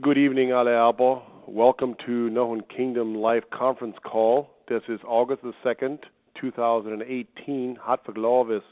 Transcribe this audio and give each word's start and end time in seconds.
Good 0.00 0.18
evening, 0.18 0.52
alle 0.52 0.76
aber. 0.76 1.22
Welcome 1.46 1.94
to 2.04 2.28
Known 2.28 2.62
Kingdom 2.62 3.14
Life 3.14 3.44
Conference 3.56 3.94
Call. 4.02 4.50
This 4.68 4.82
is 4.88 4.98
August 5.06 5.42
the 5.44 5.52
2nd, 5.64 6.00
2018. 6.40 7.78
Hat 7.80 8.04
verglaubis, 8.04 8.64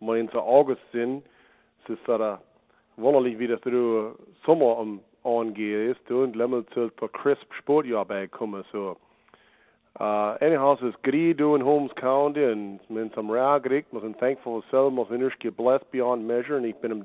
mein 0.00 0.30
zu 0.30 0.40
August 0.40 0.80
sind. 0.90 1.22
Es 1.84 1.90
ist 1.90 2.08
da 2.08 2.40
wunderlich, 2.96 3.38
wie 3.38 3.46
das 3.46 3.60
du 3.60 4.14
Sommer 4.46 4.78
am 4.78 5.00
angeht 5.22 5.98
ist. 5.98 6.10
Und 6.10 6.34
lämmel 6.34 6.64
zu 6.72 6.88
per 6.96 7.08
crisp 7.08 7.52
Sportjahr 7.58 8.06
beikommen. 8.06 8.64
So. 8.72 8.96
Uh, 10.00 10.38
anyhow, 10.40 10.78
it's 10.80 10.96
great 11.02 11.36
doing 11.36 11.62
Holmes 11.62 11.92
County 11.96 12.42
and 12.42 12.80
men 12.88 13.12
some 13.14 13.30
ragrik. 13.30 13.84
Wir 13.92 14.00
sind 14.00 14.18
thankful 14.18 14.62
for 14.70 15.06
sind 15.10 15.20
nicht 15.20 15.56
blessed 15.58 15.90
beyond 15.92 16.26
measure. 16.26 16.56
Und 16.56 16.64
ich 16.64 16.76
bin 16.76 16.90
im 16.90 17.04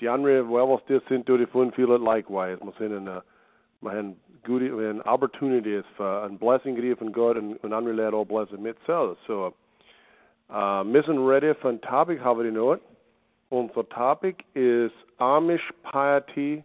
die 0.00 0.08
anderen 0.08 0.50
wel 0.50 0.78
still 0.84 1.02
sind 1.08 1.26
die 1.26 1.46
feel 1.46 1.94
it 1.94 2.00
likewise. 2.00 2.58
Wir 2.60 2.72
sind 2.78 2.92
in 2.92 3.08
a 3.08 3.22
wir 3.80 3.92
haben 3.92 4.16
gute 4.44 4.76
wir 4.76 5.06
opportunities 5.06 5.84
for 5.96 6.24
and 6.24 6.38
blessing 6.38 6.74
grief 6.74 6.98
von 6.98 7.12
Gott 7.12 7.36
und, 7.36 7.56
und 7.62 7.72
andere 7.72 7.94
Leute 7.94 8.16
auch 8.16 8.26
blessing 8.26 8.62
mitself. 8.62 9.18
So 9.26 9.52
uh, 10.50 10.82
missing 10.84 11.24
ready 11.24 11.52
for 11.60 11.70
a 11.70 11.78
topic 11.78 12.18
you 12.18 12.50
know 12.50 12.72
it. 12.72 12.82
Unser 13.50 13.84
topic 13.84 14.44
is 14.54 14.90
Amish 15.20 15.70
piety, 15.84 16.64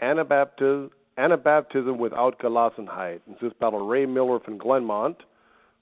Anabaptism, 0.00 0.90
Anabaptism 1.18 1.98
without 1.98 2.38
Gelassenheit. 2.38 3.20
Das 3.26 3.42
ist 3.42 3.58
bei 3.58 3.68
Ray 3.68 4.06
Miller 4.06 4.40
von 4.40 4.58
Glenmont. 4.58 5.18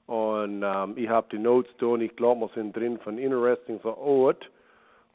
Und 0.07 0.65
um, 0.65 0.97
ich 0.97 1.09
habe 1.09 1.29
die 1.31 1.39
Notes 1.39 1.71
da 1.79 1.87
und 1.87 2.01
ich 2.01 2.17
glaube, 2.17 2.41
wir 2.41 2.51
sind 2.55 2.77
drin 2.77 2.99
von 2.99 3.17
interesting 3.17 3.79
for 3.79 3.97
Ort. 3.97 4.51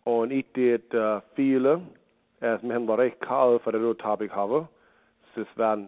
Und 0.06 0.32
ich 0.32 0.46
det 0.54 0.94
uh, 0.94 1.20
viele, 1.36 1.82
als 2.40 2.62
wir 2.62 2.76
haben 2.76 2.90
recht 2.90 3.20
kalt 3.22 3.62
für 3.64 3.72
das 3.72 3.98
Topic 3.98 4.32
haben. 4.34 4.68
Es 5.32 5.42
ist 5.42 5.60
ein 5.60 5.88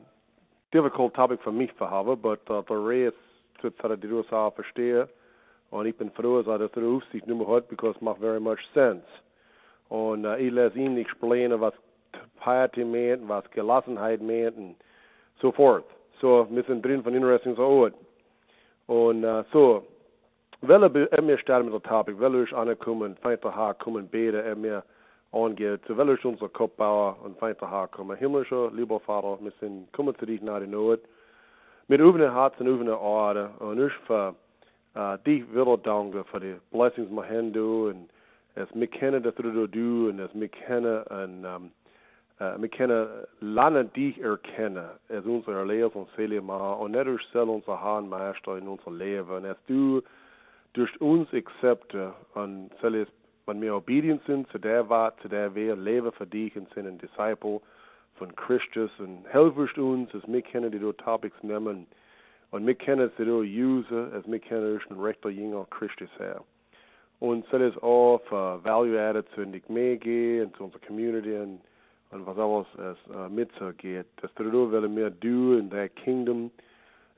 difficult 0.73 1.13
Topic 1.13 1.41
für 1.43 1.51
mich 1.51 1.69
zu 1.77 1.87
haben, 1.87 2.09
aber 2.09 2.37
uh, 2.49 2.61
der 2.63 2.87
Rest 2.87 3.17
wird 3.61 3.79
für 3.79 3.95
die 3.95 4.07
USA 4.07 4.49
verstehen. 4.49 5.07
Und 5.69 5.85
ich 5.85 5.95
bin 5.95 6.09
froh, 6.11 6.41
dass 6.41 6.59
das 6.59 6.83
Aufsicht 6.83 7.27
nicht 7.27 7.37
mehr 7.37 7.47
hat, 7.47 7.67
because 7.69 7.95
it 7.95 8.01
macht 8.01 8.19
very 8.19 8.39
much 8.39 8.59
sense. 8.73 9.05
Und 9.89 10.25
uh, 10.25 10.33
ich 10.35 10.51
lasse 10.51 10.79
ihn 10.79 10.97
explainen, 10.97 11.61
was 11.61 11.75
Piety 12.43 12.83
meint, 12.85 13.27
was 13.29 13.49
Gelassenheit 13.51 14.21
meint 14.21 14.57
und 14.57 14.75
so 15.39 15.51
fort. 15.51 15.85
So, 16.21 16.47
wir 16.49 16.63
sind 16.63 16.83
drin 16.83 17.03
von 17.03 17.13
interesting 17.13 17.55
so. 17.55 17.91
Und 18.87 19.23
uh, 19.23 19.43
so, 19.53 19.83
Welle 20.61 21.07
er 21.11 21.21
mir 21.21 21.37
starten 21.37 21.69
mit 21.69 21.73
der 21.73 21.89
Topic, 21.89 22.19
welle 22.19 22.43
ich 22.43 22.53
ankommen, 22.53 23.15
feinte 23.21 23.55
Haar 23.55 23.75
kommen, 23.75 24.07
bete 24.07 24.41
er 24.41 24.55
mir 24.55 24.83
angeht, 25.31 25.81
so 25.87 25.95
welle 25.95 26.15
ich 26.15 26.25
unser 26.25 26.49
Kopf 26.49 26.75
bauen 26.77 27.15
und 27.23 27.37
feinte 27.37 27.69
Haar 27.69 27.87
kommen. 27.87 28.17
Himmlischer, 28.17 28.71
lieber 28.71 28.99
Vater, 28.99 29.37
wir 29.39 29.51
sind 29.59 29.91
kommen 29.93 30.17
zu 30.17 30.25
dich 30.25 30.41
nach 30.41 30.57
der 30.57 30.67
Not, 30.67 31.01
mit 31.87 32.01
offenen 32.01 32.33
Herzen, 32.33 32.67
offenen 32.67 32.95
Ohren, 32.95 33.51
und 33.59 33.85
ich 33.85 33.93
für 34.07 34.33
uh, 34.95 35.17
dich 35.25 35.47
wieder 35.51 35.77
danke 35.77 36.23
für 36.23 36.39
die 36.39 36.55
Blessings, 36.71 37.09
haben 37.11 37.53
du, 37.53 37.89
und 37.89 38.09
es 38.55 38.73
mir 38.73 38.87
kennen, 38.87 39.21
dass 39.21 39.35
du 39.35 39.67
du, 39.67 40.09
und 40.09 40.19
es 40.19 40.33
mir 40.33 40.49
kennen, 40.49 41.03
und 41.03 41.45
um, 41.45 41.71
uh, 42.41 42.59
wir 42.59 42.69
können 42.69 43.07
lange 43.41 43.85
dich 43.85 44.19
erkennen, 44.19 44.87
als 45.07 45.25
unser 45.25 45.63
Lehrer 45.65 45.95
und 45.95 46.09
Seele 46.17 46.41
machen, 46.41 46.81
und 46.81 46.91
nicht 46.91 47.07
uns 47.07 47.21
selbst 47.31 47.47
unser 47.47 47.79
Herrn, 47.79 48.09
Meister 48.09 48.57
in 48.57 48.67
unser 48.67 48.91
Leben, 48.91 49.29
und 49.29 49.45
als 49.45 49.59
du 49.67 50.01
durch 50.77 51.01
uns 51.01 51.27
akzepte 51.33 52.13
und 52.35 52.69
selbst 52.81 53.11
wenn 53.47 53.61
wir 53.61 53.75
obedient 53.75 54.21
sind 54.27 54.47
zu 54.49 54.59
der 54.59 54.87
Wahrheit, 54.89 55.15
zu 55.21 55.27
der 55.27 55.55
wir 55.55 55.75
leben 55.75 56.11
und 56.19 56.73
sind 56.73 56.87
ein 56.87 56.99
Disciple 56.99 57.61
von 58.15 58.35
Christus 58.35 58.91
und 58.99 59.25
helfst 59.27 59.77
uns, 59.77 60.13
als 60.13 60.27
wir 60.27 60.41
kennen, 60.41 60.71
die 60.71 60.79
Topics 61.03 61.35
nehmen 61.41 61.87
und 62.51 62.67
wir 62.67 62.75
kennen, 62.75 63.11
die 63.17 63.25
du 63.25 63.39
use, 63.39 64.11
als 64.13 64.29
wir 64.29 64.39
kennen, 64.39 64.79
ein 64.89 64.99
rechter 64.99 65.29
Jünger 65.29 65.65
Christus 65.71 66.09
her. 66.19 66.43
Und 67.19 67.47
soll 67.47 67.63
es 67.63 67.77
auch 67.81 68.21
für 68.29 68.63
Value 68.63 69.01
Added 69.01 69.27
zu 69.33 69.41
nicht 69.41 69.69
mehr 69.69 69.97
gehen, 69.97 70.53
zu 70.53 70.65
unserer 70.65 70.81
Community 70.85 71.35
und, 71.35 71.61
und 72.11 72.25
was 72.27 72.37
alles 72.37 72.67
es 72.77 73.15
uh, 73.15 73.27
mitzugeht. 73.29 74.05
Dass 74.21 74.31
du 74.35 74.71
will 74.71 74.87
mehr 74.87 75.09
du 75.09 75.57
in 75.57 75.71
der 75.71 75.89
Kingdom, 75.89 76.51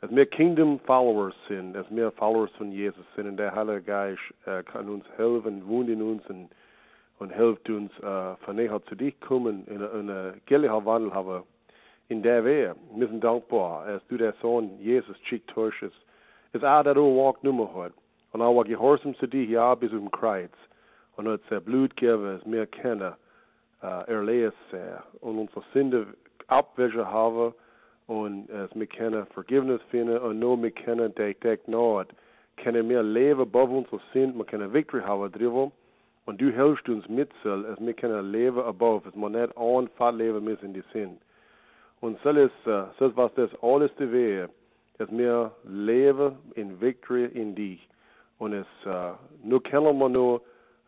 als 0.01 0.15
wir 0.15 0.25
Kingdom 0.25 0.79
Followers 0.81 1.35
sind, 1.47 1.75
als 1.75 1.87
wir 1.89 2.11
Followers 2.11 2.51
von 2.57 2.71
Jesus 2.71 3.05
sind, 3.15 3.27
und 3.27 3.37
der 3.37 3.53
Heilige 3.53 3.81
Geist 3.81 4.21
äh, 4.45 4.63
kann 4.63 4.87
uns 4.87 5.05
helfen, 5.17 5.67
wohnt 5.67 5.89
in 5.89 6.01
uns 6.01 6.25
und, 6.29 6.49
und 7.19 7.31
hilft 7.31 7.69
uns, 7.69 7.91
äh, 7.99 8.35
von 8.37 8.55
näher 8.55 8.81
zu 8.85 8.95
dich 8.95 9.19
kommen, 9.19 9.67
in 9.67 9.83
einer 9.83 10.33
geistlichen 10.45 10.85
Wandel 10.85 11.13
haben, 11.13 11.43
in 12.07 12.23
der 12.23 12.45
wir, 12.45 12.75
sind 12.97 13.23
dankbar, 13.23 13.83
als 13.83 14.01
du 14.07 14.17
der 14.17 14.33
Sohn 14.41 14.79
Jesus 14.79 15.17
schickt 15.25 15.53
hast, 15.55 15.81
ist, 15.81 15.95
ist 16.53 16.63
auch 16.63 16.83
der 16.83 16.95
walk 16.95 17.43
nummer 17.43 17.69
hat. 17.75 17.93
Und 18.31 18.41
auch 18.41 18.63
gehorsam 18.63 19.15
zu 19.15 19.27
dich, 19.27 19.49
ja, 19.49 19.75
bis 19.75 19.91
zum 19.91 20.09
Kreuz. 20.11 20.51
Und 21.17 21.27
hat 21.27 21.41
sein 21.49 21.63
Blut 21.63 21.95
gegeben, 21.97 22.25
als 22.25 22.41
wir 22.45 22.65
kennen, 22.67 23.13
äh, 23.81 24.11
erlesen, 24.11 24.53
und 25.19 25.39
unsere 25.39 25.63
Sünde 25.73 26.07
abwischen 26.47 27.05
haben, 27.05 27.53
und 28.09 28.49
als 28.51 28.73
wir 28.73 28.87
können 28.87 29.27
Vergifnis 29.27 29.79
finden 29.91 30.17
und 30.17 30.39
nur 30.39 30.59
wir 30.63 30.71
können 30.71 31.13
Tag 31.13 31.67
not, 31.67 32.07
können 32.57 32.89
wir 32.89 33.03
leben 33.03 33.41
above 33.41 33.71
unsere 33.71 34.01
Sinn, 34.11 34.35
wir 34.35 34.45
können 34.45 34.73
Victory 34.73 35.03
haben 35.03 35.31
drüber 35.31 35.71
und 36.25 36.41
du 36.41 36.49
hilfst 36.49 36.89
uns 36.89 37.07
mit, 37.07 37.29
als 37.45 37.79
wir 37.79 37.93
können 37.93 38.31
leben 38.31 38.61
above, 38.61 39.05
als 39.05 39.15
wir 39.15 39.29
nicht 39.29 39.55
einfach 39.55 40.11
leben 40.11 40.43
müssen 40.43 40.65
in 40.65 40.73
die 40.73 40.83
Sinn. 40.91 41.19
Und 42.01 42.17
so 42.23 42.31
ist, 42.31 42.51
uh, 42.65 42.85
so 42.97 43.15
was 43.15 43.31
das 43.35 43.51
alles 43.61 43.91
wäre, 43.99 44.49
dass 44.97 45.11
wir 45.11 45.51
leben 45.65 46.35
in 46.55 46.81
Victory 46.81 47.25
in 47.25 47.53
dich. 47.53 47.87
Und 48.39 48.53
es, 48.53 48.65
uh, 48.87 49.13
nur 49.43 49.61
können 49.61 49.99
wir 49.99 50.09
nur 50.09 50.41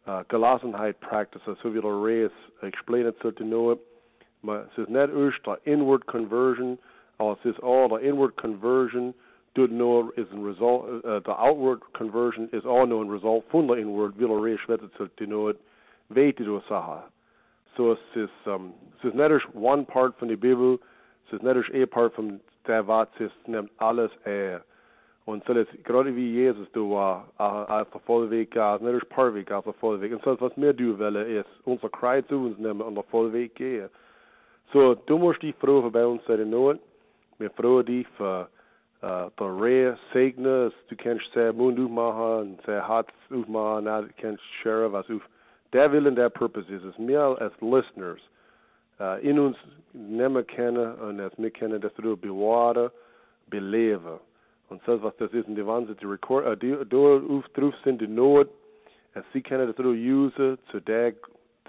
uh, 0.08 0.24
Gelassenheit 0.28 1.00
practice, 1.02 1.42
so 1.46 1.72
wie 1.72 1.82
der 1.82 1.92
Reis 1.92 2.32
explained 2.64 3.16
sollte 3.22 3.46
nur, 3.46 3.78
es 4.44 4.78
ist 4.80 4.90
nicht 4.90 5.14
erst 5.14 5.66
Inward 5.66 6.08
Conversion, 6.08 6.80
uh, 7.22 7.36
says, 7.44 7.56
all 7.62 7.88
the 7.88 8.08
inward 8.08 8.36
conversion 8.38 9.14
do 9.56 9.68
know 9.68 10.12
is 10.18 10.28
in 10.32 10.42
result, 10.44 10.86
uh, 11.06 11.20
the 11.26 11.36
outward 11.38 11.82
conversion 11.94 12.50
is 12.54 12.64
all 12.66 12.86
known 12.86 13.08
result 13.08 13.44
from 13.52 13.68
the 13.68 13.76
inward, 13.76 14.14
vil 14.16 14.32
og 14.32 14.44
reisvettet 14.44 14.92
til 14.98 15.09
til 15.18 15.30
noget, 15.30 15.58
vet 16.09 16.38
du 16.38 16.62
saha. 16.68 17.00
Så 17.76 17.92
es 17.92 18.16
ist, 18.16 18.48
um, 18.48 18.74
ist 19.04 19.16
nicht 19.16 19.56
one 19.56 19.86
part 19.86 20.14
von 20.20 20.28
der 20.28 20.36
Bibel, 20.36 20.80
ist 21.32 21.44
nicht 21.44 21.76
a 21.76 21.86
part 21.86 22.14
der 22.68 22.88
Wahrheit, 22.88 23.22
es 23.22 23.32
nimmt 23.48 23.72
alles 23.80 24.12
er. 24.26 24.62
Und 25.26 25.44
so 25.46 25.53
ist 25.53 25.84
gerade 25.84 26.16
wie 26.16 26.34
Jesus 26.34 26.68
du 26.74 26.92
war, 26.92 27.28
auf 27.38 27.90
der 27.92 28.02
Vollweg, 28.02 28.58
also 28.58 28.86
nicht 28.86 29.08
Parweg, 29.09 29.52
auf 29.52 29.64
der 29.66 29.74
Vollweg. 29.74 30.12
Und 30.12 30.24
so 30.24 30.40
was 30.42 30.52
wir 30.56 30.76
tun 30.76 31.00
wollen, 31.00 31.28
ist, 31.28 31.50
unser 31.66 31.90
Kreuz 31.90 32.28
zu 32.28 32.36
uns 32.36 32.58
nehmen 32.58 32.82
und 32.82 32.96
der 32.96 33.03
Vollweg 33.03 33.56
gehen. 33.56 33.90
So, 34.74 34.96
du 34.96 35.18
musst 35.18 35.42
dich 35.42 35.56
froh 35.56 35.90
bei 35.90 36.06
uns 36.06 36.22
sein, 36.26 36.50
Not. 36.50 36.80
Wir 37.41 37.50
freuen 37.50 37.84
dich 37.88 38.07
für 38.18 38.47
uh, 39.02 39.31
der 39.40 39.62
Rehe 39.62 39.97
segne, 40.13 40.72
du 40.90 40.96
kannst 40.96 41.25
sehr 41.34 41.52
Mund 41.52 41.79
aufmachen 41.79 42.52
und 42.52 42.62
sehr 42.68 42.88
hart 42.88 43.09
aufmachen, 43.31 43.85
du 43.85 44.09
kannst 44.22 44.44
share, 44.62 44.94
was 44.94 45.09
auf 45.09 45.24
der 45.74 45.91
Willen 45.91 46.16
der 46.16 46.29
Purpose 46.29 46.72
ist. 46.72 46.84
Es 46.84 46.96
mir 47.00 47.19
als 47.19 47.53
Listeners 47.59 48.19
uh, 49.00 49.18
in 49.24 49.40
uns 49.40 49.57
nehmen 49.94 50.46
kennen 50.46 50.94
und 51.00 51.19
als 51.19 51.34
wir 51.40 51.50
kennen, 51.50 51.81
dass 51.81 51.91
du 51.96 52.16
bewahren, 52.16 52.91
beleben. 53.47 54.19
Und 54.69 54.79
so 54.85 55.02
was 55.02 55.18
das 55.18 55.34
ist, 55.34 55.47
und 55.47 55.56
die 55.56 55.66
Wahnsinn, 55.66 55.97
die 56.00 56.06
Record, 56.06 56.46
uh, 56.46 56.53
die, 56.53 56.75
auf 56.75 57.50
drauf 57.56 57.73
sind, 57.84 58.02
die 58.02 58.08
Not, 58.08 58.50
als 59.16 59.25
sie 59.34 59.41
kennen, 59.41 59.66
dass 59.66 59.75
du 59.78 59.94
use 59.94 60.59
zu 60.69 60.79
der, 60.79 61.13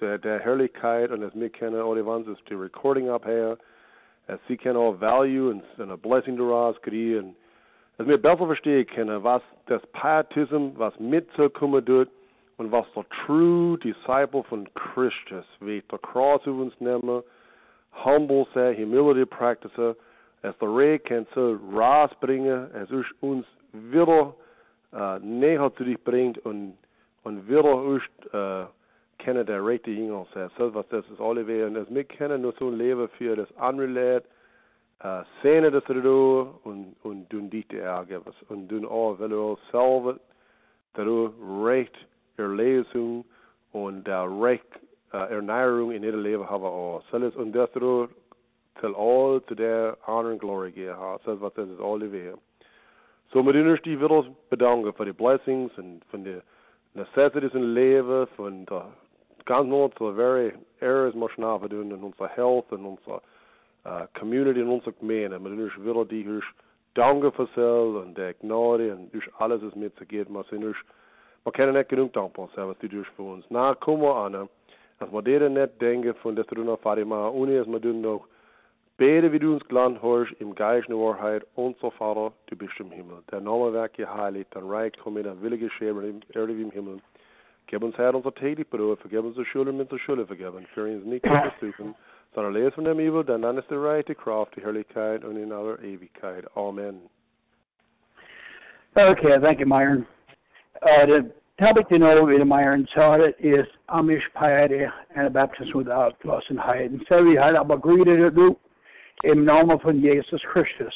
der, 0.02 0.18
der 0.18 0.38
Herrlichkeit 0.38 1.10
und 1.10 1.24
als 1.24 1.34
wir 1.34 1.48
kennen, 1.48 1.80
all 1.80 1.94
die 1.94 2.04
Wahnsinn, 2.04 2.36
die 2.46 2.54
Recording 2.54 3.08
abher, 3.08 3.56
sie 4.48 4.56
kennen 4.56 4.76
auch 4.76 5.00
Value 5.00 5.50
und, 5.50 5.62
und 5.78 5.90
a 5.90 5.96
Blessing 5.96 6.36
daraus 6.36 6.80
kriegen. 6.82 7.36
Dass 7.98 8.06
wir 8.06 8.20
besser 8.20 8.46
verstehen 8.46 8.86
können, 8.86 9.22
was 9.22 9.42
das 9.66 9.82
Pietism, 9.92 10.70
was 10.76 10.98
mitzukommen 10.98 11.84
tut 11.84 12.08
und 12.56 12.72
was 12.72 12.86
der 12.94 13.04
True 13.24 13.78
Disciple 13.78 14.44
von 14.44 14.68
Christus 14.74 15.44
wird. 15.60 15.90
Der 15.90 15.98
Kreuz 15.98 16.40
auf 16.42 16.58
uns 16.58 16.78
nehmen, 16.80 17.22
humble 18.04 18.46
sein, 18.54 18.76
Humility 18.76 19.26
practice, 19.26 19.96
als 20.42 20.58
der 20.58 20.76
Reh 20.76 20.98
kann 20.98 21.26
so 21.34 21.58
rausbringen, 21.74 22.70
als 22.74 22.90
uns 23.20 23.46
wieder 23.72 24.34
uh, 24.92 25.18
näher 25.20 25.72
zu 25.76 25.84
dich 25.84 26.02
bringt 26.02 26.38
und, 26.38 26.76
und 27.24 27.48
wieder 27.48 27.74
uns 27.74 28.02
uh, 28.32 28.66
kennen 29.22 29.46
der 29.46 29.64
rechte 29.64 29.90
Jünger 29.90 30.26
selbst. 30.34 30.58
was 30.58 30.88
das 30.88 31.04
ist 31.10 31.20
alle 31.20 31.46
wir 31.46 31.66
und 31.66 31.74
das 31.74 31.86
wir 31.94 32.04
kennen 32.04 32.42
nur 32.42 32.54
so 32.58 32.68
ein 32.68 32.78
Leben 32.78 33.08
für 33.16 33.36
das 33.36 33.48
andere 33.56 33.86
Leid, 33.86 34.24
uh, 35.04 35.22
sehne 35.42 35.70
das 35.70 35.84
du 35.84 36.48
und 36.64 36.96
und 37.02 37.30
tun 37.30 37.48
dich 37.48 37.66
die 37.68 37.78
Ärger 37.78 38.20
und 38.48 38.68
tun 38.68 38.84
auch, 38.84 39.18
weil 39.18 39.28
du 39.28 39.56
selber, 39.70 40.16
dass 40.94 41.04
du 41.04 41.32
recht 41.64 41.96
Erlesung 42.36 43.24
und 43.72 44.06
der 44.06 44.24
recht 44.24 44.66
uh, 45.14 45.26
ernæring 45.30 45.92
i 45.92 45.98
dette 45.98 46.16
livet 46.16 46.46
har 46.46 46.58
og 46.58 47.02
således 47.10 47.36
understøtter 47.36 48.08
til 48.80 48.94
all 48.98 49.40
to 49.40 49.54
their 49.54 49.94
honor 50.02 50.30
and 50.30 50.40
glory 50.40 50.70
gear 50.70 50.94
ha 50.94 51.18
says 51.24 51.38
what 51.40 51.54
this 51.54 51.68
is 51.68 51.80
all 51.80 51.98
the 51.98 52.32
so 53.32 53.42
med 53.42 53.54
inderst 53.54 53.86
vil 53.86 54.12
os 54.12 54.26
bedanke 54.50 54.92
for 54.92 55.04
de 55.04 55.12
blessings 55.12 55.72
and 55.78 56.02
for 56.10 56.18
the 56.18 56.40
necessities 56.94 57.54
in 57.54 57.74
leven 57.74 58.26
von 58.36 58.64
der 58.64 59.01
ganz 59.44 59.68
not 59.68 59.92
so 59.98 60.12
very 60.12 60.52
areas 60.80 61.14
much 61.14 61.36
now 61.38 61.58
for 61.58 61.68
doing 61.68 61.90
in 61.90 62.02
unser 62.02 62.28
health 62.28 62.66
and 62.72 62.86
unser 62.86 63.20
uh, 63.84 64.06
community 64.18 64.60
in 64.60 64.68
unser 64.68 64.92
gemeinde 64.92 65.38
med 65.38 65.52
innerst 65.52 65.84
will 65.84 66.04
die 66.04 66.22
hirsch 66.22 66.52
danke 66.94 67.30
for 67.32 67.48
sel 67.54 67.96
und 67.96 68.16
der 68.16 68.30
ignore 68.30 68.92
und 68.92 69.12
dus 69.12 69.24
alles 69.38 69.62
is 69.62 69.74
mit 69.74 69.96
zu 69.96 70.06
geben 70.06 70.34
was 70.34 70.52
innerst 70.52 70.84
man 71.44 71.52
kann 71.52 71.72
nicht 71.72 71.88
genug 71.88 72.12
dankbar 72.12 72.48
sein 72.54 72.68
was 72.68 72.78
du 72.78 72.88
durch 72.88 73.08
für 73.16 73.22
uns 73.22 73.44
na 73.50 73.74
komm 73.74 74.00
mal 74.00 74.26
an 74.26 74.48
als 74.98 75.10
man 75.10 75.24
dir 75.24 75.48
nicht 75.48 75.80
denken 75.80 76.14
von 76.14 76.36
das 76.36 76.46
du 76.46 76.64
noch 76.64 76.80
Fatima 76.80 77.28
ohne 77.28 77.58
dass 77.58 77.66
man 77.66 77.80
du 77.80 77.92
noch 77.92 78.26
Bete, 78.98 79.32
wie 79.32 79.38
du 79.38 79.54
uns 79.54 79.66
gelernt 79.68 80.00
hast, 80.02 80.32
im 80.38 80.54
Geist 80.54 80.88
der 80.88 80.96
Wahrheit, 80.96 81.44
unser 81.54 81.90
Vater, 81.92 82.32
du 82.46 82.56
bist 82.56 82.78
im 82.78 82.90
Himmel. 82.92 83.22
Der 83.32 83.40
Name 83.40 83.72
wird 83.72 83.94
geheiligt, 83.94 84.54
dein 84.54 84.64
Reich 84.64 84.92
komme, 85.02 85.22
dein 85.22 85.40
Wille 85.42 85.56
geschehe, 85.56 85.90
im 85.90 86.20
Erde 86.34 86.56
wie 86.56 86.62
im 86.62 86.70
Himmel. 86.70 87.00
Gib 87.66 87.82
uns 87.82 87.96
Herr 87.96 88.14
unser 88.14 88.34
täglich 88.34 88.68
Brot, 88.68 89.00
vergib 89.00 89.24
uns 89.24 89.36
die 89.36 89.44
Schuld 89.44 89.72
mit 89.74 89.90
der 89.90 89.98
Schuld 89.98 90.26
vergeben. 90.26 90.66
Führe 90.74 90.94
uns 90.94 91.04
nicht 91.04 91.24
in 91.24 91.32
Versuchen, 91.32 91.94
sondern 92.34 92.52
lese 92.52 92.72
von 92.72 92.84
dem 92.84 92.98
Übel, 92.98 93.24
denn 93.24 93.42
dann 93.42 93.58
ist 93.58 93.70
der 93.70 93.82
Reich, 93.82 94.04
die 94.04 94.14
Kraft, 94.14 94.56
die 94.56 94.62
Herrlichkeit 94.62 95.24
und 95.24 95.36
in 95.36 95.52
aller 95.52 95.78
Ewigkeit. 95.80 96.44
Amen. 96.56 97.00
Okay, 98.94 99.38
thank 99.40 99.58
you, 99.58 99.66
Myron. 99.66 100.06
Uh, 100.82 101.06
the 101.06 101.32
topic 101.58 101.88
to 101.88 101.98
know 101.98 102.28
in 102.28 102.46
Myron 102.46 102.86
taught 102.94 103.20
it 103.20 103.36
is 103.38 103.66
Amish 103.88 104.22
piety 104.34 104.84
and 105.16 105.26
a 105.26 105.30
baptism 105.30 105.78
without 105.78 106.20
Gelassenheit. 106.20 106.90
And 106.90 107.02
so 107.08 107.24
we 107.24 107.36
had 107.36 107.54
aber 107.54 107.78
Grüde 107.78 108.34
du 108.34 108.58
im 109.24 109.44
Namen 109.44 109.80
von 109.80 110.00
Jesus 110.00 110.42
Christus. 110.52 110.92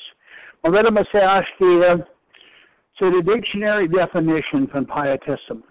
Und 0.63 0.73
wenn 0.73 0.93
wir 0.93 1.07
zuerst 1.07 1.49
gehen 1.59 2.05
to 2.99 3.11
the 3.11 3.23
dictionary 3.23 3.89
definition 3.89 4.67
von 4.69 4.87
pietism. 4.87 5.63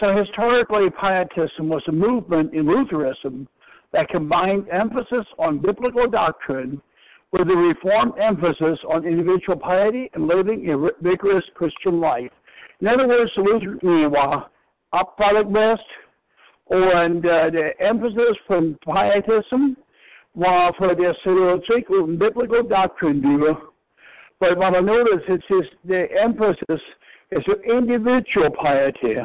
So 0.00 0.16
historically, 0.16 0.90
pietism 0.90 1.68
was 1.68 1.82
a 1.86 1.92
movement 1.92 2.52
in 2.52 2.66
Lutheranism 2.66 3.46
that 3.92 4.08
combined 4.08 4.68
emphasis 4.68 5.24
on 5.38 5.58
biblical 5.58 6.08
doctrine 6.10 6.82
with 7.30 7.48
a 7.48 7.56
reformed 7.56 8.14
emphasis 8.20 8.78
on 8.88 9.06
individual 9.06 9.56
piety 9.56 10.10
and 10.14 10.26
living 10.26 10.68
a 10.70 11.02
vigorous 11.02 11.44
Christian 11.54 12.00
life. 12.00 12.30
In 12.80 12.88
other 12.88 13.06
words, 13.06 13.30
the 13.36 13.42
Lutheran 13.42 14.10
war 14.10 14.50
abfallend 14.92 15.78
und 16.66 17.24
uh, 17.24 17.50
the 17.50 17.70
emphasis 17.78 18.36
from 18.46 18.76
pietism 18.84 19.76
war 20.34 20.72
for 20.76 20.94
the 20.94 21.14
Theologie 21.24 21.88
und 21.90 22.18
biblical 22.18 22.62
doctrine 22.64 23.22
über. 23.22 23.56
But 24.40 24.58
what 24.58 24.74
I 24.74 24.80
notice 24.80 25.22
it's 25.28 25.44
just 25.48 25.70
the 25.84 26.08
emphasis 26.20 26.80
is 27.30 27.44
on 27.48 27.78
individual 27.78 28.50
piety, 28.50 29.16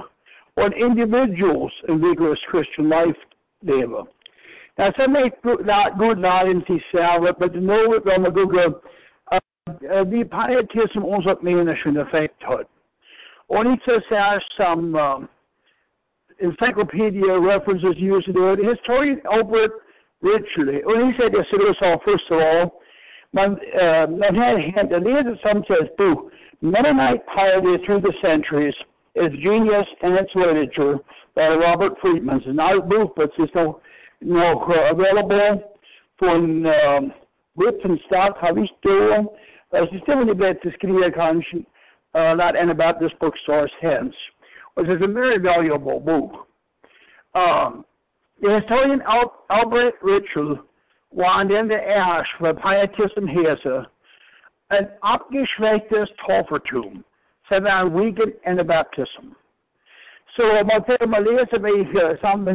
on 0.58 0.74
individuals 0.74 1.72
in 1.88 2.02
vigorous 2.02 2.40
Christian 2.50 2.90
life 2.90 3.18
leven. 3.62 4.08
Nou, 4.76 4.92
ze 4.96 5.10
heeft 5.12 5.36
goed 5.98 6.20
nadenken 6.20 6.76
zichzelf, 6.76 7.38
maar 7.38 7.52
de 7.52 7.62
nodig 7.62 8.18
om 8.18 8.24
te 8.24 8.32
googlen 8.34 8.82
wie 10.10 10.26
pietism 10.26 11.04
ons 11.04 11.26
op 11.26 11.42
menischen 11.42 11.98
effect 11.98 12.44
hat. 12.44 12.68
Und 13.48 13.68
ich 13.68 14.04
says 14.08 14.42
some 14.56 14.96
um, 14.96 15.30
encyclopedia 16.40 17.40
references 17.40 17.98
used 17.98 18.26
to 18.26 18.34
do 18.34 18.54
it. 18.54 18.60
Historian 18.60 19.22
Albert 19.26 19.72
Ridgely, 20.22 20.84
och 20.84 20.96
he 20.96 21.14
said 21.18 21.34
this 21.34 21.48
to 21.50 21.58
us 21.68 22.02
first 22.04 22.32
of 22.32 22.40
all, 22.40 22.82
uh, 23.34 24.08
man 24.08 24.36
had 24.36 24.60
had, 24.76 24.92
and 24.92 25.06
these 25.06 25.40
some 25.44 25.64
says 25.68 25.90
boo, 25.98 26.32
Mennonite 26.62 27.26
piety 27.28 27.78
through 27.86 28.02
the 28.02 28.14
centuries 28.22 28.76
is 29.16 29.32
genius 29.42 29.88
and 30.02 30.14
its 30.16 30.32
literature 30.36 31.00
by 31.36 31.50
Robert 31.50 31.94
Friedman. 32.02 32.38
It's 32.38 32.48
not 32.48 32.78
a 32.78 32.82
book, 32.82 33.14
but 33.16 33.32
it's 33.38 33.54
no, 33.56 33.82
no 34.22 34.62
available 34.90 35.64
von 36.20 36.66
um, 36.66 37.14
Wittenstock 37.56 38.42
habe 38.42 38.64
ich 38.64 38.72
da. 38.84 39.26
Es 39.72 39.90
ist 39.92 40.08
immer 40.08 40.26
nicht 40.26 40.38
besser 40.38 40.72
skriva 40.76 41.10
kanske, 41.12 41.66
uh, 42.14 42.34
not 42.36 42.58
Anabaptist 42.58 43.18
bookstores 43.20 43.72
hence, 43.80 44.14
which 44.76 44.88
is 44.88 45.02
a 45.02 45.08
very 45.08 45.38
valuable 45.38 46.00
book. 46.00 46.48
Um, 47.34 47.86
the 48.42 48.60
historian 48.60 49.02
Al- 49.04 49.44
Albert 49.50 50.02
Ritschel 50.04 50.60
warned 51.12 51.52
in 51.52 51.68
the 51.68 51.76
Ash 51.76 52.28
for 52.38 52.54
Pietism 52.54 53.28
Hese 53.28 53.88
ein 54.70 54.88
abgeschwächtes 55.02 56.10
Taufertum, 56.26 57.04
sondern 57.52 57.94
weakened 57.94 58.34
Anabaptism. 58.46 59.36
So, 60.36 60.44
man 60.64 60.84
kan 60.84 61.10
man 61.10 61.24
läsa 61.24 61.60
med 61.60 62.18
sammen 62.22 62.46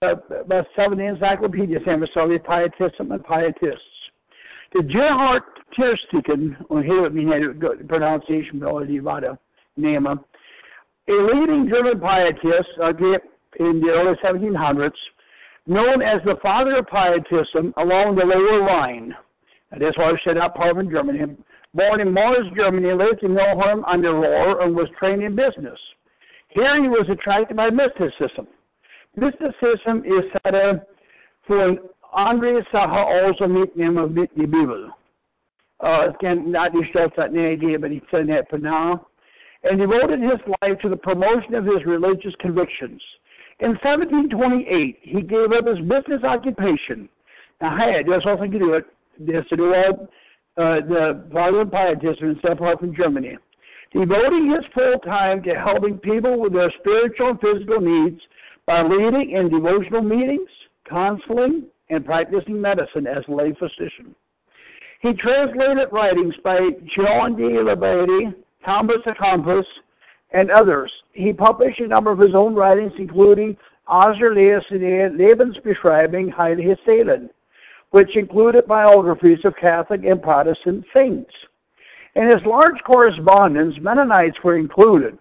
med 0.00 0.18
vad 0.46 0.64
seven 0.74 1.00
encyclopedias 1.00 1.86
and 1.86 2.08
säger 2.08 2.26
vi 2.26 2.38
pietism 2.38 3.12
and 3.12 3.24
pietists. 3.24 4.10
The 4.72 4.82
Gerhard 4.82 5.42
Tersteegen, 5.76 6.56
och 6.68 6.82
here 6.82 7.10
min 7.10 7.28
pronunciation 7.88 8.62
av 8.62 8.86
de 8.86 9.00
var 9.00 9.36
nema, 9.74 10.18
a 11.08 11.12
leading 11.12 11.68
German 11.68 12.00
pietist 12.00 12.78
uh, 12.78 13.18
in 13.58 13.80
the 13.80 13.90
early 13.90 14.14
1700s, 14.22 15.00
known 15.66 16.02
as 16.02 16.22
the 16.24 16.36
father 16.42 16.76
of 16.78 16.86
pietism 16.86 17.72
along 17.76 18.16
the 18.16 18.24
lower 18.24 18.62
Rhine. 18.62 19.14
That's 19.70 19.96
why 19.96 20.10
I 20.10 20.16
said 20.24 20.36
up 20.36 20.54
part 20.54 20.76
of 20.76 20.90
Germany. 20.90 21.36
Born 21.74 22.00
in 22.00 22.12
Moers, 22.12 22.50
Germany, 22.56 22.92
lived 22.94 23.22
in 23.22 23.32
Mülheim 23.32 23.82
an 23.86 24.02
der 24.02 24.14
Ruhr 24.14 24.62
and 24.62 24.74
was 24.74 24.88
trained 24.98 25.22
in 25.22 25.36
business. 25.36 25.78
Here 26.48 26.82
he 26.82 26.88
was 26.88 27.06
attracted 27.10 27.56
by 27.56 27.70
mysticism. 27.70 28.46
Mysticism 29.16 30.02
is 30.04 30.24
said 30.44 30.86
von 31.46 31.78
André 32.14 32.64
Saha 32.72 33.04
also 33.04 33.46
mitnehmen 33.46 34.14
mit 34.14 34.30
die 34.36 34.46
Bibel. 34.46 34.90
Uh, 35.80 36.10
ich 36.10 36.18
kann 36.18 36.50
nicht 36.50 36.90
stolz 36.90 37.14
hat 37.16 37.30
eine 37.30 37.52
Idee, 37.52 37.76
aber 37.76 37.88
ich 37.88 38.02
said 38.10 38.28
that 38.28 38.48
for 38.48 38.58
now. 38.58 39.06
And 39.62 39.78
devoted 39.78 40.20
his 40.20 40.40
life 40.62 40.78
to 40.80 40.88
the 40.88 40.96
promotion 40.96 41.54
of 41.54 41.64
his 41.64 41.84
religious 41.84 42.34
convictions. 42.40 43.02
In 43.60 43.70
1728, 43.82 44.98
he 45.02 45.20
gave 45.20 45.52
up 45.52 45.66
his 45.66 45.78
business 45.80 46.22
occupation. 46.22 47.08
Now, 47.60 47.76
hey, 47.76 48.04
all 48.08 48.42
I 48.42 48.48
could 48.48 48.58
do 48.58 48.74
it. 48.74 48.86
This 49.18 49.44
to 49.48 49.56
do 49.56 49.74
all 49.74 50.08
uh, 50.58 50.80
the 50.80 51.22
of 51.32 51.70
pietism 51.70 52.30
and 52.30 52.38
stuff 52.38 52.54
apart 52.54 52.80
from 52.80 52.94
Germany. 52.94 53.36
Devoting 53.92 54.50
his 54.50 54.64
full 54.74 54.98
time 55.00 55.42
to 55.44 55.54
helping 55.54 55.98
people 55.98 56.38
with 56.38 56.52
their 56.52 56.72
spiritual 56.80 57.30
and 57.30 57.40
physical 57.40 57.80
needs 57.80 58.20
by 58.66 58.82
leading 58.82 59.30
in 59.30 59.48
devotional 59.48 60.02
meetings, 60.02 60.50
counseling, 60.88 61.64
and 61.88 62.04
practicing 62.04 62.60
medicine 62.60 63.06
as 63.06 63.24
a 63.28 63.32
lay 63.32 63.54
physician. 63.54 64.14
He 65.00 65.12
translated 65.14 65.88
writings 65.92 66.34
by 66.42 66.58
John 66.96 67.36
D. 67.36 67.44
Labadie, 67.44 68.34
Thomas 68.64 68.98
à 69.06 69.16
Kempis, 69.16 69.64
and 70.32 70.50
others. 70.50 70.92
He 71.12 71.32
published 71.32 71.80
a 71.80 71.86
number 71.86 72.10
of 72.10 72.18
his 72.18 72.34
own 72.34 72.54
writings, 72.54 72.92
including 72.98 73.56
Auserlesene 73.88 75.16
Lebensbeschreibung 75.16 76.34
Heilige 76.34 76.76
Seelen, 76.86 77.30
which 77.90 78.16
included 78.16 78.66
biographies 78.66 79.38
of 79.44 79.54
Catholic 79.60 80.04
and 80.04 80.22
Protestant 80.22 80.84
saints. 80.94 81.30
In 82.14 82.28
his 82.28 82.40
large 82.44 82.82
correspondence, 82.86 83.74
Mennonites 83.80 84.36
were 84.42 84.56
included, 84.56 85.16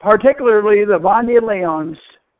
particularly 0.00 0.84
the 0.84 0.98
Von 0.98 1.26
der 1.26 1.40
Leyens 1.40 1.96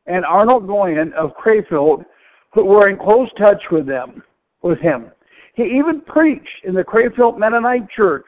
and 0.07 0.25
Arnold 0.25 0.67
Goyen 0.67 1.13
of 1.15 1.33
Krefeld, 1.37 2.05
who 2.53 2.65
were 2.65 2.89
in 2.89 2.97
close 2.97 3.29
touch 3.39 3.63
with 3.71 3.87
them, 3.87 4.23
with 4.63 4.79
him. 4.79 5.11
He 5.55 5.65
even 5.65 6.01
preached 6.01 6.65
in 6.65 6.75
the 6.75 6.83
Krefeld 6.83 7.39
Mennonite 7.39 7.89
Church. 7.91 8.27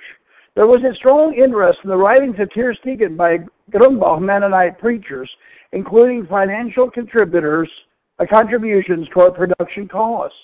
There 0.55 0.67
was 0.67 0.83
a 0.85 0.95
strong 0.95 1.35
interest 1.35 1.81
in 1.85 1.91
the 1.91 1.97
writings 1.97 2.37
of 2.39 2.49
Tersteegen 2.51 3.17
by 3.17 3.39
Grumbach 3.73 4.21
Mennonite 4.23 4.79
preachers, 4.79 5.29
including 5.73 6.27
financial 6.27 6.91
contributors, 6.91 7.69
uh, 8.19 8.25
contributions 8.29 9.09
toward 9.13 9.35
production 9.35 9.89
costs. 9.89 10.39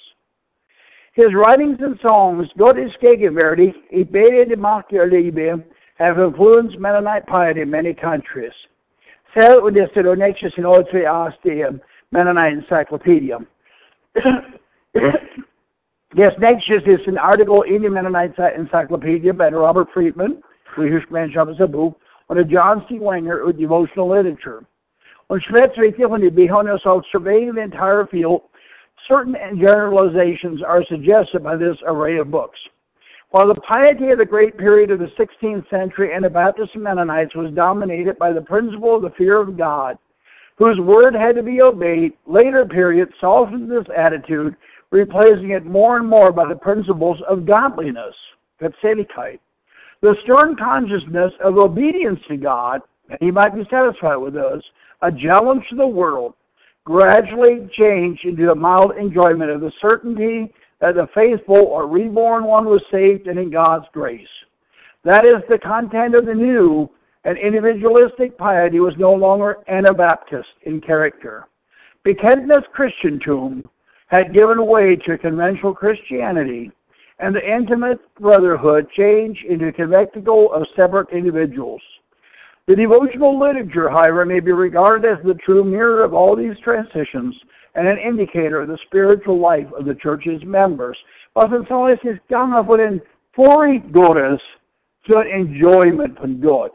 His 1.15 1.35
writings 1.35 1.79
and 1.81 1.99
songs, 2.01 2.49
ist 2.79 2.99
gegenwärtig, 3.01 3.75
Ich 3.91 4.11
bete 4.11 4.47
die 4.47 4.57
Macht 4.57 4.91
der 4.91 5.07
Liebe, 5.07 5.63
have 5.99 6.19
influenced 6.19 6.81
Mennonite 6.81 7.27
piety 7.27 7.61
in 7.61 7.71
many 7.71 7.93
countries. 7.93 8.53
Cell 9.35 9.61
und 9.61 9.75
das 9.75 9.91
Thessaloniches 9.93 10.57
in 10.57 10.65
all 10.65 10.85
three 10.85 11.07
aus 11.07 11.35
der 11.45 11.79
Mennonite 12.13 12.63
Encyclopedia. 12.63 13.39
yes, 16.15 16.33
next 16.39 16.65
is 16.87 17.07
an 17.07 17.19
article 17.19 17.63
in 17.63 17.83
the 17.83 17.91
Mennonite 17.91 18.35
Encyclopedia 18.39 19.35
by 19.35 19.49
Robert 19.49 19.89
Friedman, 19.93 20.43
is 20.79 21.03
a 22.39 22.45
John 22.45 22.87
C. 22.89 22.99
Wenger 22.99 23.47
of 23.47 23.59
devotional 23.59 24.09
literature. 24.09 24.65
Und 25.29 25.43
Schmetzwickel, 25.43 26.09
when 26.09 26.23
you 26.23 26.31
behold 26.31 26.67
yourself 26.67 27.05
surveying 27.13 27.55
the 27.55 27.61
entire 27.61 28.07
field, 28.07 28.43
certain 29.09 29.35
generalizations 29.59 30.63
are 30.67 30.85
suggested 30.89 31.43
by 31.43 31.57
this 31.57 31.77
array 31.87 32.19
of 32.19 32.31
books. 32.31 32.59
While 33.31 33.49
the 33.49 33.61
piety 33.67 34.11
of 34.11 34.19
the 34.19 34.27
great 34.27 34.59
period 34.59 34.91
of 34.91 34.99
the 34.99 35.11
16th 35.19 35.69
century 35.71 36.13
Anabaptist 36.13 36.77
Mennonites 36.77 37.35
was 37.35 37.53
dominated 37.55 38.19
by 38.19 38.33
the 38.33 38.43
principle 38.43 38.97
of 38.97 39.03
the 39.03 39.15
fear 39.17 39.41
of 39.41 39.57
God, 39.57 39.97
whose 40.59 40.79
word 40.81 41.15
had 41.15 41.35
to 41.37 41.43
be 41.43 41.63
obeyed, 41.63 42.13
later 42.27 42.67
periods 42.67 43.11
softened 43.21 43.71
this 43.71 43.87
attitude, 43.97 44.55
replacing 44.91 45.53
it 45.53 45.65
more 45.65 45.97
and 45.97 46.07
more 46.07 46.31
by 46.31 46.47
the 46.47 46.55
principles 46.55 47.19
of 47.27 47.47
godliness, 47.47 48.15
Gottseligkeit. 48.61 49.39
The 50.03 50.15
stern 50.25 50.55
consciousness 50.57 51.33
of 51.43 51.57
obedience 51.57 52.21
to 52.29 52.37
God, 52.37 52.83
and 53.09 53.19
he 53.21 53.31
might 53.31 53.55
be 53.55 53.67
satisfied 53.71 54.17
with 54.17 54.35
those, 54.35 54.63
a 55.01 55.11
challenge 55.11 55.65
to 55.71 55.77
the 55.77 55.87
world, 55.87 56.35
gradually 56.85 57.69
changed 57.79 58.25
into 58.25 58.51
a 58.51 58.55
mild 58.55 58.93
enjoyment 58.97 59.51
of 59.51 59.61
the 59.61 59.73
certainty 59.81 60.53
that 60.81 60.95
the 60.97 61.07
faithful 61.15 61.57
or 61.57 61.87
reborn 61.87 62.45
one 62.45 62.67
was 62.67 62.83
saved 62.91 63.29
and 63.29 63.39
in 63.39 63.51
God's 63.51 63.87
grace. 63.93 64.27
That 65.05 65.25
is 65.25 65.43
the 65.49 65.59
content 65.59 66.15
of 66.15 66.27
the 66.27 66.35
new, 66.35 66.91
and 67.25 67.39
individualistic 67.39 68.37
piety 68.37 68.81
was 68.81 68.95
no 68.99 69.13
longer 69.13 69.59
Anabaptist 69.69 70.49
in 70.63 70.81
character. 70.81 71.47
Bekenntnis 72.05 72.65
Christentum 72.77 73.65
had 74.09 74.35
given 74.35 74.67
way 74.67 74.97
to 75.07 75.17
conventional 75.19 75.75
Christianity, 75.75 76.71
and 77.21 77.35
the 77.35 77.49
intimate 77.49 78.01
brotherhood 78.21 78.89
changed 78.97 79.45
into 79.45 79.69
a 79.69 79.73
conventicle 79.73 80.53
of 80.53 80.67
separate 80.75 81.11
individuals. 81.11 81.81
The 82.67 82.77
devotional 82.77 83.39
literature, 83.39 83.91
however, 83.91 84.25
may 84.25 84.41
be 84.41 84.53
regarded 84.53 85.11
as 85.11 85.25
the 85.25 85.35
true 85.35 85.65
mirror 85.65 86.05
of 86.05 86.15
all 86.15 86.37
these 86.37 86.59
transitions 86.63 87.35
and 87.75 87.89
an 87.89 87.99
indicator 87.99 88.61
of 88.61 88.69
the 88.69 88.79
spiritual 88.87 89.41
life 89.41 89.67
of 89.77 89.85
the 89.85 89.95
church's 89.95 90.45
members. 90.45 90.97
Is, 91.37 91.99
is 92.03 92.19
gangen 92.29 92.65
voor 92.65 92.79
een 92.79 93.03
voorrie 93.33 93.83
Gottes 93.93 94.59
zo'n 95.01 95.25
enjoyment 95.25 96.19
van 96.19 96.39
God. 96.43 96.71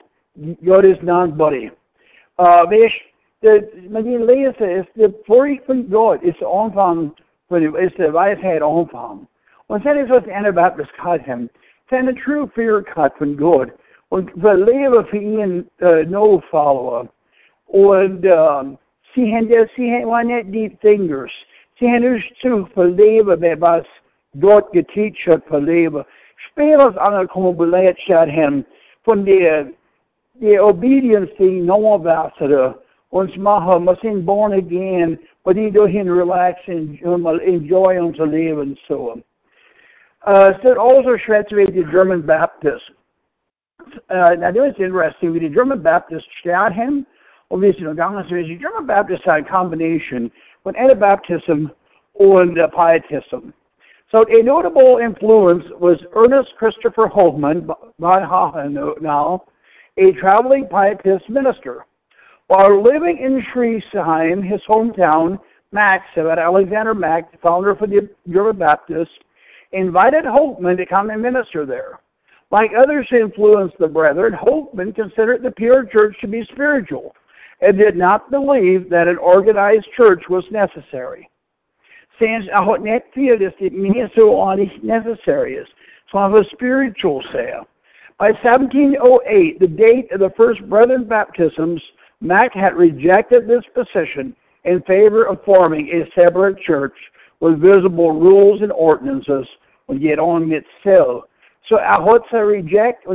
God 0.65 0.83
is 0.83 1.01
non-body. 1.01 1.71
Uh, 2.37 2.67
wees, 2.67 3.13
de, 3.39 3.85
met 3.89 4.03
die 4.03 4.19
lezen 4.19 4.69
is 4.69 4.85
de 4.93 5.19
voorrie 5.23 5.61
van 5.65 5.87
God 5.91 6.23
is 6.23 6.37
de 6.37 6.47
omvang, 6.47 7.17
is 7.73 7.95
de 7.95 8.11
wijsheid 8.11 8.61
omvang. 8.61 9.27
Want 9.65 9.83
dat 9.83 9.95
is 9.95 10.07
wat 10.07 10.23
de 10.23 10.33
Anabaptist 10.33 10.91
cut 10.91 11.25
hem. 11.25 11.49
Zijn 11.87 12.05
de 12.05 12.13
true 12.13 12.47
fear 12.47 12.83
cut 12.83 13.13
van 13.17 13.35
God. 13.39 13.69
Wir 14.09 14.53
leben 14.53 15.05
für 15.07 15.17
ihn 15.17 15.69
äh, 15.79 16.05
No-Follower. 16.05 17.07
Und 17.67 18.25
um, 18.25 18.77
Sie 19.13 19.33
haben, 19.33 19.49
Sie 19.75 19.91
haben 19.91 20.27
nicht 20.27 20.53
die 20.53 20.77
Fingers. 20.81 21.31
Sie 21.79 21.87
haben 21.87 22.13
nicht 22.13 22.35
zu 22.41 22.65
verleben, 22.73 23.41
was 23.59 23.85
Gott 24.39 24.71
geteacht 24.71 25.27
hat 25.27 25.43
verleben. 25.45 26.05
Später 26.51 26.99
angekommen 27.01 27.57
belehrt 27.57 27.97
haben 28.07 28.65
von 29.03 29.25
der, 29.25 29.67
der 30.35 30.65
Obedience, 30.65 31.31
die 31.37 31.61
Noah 31.61 32.03
wasser 32.03 32.75
uns 33.09 33.35
machen, 33.37 33.85
wir 33.85 33.95
sind 34.01 34.25
born 34.25 34.53
again, 34.53 35.17
aber 35.43 35.53
die 35.53 35.71
dahin 35.71 36.09
relaxen 36.09 36.99
und 37.03 37.25
enjoy 37.39 37.99
unser 37.99 38.25
Leben 38.25 38.77
so. 38.87 39.17
Uh, 40.25 40.51
es 40.51 40.61
wird 40.63 40.77
also 40.77 41.17
schwer 41.17 41.45
wie 41.51 41.71
die 41.71 41.85
German 41.85 42.25
Baptists. 42.25 42.91
Uh, 44.09 44.35
now, 44.39 44.51
this 44.51 44.73
is 44.75 44.79
interesting. 44.79 45.33
Wie 45.33 45.39
die 45.39 45.49
German 45.49 45.83
stärken 46.39 47.05
und 47.49 47.61
wie 47.61 47.69
es 47.69 47.77
in 47.77 47.85
die 47.85 48.57
German 48.57 48.85
Baptists 48.85 49.25
had 49.25 49.45
a 49.45 49.49
combination 49.49 50.31
with 50.63 50.75
Anabaptism 50.75 51.71
and 52.19 52.59
uh, 52.59 52.67
Pietism. 52.67 53.53
So 54.11 54.25
a 54.29 54.41
notable 54.41 54.99
influence 55.03 55.65
was 55.81 55.97
Ernest 56.15 56.49
Christopher 56.57 57.09
Hochmann, 57.09 57.67
now, 57.99 59.43
a 59.97 60.11
traveling 60.13 60.65
Pietist 60.71 61.29
minister. 61.29 61.85
While 62.47 62.81
living 62.81 63.17
in 63.21 63.43
Schriesheim, 63.53 64.49
his 64.49 64.61
hometown, 64.69 65.37
Mack, 65.73 66.03
about 66.15 66.39
Alexander 66.39 66.93
Mack, 66.93 67.41
founder 67.41 67.71
of 67.71 67.79
the 67.79 68.09
German 68.31 68.57
Baptists, 68.57 69.11
invited 69.73 70.23
Hochmann 70.23 70.77
to 70.77 70.85
come 70.85 71.09
and 71.09 71.21
minister 71.21 71.65
there. 71.65 71.99
Like 72.49 72.71
others 72.77 73.07
who 73.09 73.17
influenced 73.17 73.77
the 73.77 73.87
brethren, 73.87 74.33
Hochmann 74.33 74.93
considered 74.93 75.43
the 75.43 75.51
pure 75.51 75.85
church 75.85 76.15
to 76.21 76.27
be 76.27 76.47
spiritual 76.51 77.13
and 77.61 77.77
did 77.77 77.97
not 77.97 78.31
believe 78.31 78.89
that 78.89 79.07
an 79.07 79.17
organized 79.17 79.87
church 79.95 80.23
was 80.29 80.45
necessary. 80.51 81.29
Sinds 82.19 82.47
auch 82.55 82.79
nicht 82.79 83.13
viel, 83.13 83.37
dass 83.37 83.53
die 83.59 83.69
mir 83.69 84.09
so 84.15 84.39
auch 84.41 84.55
nicht 84.55 84.83
necessary 84.83 85.55
is. 85.55 85.67
So 86.11 86.19
a 86.19 86.43
spiritual 86.53 87.21
sale. 87.33 87.67
By 88.17 88.31
1708, 88.41 89.59
the 89.59 89.67
date 89.67 90.11
of 90.11 90.19
the 90.19 90.31
first 90.35 90.67
Brethren 90.69 91.07
baptisms, 91.07 91.81
Mack 92.21 92.53
had 92.53 92.75
rejected 92.75 93.47
this 93.47 93.63
position 93.75 94.35
in 94.63 94.81
favor 94.87 95.25
of 95.25 95.43
forming 95.43 95.87
a 95.89 96.09
separate 96.15 96.59
church 96.61 96.95
with 97.39 97.61
visible 97.61 98.13
rules 98.13 98.61
and 98.61 98.71
ordinances 98.71 99.45
yet 99.89 100.17
on 100.17 100.51
itself. 100.51 101.25
So 101.69 101.75
er 101.75 102.03
hat 102.03 102.23
sie 102.31 102.37
reject 102.37 103.05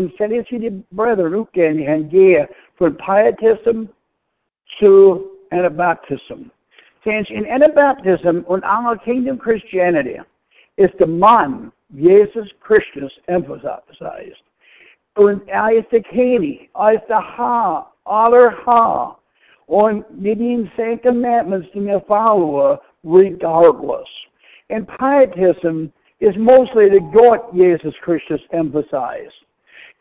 sie 0.49 0.59
die 0.59 0.85
Brethren 0.91 1.35
aufgehen 1.35 2.09
gehe 2.11 2.49
von 2.77 2.97
Pietism 2.97 3.89
to 4.79 5.31
Anabaptism. 5.51 6.51
Since 7.05 7.31
in 7.31 7.47
Anabaptism 7.47 8.45
und 8.47 8.63
our 8.65 8.97
Kingdom 8.99 9.39
Christianity 9.39 10.21
is 10.77 10.91
the 10.99 11.07
man 11.07 11.73
Jesus 11.95 12.49
Christus 12.61 13.13
emphasized. 13.29 14.43
Und 15.17 15.47
er 15.49 15.73
ist 15.73 15.91
der 15.93 16.03
König, 16.03 16.71
er 16.75 16.95
ist 16.95 17.07
der 17.09 17.37
Herr, 17.37 17.87
aller 18.05 18.55
Herr. 18.65 19.19
Und 19.67 20.05
mit 20.21 20.39
Ten 20.77 21.01
Commandments, 21.03 21.69
die 21.73 21.85
wir 21.85 22.01
followen, 22.03 22.79
regardless. 23.05 24.09
And 24.69 24.89
Pietism 24.99 25.93
is 26.23 26.35
mostly 26.39 26.89
the 26.89 27.03
God 27.13 27.41
Jesus 27.53 27.95
Christus 28.03 28.41
emphasized. 28.53 29.35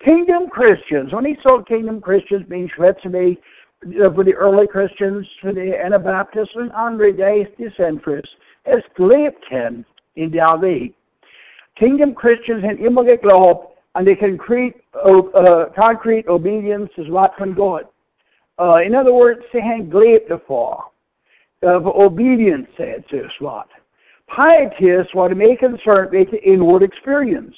Kingdom 0.06 0.50
Christians, 0.50 1.12
when 1.12 1.26
he 1.26 1.36
saw 1.42 1.64
Kingdom 1.64 2.00
Christians 2.00 2.46
being 2.48 2.70
Schwetzerby, 2.78 3.38
uh, 3.84 4.14
for 4.14 4.24
the 4.24 4.36
early 4.36 4.68
Christians, 4.68 5.26
for 5.42 5.52
the 5.52 5.74
Anabaptists 5.84 6.54
and 6.56 6.72
andere 6.74 7.12
Decentris, 7.12 8.28
es 8.66 8.84
lebten 9.00 9.84
in 10.16 10.32
der 10.32 10.58
Welt. 10.62 10.94
Kingdom 11.80 12.14
Christians 12.14 12.64
had 12.64 12.80
immer 12.80 13.04
geglaubt 13.04 13.72
an 13.96 14.06
the 14.06 14.16
concrete, 14.16 14.76
uh, 14.94 15.66
concrete 15.76 16.28
obedience 16.28 16.92
is 16.98 17.10
Wort 17.10 17.32
von 17.40 17.56
Gott. 17.56 17.92
Uh, 18.60 18.78
in 18.86 18.94
other 18.94 19.14
words, 19.14 19.42
sie 19.52 19.60
haben 19.60 19.90
gelebt 19.90 20.30
davor. 20.30 20.84
Of 21.64 21.86
obedience, 21.86 22.68
said 22.78 23.04
this 23.12 23.32
Wort. 23.40 23.68
Pietists 24.36 25.14
want 25.14 25.32
to 25.32 25.36
make 25.36 25.60
concern 25.60 26.10
with 26.12 26.32
the 26.32 26.42
inward 26.44 26.84
experience. 26.84 27.56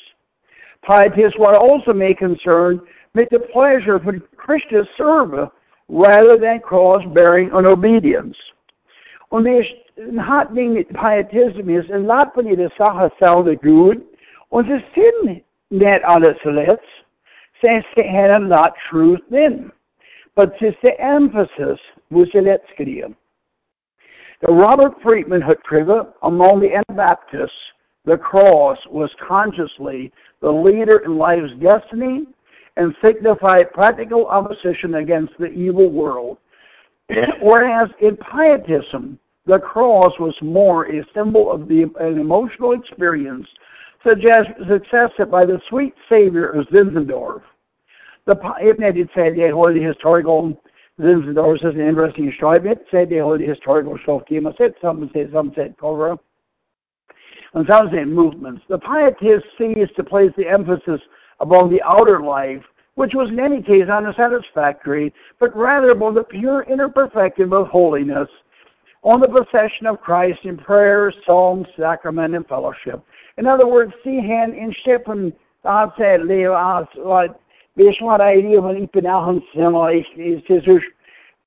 Pietists 0.86 1.38
to 1.38 1.56
also 1.56 1.94
make 1.94 2.18
concern 2.18 2.82
with 3.14 3.30
the 3.30 3.40
pleasure 3.40 3.96
of 3.96 4.04
Christian 4.38 4.86
service 4.98 5.50
rather 5.88 6.38
than 6.40 6.60
cross-bearing 6.60 7.52
and 7.54 7.68
obedience. 7.68 8.36
Und 9.30 9.46
wir 9.46 9.64
hatten 10.24 10.74
mit 10.74 10.90
Pietism 10.90 11.70
ist 11.70 11.92
ein 11.92 12.06
Lot 12.06 12.34
von 12.34 12.48
jeder 12.48 12.70
Sache 12.78 13.12
sounded 13.20 13.62
gut 13.62 14.02
und 14.50 14.70
es 14.70 14.82
sind 14.94 15.44
nicht 15.70 16.04
alles 16.06 16.38
let's. 16.46 16.84
Since 17.62 17.86
they 17.96 18.08
had 18.08 18.30
a 18.30 18.40
lot 18.40 18.74
truth 18.90 19.22
in. 19.32 19.72
But 20.36 20.54
it's 20.60 20.78
the 20.82 21.00
emphasis 21.00 21.80
was 22.10 22.28
the 22.34 22.42
let's 22.42 22.68
The 24.46 24.52
Robert 24.52 24.92
Friedman 25.02 25.40
had 25.40 25.64
priva 25.64 26.14
among 26.22 26.60
the 26.60 26.76
Anabaptists, 26.76 27.56
the 28.04 28.18
cross 28.18 28.78
was 28.90 29.10
consciously 29.26 30.12
the 30.42 30.52
leader 30.52 30.98
in 31.06 31.18
life's 31.18 31.54
destiny 31.62 32.26
and 32.76 32.94
signified 33.02 33.72
practical 33.72 34.28
opposition 34.28 34.96
against 34.96 35.32
the 35.40 35.46
evil 35.46 35.90
world. 35.90 36.40
Whereas 37.42 37.90
in 38.02 38.18
Pietism, 38.18 39.18
the 39.46 39.60
cross 39.60 40.12
was 40.20 40.36
more 40.42 40.92
a 40.92 41.06
symbol 41.16 41.50
of 41.50 41.70
the, 41.70 41.90
an 42.02 42.20
emotional 42.20 42.74
experience 42.74 43.48
suggested 44.06 45.32
by 45.32 45.46
the 45.46 45.62
sweet 45.70 45.94
Savior 46.10 46.50
of 46.50 46.68
Zinzendorf. 46.68 47.44
The 48.26 48.36
Ibn 48.62 48.94
did 48.94 49.10
say 49.16 49.34
they 49.34 49.52
hold 49.52 49.78
the 49.78 49.84
historical 49.84 50.62
Zinzendorf 51.04 51.58
is 51.58 51.76
an 51.76 51.82
interesting. 51.82 52.32
It 52.32 52.86
said 52.90 53.10
they 53.10 53.18
hold 53.18 53.42
historical 53.42 53.98
came. 54.28 54.48
I 54.48 54.52
said 54.58 54.74
some 54.82 55.10
said 55.14 55.30
some 55.34 55.52
said 55.56 55.76
cover. 55.80 56.16
And 57.54 57.68
some 57.68 57.90
said 57.92 58.08
movements. 58.08 58.64
The 58.70 58.80
Pietists 58.80 59.48
seized 59.58 59.96
to 59.98 60.04
place 60.04 60.32
the 60.38 60.48
emphasis 60.48 61.02
upon 61.40 61.70
the 61.70 61.82
outer 61.84 62.22
life 62.22 62.64
which 62.96 63.12
was 63.14 63.30
in 63.30 63.40
any 63.40 63.62
case 63.62 63.90
unsatisfactory, 63.92 65.14
but 65.40 65.56
rather 65.56 65.96
both 65.96 66.16
the 66.16 66.24
pure 66.24 66.64
inner 66.64 66.90
perfecting 66.90 67.52
of 67.52 67.68
holiness, 67.68 68.28
on 69.02 69.20
the 69.20 69.28
procession 69.28 69.88
of 69.88 70.00
Christ 70.00 70.40
in 70.44 70.58
prayer, 70.58 71.12
psalm, 71.26 71.66
sacrament, 71.78 72.36
and 72.36 72.46
fellowship. 72.48 73.04
In 73.38 73.48
other 73.48 73.68
words, 73.68 73.92
see 74.04 74.18
hand 74.18 74.54
in 74.54 74.74
steppen 74.86 75.34
said, 75.98 76.26
Leo 76.26 76.54
as 76.54 76.86
wat 76.98 77.40
wees 77.74 78.00
wat 78.06 78.22
hy 78.22 78.42
die 78.42 78.60
van 78.62 79.42
sin 79.54 79.76
is 79.98 80.10
is 80.16 80.44
Jesus 80.48 80.84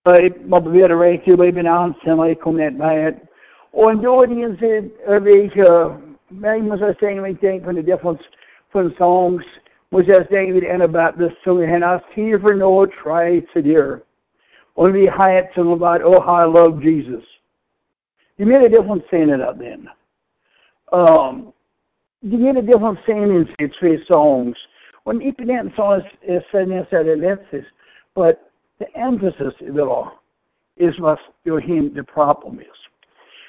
by 0.02 0.30
maar 0.46 0.62
weer 0.62 0.90
reg 0.98 1.22
toe 1.24 1.36
by 1.36 1.52
penagen 1.52 1.94
sin 2.02 2.18
hy 2.18 2.34
kom 2.34 2.56
net 2.56 2.78
by 2.78 2.92
het. 2.94 3.20
En 3.76 4.00
door 4.00 4.26
die 4.26 4.42
in 4.44 4.90
er 5.06 5.22
wees 5.22 5.54
many 6.30 6.62
must 6.62 6.82
I 6.82 6.94
saying 7.00 7.22
we 7.22 7.34
think 7.34 7.64
from 7.64 7.76
the 7.76 7.82
difference 7.82 8.22
from 8.72 8.94
songs 8.98 9.44
was 9.92 10.06
as 10.08 10.26
David 10.30 10.64
and 10.64 10.82
about 10.82 11.18
this 11.18 11.32
so 11.44 11.58
and 11.58 11.84
I 11.84 12.00
see 12.14 12.32
for 12.40 12.54
no 12.54 12.86
try 12.86 13.40
to 13.54 13.62
dear. 13.62 14.02
Only 14.76 15.06
high 15.06 15.38
at 15.38 15.50
some 15.54 15.68
about 15.68 16.02
oh 16.02 16.20
how 16.20 16.34
I 16.34 16.44
love 16.44 16.82
Jesus. 16.82 17.24
You 18.36 18.46
made 18.46 18.62
a 18.62 18.68
difference 18.68 19.04
saying 19.10 19.30
it 19.30 19.40
up 19.40 19.58
then. 19.58 19.88
Um, 20.92 21.52
you 22.20 22.38
made 22.38 22.56
a 22.56 22.66
difference 22.66 22.98
saying 23.06 23.46
in 23.58 23.70
three 23.78 24.04
songs. 24.06 24.56
When 25.06 25.22
inte 25.22 25.44
den 25.44 25.72
sång 25.76 26.02
är 26.20 26.46
sen 26.50 26.70
jag 26.70 26.88
säger 26.88 27.16
det 27.16 27.64
but 28.14 28.40
the 28.78 28.86
emphasis 28.98 29.54
of 29.60 29.76
it 29.76 29.80
all 29.80 30.08
is 30.76 30.98
what 30.98 31.18
your 31.44 31.60
him 31.60 31.94
the 31.94 32.02
problem 32.02 32.60
is. 32.60 32.76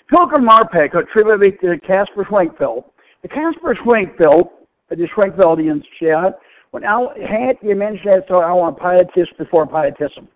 Pilgrim 0.08 0.46
Marpeck 0.46 0.94
attributed 0.94 1.60
to 1.62 1.88
Caspar 1.88 2.26
Schwenkfeld. 2.26 2.84
The 3.24 3.28
Caspar 3.28 3.74
Schwenkfeld, 3.74 4.50
the 4.90 5.08
Schwenkfeldians 5.16 5.84
chat, 6.00 6.26
uh, 6.26 6.32
when 6.72 6.86
I 6.86 7.00
had 7.28 7.58
you 7.64 7.76
mentioned 7.76 8.08
that, 8.08 8.26
so 8.28 8.36
I 8.36 8.52
want 8.52 8.78
pietism 8.80 9.34
before 9.40 9.66
pietism. 9.66 10.28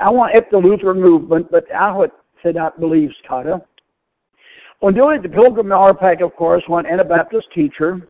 I 0.00 0.10
want 0.10 0.34
up 0.34 0.50
the 0.50 0.58
Lutheran 0.58 1.00
movement, 1.00 1.52
but 1.52 1.64
I 1.72 1.96
would 1.96 2.10
say 2.42 2.50
that 2.52 2.80
believes 2.80 3.14
Kata. 3.28 3.62
Und 4.82 4.96
doing 4.96 5.22
the 5.22 5.28
Pilgrim 5.28 5.68
Marpeck, 5.68 6.20
of 6.20 6.34
course, 6.34 6.64
one 6.66 6.84
Anabaptist 6.84 7.46
teacher. 7.54 8.08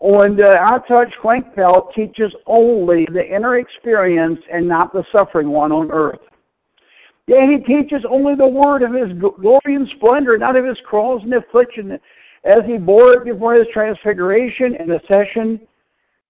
And 0.00 0.40
uh, 0.40 0.44
our 0.44 0.84
touch 0.86 1.12
Schwenkfeld 1.22 1.94
teaches 1.94 2.32
only 2.46 3.06
the 3.12 3.22
inner 3.22 3.58
experience 3.58 4.40
and 4.52 4.66
not 4.66 4.92
the 4.92 5.04
suffering 5.12 5.50
one 5.50 5.72
on 5.72 5.90
earth. 5.90 6.20
Yeah, 7.26 7.46
he 7.46 7.58
teaches 7.62 8.04
only 8.08 8.34
the 8.34 8.46
word 8.46 8.82
of 8.82 8.92
his 8.92 9.16
glory 9.18 9.76
and 9.76 9.88
splendor, 9.96 10.36
not 10.38 10.56
of 10.56 10.64
his 10.64 10.78
cross 10.84 11.20
and 11.22 11.34
affliction, 11.34 11.92
as 12.44 12.64
he 12.66 12.78
bore 12.78 13.14
it 13.14 13.24
before 13.24 13.54
his 13.54 13.66
transfiguration 13.72 14.74
and 14.78 14.90
ascension, 14.90 15.60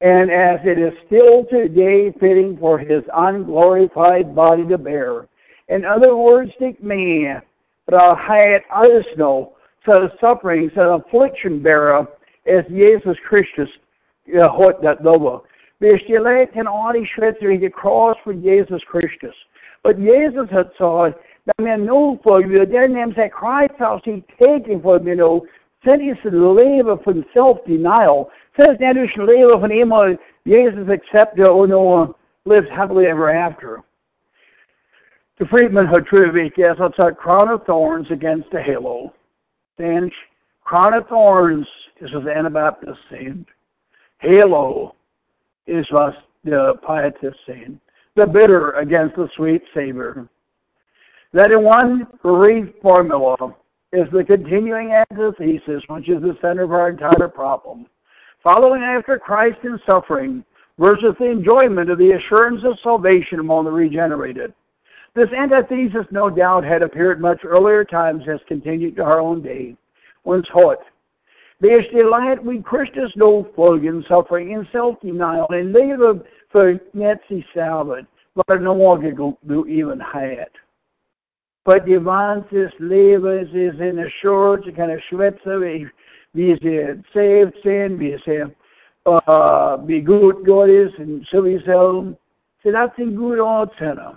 and 0.01 0.31
as 0.31 0.59
it 0.65 0.79
is 0.79 0.93
still 1.07 1.45
today 1.49 2.13
fitting 2.19 2.57
for 2.59 2.79
his 2.79 3.03
unglorified 3.15 4.35
body 4.35 4.67
to 4.67 4.79
bear. 4.79 5.29
In 5.69 5.85
other 5.85 6.17
words, 6.17 6.51
think 6.59 6.83
me, 6.83 7.29
but 7.87 7.95
I'll 7.95 8.17
hide 8.17 8.63
others 8.75 9.07
know 9.17 9.53
så 9.87 10.11
suffering, 10.21 10.71
så 10.75 11.01
affliction 11.01 11.63
bearer, 11.63 12.07
as 12.47 12.65
Jesus 12.69 13.17
Christus 13.29 13.69
uh, 14.35 14.49
hat 14.49 14.83
that 14.83 15.03
lover. 15.03 15.41
Wir 15.81 15.99
stellen 15.99 16.49
den 16.55 16.69
Adi 16.69 17.07
Schwitzer 17.07 17.51
in 17.51 17.61
die 17.61 17.71
Cross 17.71 18.17
von 18.25 18.43
Jesus 18.43 18.83
Christus. 18.91 19.35
But 19.83 19.99
Jesus 19.99 20.51
hat 20.51 20.77
gesagt, 20.77 21.19
that 21.47 21.59
man 21.59 21.87
nu 21.87 22.19
for 22.23 22.41
you, 22.41 22.67
der 22.67 22.89
nimmt 22.89 23.15
sig 23.15 23.33
Christ 23.33 23.81
aus 23.81 24.03
die 24.03 24.23
taking 24.39 24.83
for 24.83 25.01
you 25.01 25.15
know, 25.15 25.47
sen 25.85 26.01
is 26.01 26.19
the 26.23 26.31
leven 26.31 26.99
from 27.03 27.25
self-denial. 27.33 28.31
Says 28.57 28.77
när 28.79 28.93
du 28.93 29.09
ska 29.09 29.23
leva 29.23 29.59
från 29.59 29.71
immer 29.71 30.19
Jesus 30.45 30.89
accepted 30.89 31.47
och 31.47 31.69
no 31.69 32.15
lives 32.45 32.71
happily 32.71 33.07
ever 33.07 33.31
after. 33.31 33.83
The 35.39 35.47
Friedman 35.47 35.87
had 35.87 36.07
true 36.07 36.31
yes, 36.59 36.77
that's 36.79 36.99
a 36.99 37.13
crown 37.13 37.49
of 37.49 37.65
thorns 37.65 38.11
against 38.11 38.53
a 38.53 38.63
halo 38.63 39.13
stench. 39.75 40.13
Crown 40.65 40.93
of 40.93 41.09
thorns 41.09 41.67
is 42.09 42.25
the 42.25 42.33
Anabaptist 42.33 42.99
saying. 43.11 43.47
Halo 44.21 44.95
is 45.67 45.87
what 45.91 46.15
the 46.45 46.75
pietist 46.87 47.37
saying. 47.47 47.81
The 48.17 48.27
bitter 48.27 48.73
against 48.73 49.17
the 49.17 49.29
sweet 49.37 49.63
savor. 49.75 50.29
That 51.33 51.53
in 51.53 51.63
one 51.63 52.07
brief 52.23 52.67
formula 52.83 53.37
is 53.93 54.07
the 54.13 54.25
continuing 54.25 54.93
antithesis, 54.93 55.83
which 55.89 56.09
is 56.09 56.21
the 56.23 56.37
center 56.41 56.63
of 56.63 56.73
our 56.73 56.91
entire 56.91 57.29
problem. 57.29 57.87
Following 58.43 58.83
after 58.83 59.19
Christ 59.19 59.59
in 59.65 59.79
suffering 59.87 60.45
versus 60.79 61.15
the 61.19 61.31
enjoyment 61.31 61.91
of 61.91 61.99
the 61.99 62.13
assurance 62.13 62.63
of 62.65 62.79
salvation 62.83 63.39
among 63.39 63.65
the 63.65 63.71
regenerated. 63.71 64.53
This 65.15 65.29
antithesis, 65.37 66.07
no 66.11 66.31
doubt, 66.31 66.65
had 66.65 66.83
appeared 66.83 67.21
much 67.21 67.41
earlier 67.45 67.85
times, 67.85 68.23
has 68.27 68.41
continued 68.49 68.97
to 68.97 69.03
our 69.03 69.21
own 69.21 69.43
day. 69.43 69.77
Once 70.25 70.47
hot. 70.53 70.79
There's 71.61 71.85
delight 71.95 72.43
we 72.43 72.63
Christus 72.63 73.13
no 73.17 73.47
folgen 73.57 74.03
suffering 74.09 74.55
and 74.55 74.67
self-denial 74.73 75.47
and 75.51 75.73
leven 75.73 76.23
för 76.53 76.81
Nazi 76.95 77.45
salvet, 77.55 78.07
vad 78.35 78.63
no 78.63 78.75
longer 78.75 79.13
do 79.13 79.67
even 79.67 80.01
had. 80.01 80.49
But 81.67 81.85
des 82.51 82.73
Lebens 82.81 83.51
ist 83.53 83.79
in 83.81 83.99
assured, 83.99 84.65
sie 84.65 84.73
kann 84.73 84.99
schwätzen, 85.09 85.61
wie, 85.61 85.89
wie 86.33 86.57
sie 86.63 87.03
saved 87.13 87.55
sind, 87.63 88.01
wie 88.01 88.19
uh, 89.07 89.77
wie 89.87 90.01
gut 90.01 90.45
Gott 90.45 90.69
ist 90.69 90.99
und 90.99 91.27
sowieso. 91.27 92.17
So 92.63 92.73
that's 92.73 92.99
in 92.99 93.17
good 93.17 93.39
old 93.39 93.71
center. 93.79 94.17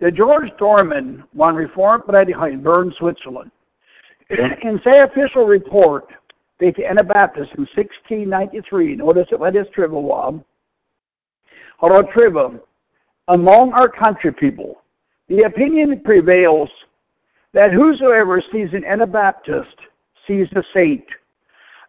The 0.00 0.10
George 0.10 0.50
Thormann, 0.58 1.24
one 1.34 1.54
reformed 1.54 2.04
Prediger 2.04 2.52
in 2.52 2.62
Bern, 2.62 2.92
Switzerland. 2.98 3.50
In 4.30 4.80
say 4.84 5.00
official 5.00 5.44
report, 5.44 6.06
the 6.58 6.72
Anabaptist 6.88 7.50
in 7.56 7.66
1693, 7.74 8.96
notice 8.96 9.26
it 9.32 9.40
what 9.40 9.54
his 9.54 9.66
trivia 9.74 9.98
was. 9.98 10.40
Hello, 11.78 12.02
trivia. 12.12 12.60
Among 13.28 13.72
our 13.72 13.88
country 13.88 14.32
people, 14.32 14.82
the 15.28 15.42
opinion 15.42 16.00
prevails 16.04 16.68
that 17.54 17.72
whosoever 17.72 18.42
sees 18.52 18.68
an 18.72 18.84
Anabaptist 18.84 19.76
sees 20.26 20.46
a 20.54 20.62
saint. 20.74 21.04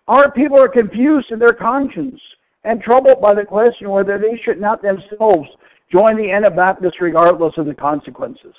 Our 0.07 0.31
people 0.31 0.59
are 0.59 0.69
confused 0.69 1.31
in 1.31 1.39
their 1.39 1.53
conscience 1.53 2.19
and 2.63 2.81
troubled 2.81 3.21
by 3.21 3.35
the 3.35 3.45
question 3.45 3.89
whether 3.89 4.17
they 4.17 4.39
should 4.43 4.59
not 4.59 4.81
themselves 4.81 5.47
Join 5.91 6.15
the 6.15 6.31
Anabaptists 6.31 7.01
regardless 7.01 7.53
of 7.57 7.65
the 7.65 7.73
consequences. 7.73 8.55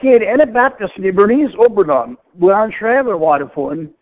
Kid, 0.00 0.22
Anabaptists 0.22 0.96
in 0.96 1.14
Bernese 1.14 1.56
Oberland, 1.56 2.18
wir 2.34 2.72
schreiben 2.72 3.20
war 3.20 3.38
davon, 3.38 3.94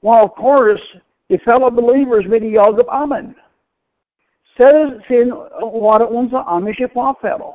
while 0.00 0.24
of 0.24 0.34
course 0.34 0.80
the 1.28 1.38
fellow 1.44 1.70
believers 1.70 2.26
mit 2.26 2.42
die 2.42 2.50
Jagd 2.50 2.80
auf 2.80 2.88
Amen. 2.88 3.34
Zelfs 4.56 5.06
sind 5.08 5.32
waren 5.32 6.08
unsere 6.08 6.46
amische 6.46 6.88
Vorfälle. 6.88 7.54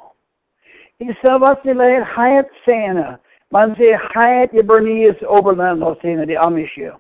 Ich 1.00 1.18
sage, 1.22 1.42
was 1.42 1.62
die 1.64 1.72
Leute 1.72 2.06
heute 2.16 2.50
sehen, 2.66 3.18
man 3.50 3.76
sie 3.76 3.98
heute 4.16 4.56
die 4.56 4.64
Bernese 4.64 5.28
Oberland 5.30 5.84
sehen, 6.02 6.26
die 6.28 6.38
amische. 6.38 6.96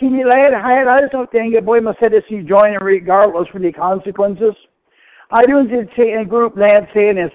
Die 0.00 0.22
Leute 0.22 0.64
heute 0.64 0.90
alles 0.90 1.12
noch 1.12 1.26
denken, 1.30 1.64
boy, 1.64 1.80
man 1.80 1.96
said, 2.00 2.12
sie 2.28 2.40
join 2.40 2.76
regardless 2.80 3.48
of 3.54 3.60
the 3.60 3.72
consequences. 3.72 4.54
I 5.30 5.44
don't 5.44 5.68
say 5.96 6.12
in 6.12 6.28
group 6.28 6.56
land 6.56 6.88
saying 6.94 7.18
is 7.18 7.32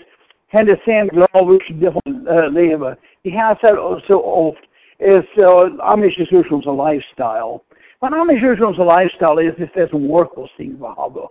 hände 0.53 0.79
sen 0.85 1.07
glovish 1.07 1.67
different 1.79 2.27
uh, 2.27 2.47
leva. 2.51 2.97
He 3.23 3.31
has 3.31 3.57
that 3.61 3.75
so 4.07 4.21
oft 4.21 4.61
is 4.99 5.25
uh, 5.37 5.69
Amish 5.93 6.17
usually 6.17 6.63
a 6.65 6.71
lifestyle. 6.71 7.63
But 7.99 8.11
Amish 8.11 8.41
usually 8.41 8.77
a 8.77 8.83
lifestyle 8.83 9.39
is 9.39 9.55
if 9.57 9.69
there's 9.73 9.89
worthless 9.93 10.51
thing 10.57 10.75
behalve. 10.77 11.27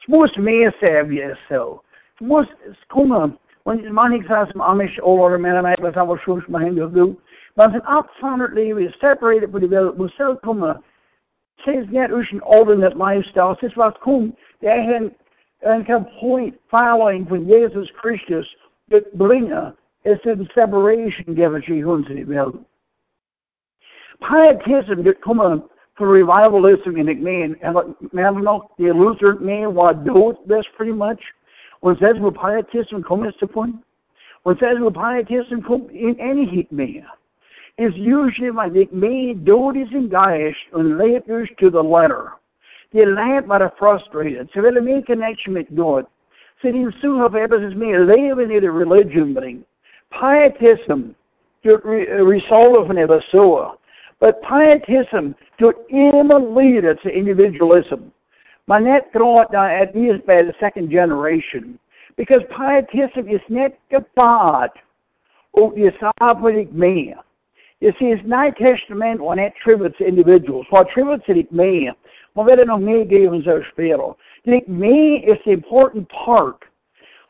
Es 0.00 0.08
muss 0.08 0.36
mehr 0.36 0.72
sein 0.80 1.08
wie 1.08 1.20
es 1.20 1.38
so. 1.48 1.82
Es 2.16 2.26
muss, 2.26 2.46
es 2.68 2.76
kommen, 2.88 3.38
wenn 3.64 3.92
man 3.92 4.10
nicht 4.10 4.28
sagt, 4.28 4.56
Amish 4.56 5.00
oder 5.00 5.38
Mennonite, 5.38 5.82
was 5.82 5.96
aber 5.96 6.18
schon 6.18 6.42
mal 6.48 6.64
hingegangen 6.64 7.16
Man 7.54 7.72
sind 7.72 7.86
800 7.86 8.52
Leben 8.52 8.92
separated 9.00 9.50
from 9.50 9.60
the 9.60 9.70
Welt, 9.70 9.96
muss 9.96 10.12
so 10.18 10.34
kommen. 10.36 10.76
Es 11.58 11.74
ist 11.74 11.90
nicht 11.90 12.32
ein 12.32 12.42
alternate 12.42 12.96
lifestyle, 12.96 13.52
es 13.52 13.62
ist 13.62 13.76
was 13.76 13.94
kommt, 14.00 14.36
der 14.60 14.74
and 15.62 15.86
complete 15.86 16.54
following 16.70 17.26
von 17.26 17.46
Jesus 17.46 17.88
Christus 18.00 18.46
that 18.90 19.16
bringe 19.16 19.74
es 20.04 20.18
in 20.24 20.48
separation 20.54 21.34
geben 21.34 21.62
sie 21.66 21.84
uns 21.84 22.08
in 22.08 22.16
die 22.16 22.28
Welt. 22.28 22.54
Pietism 24.20 25.04
wird 25.04 25.20
kommen 25.20 25.62
for 25.96 26.08
revivalism 26.08 26.96
in 26.96 27.06
McMahon, 27.06 27.56
and 27.62 28.12
man 28.12 28.42
noch 28.42 28.70
die 28.78 28.90
Lutheran 28.90 29.44
man 29.44 29.74
war 29.74 29.94
dort 29.94 30.36
this 30.46 30.64
pretty 30.76 30.92
much. 30.92 31.20
Und 31.80 31.98
selbst 31.98 32.22
wo 32.22 32.30
Pietism 32.30 33.02
kommt 33.02 33.26
ist 33.26 33.40
davon. 33.42 33.82
Und 34.44 34.58
selbst 34.58 34.82
wo 34.82 34.90
Pietism 34.90 35.60
kommt 35.62 35.90
in 35.90 36.18
any 36.20 36.46
heat 36.46 36.70
mehr. 36.70 37.06
Is 37.78 37.94
usually 37.96 38.50
when 38.50 38.72
the 38.72 38.88
man 38.92 39.44
dort 39.44 39.76
ist 39.76 39.92
in 39.92 40.08
Geist 40.08 40.56
und 40.72 40.96
lebt 40.96 41.26
to 41.58 41.70
the 41.70 41.82
letter. 41.82 42.32
Die 42.90 43.06
Leid 43.06 43.46
waren 43.46 43.72
frustrated. 43.76 44.50
Ze 44.50 44.60
willen 44.60 44.84
meer 44.84 45.04
connection 45.04 45.52
met 45.52 45.66
God. 45.76 46.04
Ze 46.56 46.72
die 46.72 46.90
zoeken 46.90 47.40
hebben 47.40 47.70
ze 47.70 47.76
meer 47.76 48.00
leven 48.00 48.50
in 48.50 48.60
de 48.60 48.70
religion 48.70 49.32
brengen. 49.32 49.64
Pietism 50.08 51.00
doet 51.60 51.84
uh, 51.84 52.28
resolve 52.28 52.86
van 52.86 52.96
hebben 52.96 53.22
zo. 53.22 53.76
But 54.18 54.40
pietism 54.40 55.30
doet 55.56 55.76
immer 55.86 56.40
leiden 56.40 56.96
to 56.96 57.08
individualism. 57.10 57.98
Maar 58.64 58.82
net 58.82 59.04
groot 59.12 59.52
uh, 59.52 59.80
at 59.80 59.94
least 59.94 60.24
by 60.24 60.42
the 60.42 60.54
second 60.58 60.90
generation. 60.90 61.78
Because 62.14 62.44
pietism 62.44 63.28
is 63.28 63.42
net 63.46 63.74
gebaat 63.88 64.76
op 65.50 65.76
je 65.76 65.94
zakelijk 65.98 66.72
meer. 66.72 67.24
You 67.78 67.92
see, 67.92 68.10
it's 68.10 68.22
Nieuwe 68.22 68.52
Testament 68.52 69.20
wat 69.20 69.34
net 69.34 69.54
tributes 69.54 69.98
individuals. 69.98 70.68
Wat 70.68 70.88
tributes 70.88 71.36
ik 71.36 71.50
meer. 71.50 71.94
Willen 72.44 72.66
nog 72.66 72.80
meer 72.80 73.06
geven 73.06 73.42
zo 73.42 73.62
spelen. 73.62 74.16
Ik 74.42 74.66
me 74.66 75.20
is 75.20 75.42
the 75.42 75.50
important 75.50 76.08
part. 76.24 76.64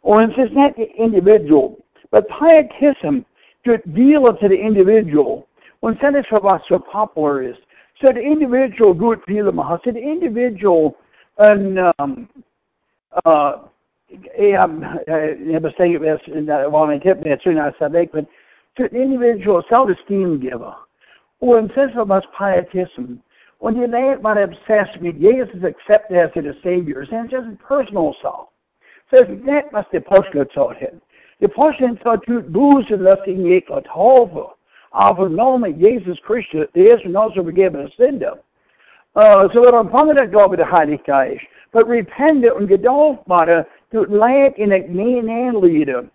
Or 0.01 0.23
it's 0.23 0.53
not 0.53 0.75
the 0.75 0.95
individual. 0.95 1.85
But 2.11 2.29
pietism 2.29 3.25
should 3.65 3.83
deal 3.85 4.37
to 4.37 4.49
the 4.49 4.59
individual. 4.59 5.47
When 5.81 5.97
that 6.01 6.15
is 6.15 6.31
what 6.31 6.63
so 6.69 6.79
popular 6.79 7.43
is. 7.43 7.57
So 8.01 8.13
the 8.13 8.21
individual 8.21 8.95
good 8.95 9.23
feel 9.27 9.51
So 9.85 9.91
the 9.93 10.01
individual 10.01 10.97
and 11.39 11.79
um 11.99 12.29
uh 13.25 13.53
ja, 14.39 14.69
jag 15.07 15.53
heb 15.53 15.63
det 16.47 16.69
var 16.71 16.87
min 16.87 17.01
tipp 17.01 17.25
med 17.25 17.41
tror 17.41 17.55
jag 17.55 17.75
sa 17.79 17.89
det 17.89 18.15
men 18.15 18.27
to 18.77 18.89
the 18.89 18.97
individual 18.97 19.63
self-esteem 19.63 20.41
giver. 20.41 20.75
Och 21.41 21.59
en 21.59 21.69
sense 21.69 22.01
of 22.01 22.11
us 22.11 22.25
pietism. 22.39 23.21
When 23.59 23.77
you 23.77 23.87
lay 23.87 24.15
man 24.23 24.39
obsessed 24.39 25.01
with 25.01 25.21
Jesus 25.21 25.49
is 25.55 25.65
accepted 25.65 26.17
as 26.19 26.31
the 26.35 26.55
Savior, 26.63 27.07
and 27.11 27.31
just 27.31 27.59
personal 27.69 28.15
so. 28.23 28.29
self. 28.29 28.49
Så 29.11 29.25
det 29.47 29.73
måste 29.73 29.97
apostlen 29.97 30.47
ta 30.47 30.73
henne. 30.73 31.01
Apostlen 31.43 31.97
tar 31.97 32.21
ut 32.27 32.47
boselösning 32.47 33.47
gick 33.47 33.71
åt 33.71 33.87
havet. 33.87 34.51
Av 34.91 35.31
namnet 35.31 35.77
Jesus 35.77 36.21
det 36.73 36.91
är 36.91 36.99
som 36.99 37.17
också 37.17 37.45
förgivna 37.45 37.89
synder. 37.89 38.35
Uh, 39.17 39.53
så 39.53 39.71
de 39.71 39.91
fångade 39.91 40.27
gav 40.27 40.57
det 40.57 40.65
Heilige 40.65 41.03
Geist. 41.07 41.47
But 41.73 41.89
repente 41.89 42.53
und 42.53 42.69
gedauft 42.69 43.25
bara 43.27 43.65
to 43.93 44.05
land 44.05 44.55
in 44.57 44.73
a 44.73 44.79
mean 44.89 45.29
leader. 45.61 46.09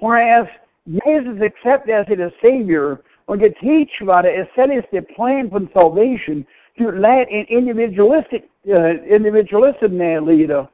Whereas 0.00 0.46
Jesus 0.86 1.40
accepted 1.40 1.90
as 1.90 2.06
his 2.08 2.32
Savior 2.42 2.98
when 3.26 3.40
und 3.40 3.54
teach 3.60 3.90
about 4.00 4.24
it, 4.24 4.38
it 4.38 4.48
set 4.54 4.70
is 4.70 4.84
the 4.92 5.02
plan 5.02 5.50
for 5.50 5.60
salvation 5.72 6.46
to 6.78 6.90
land 6.90 7.28
in 7.30 7.46
individualistic, 7.48 8.48
uh, 8.68 9.02
individualistic 9.08 9.90
leader. 9.90 10.68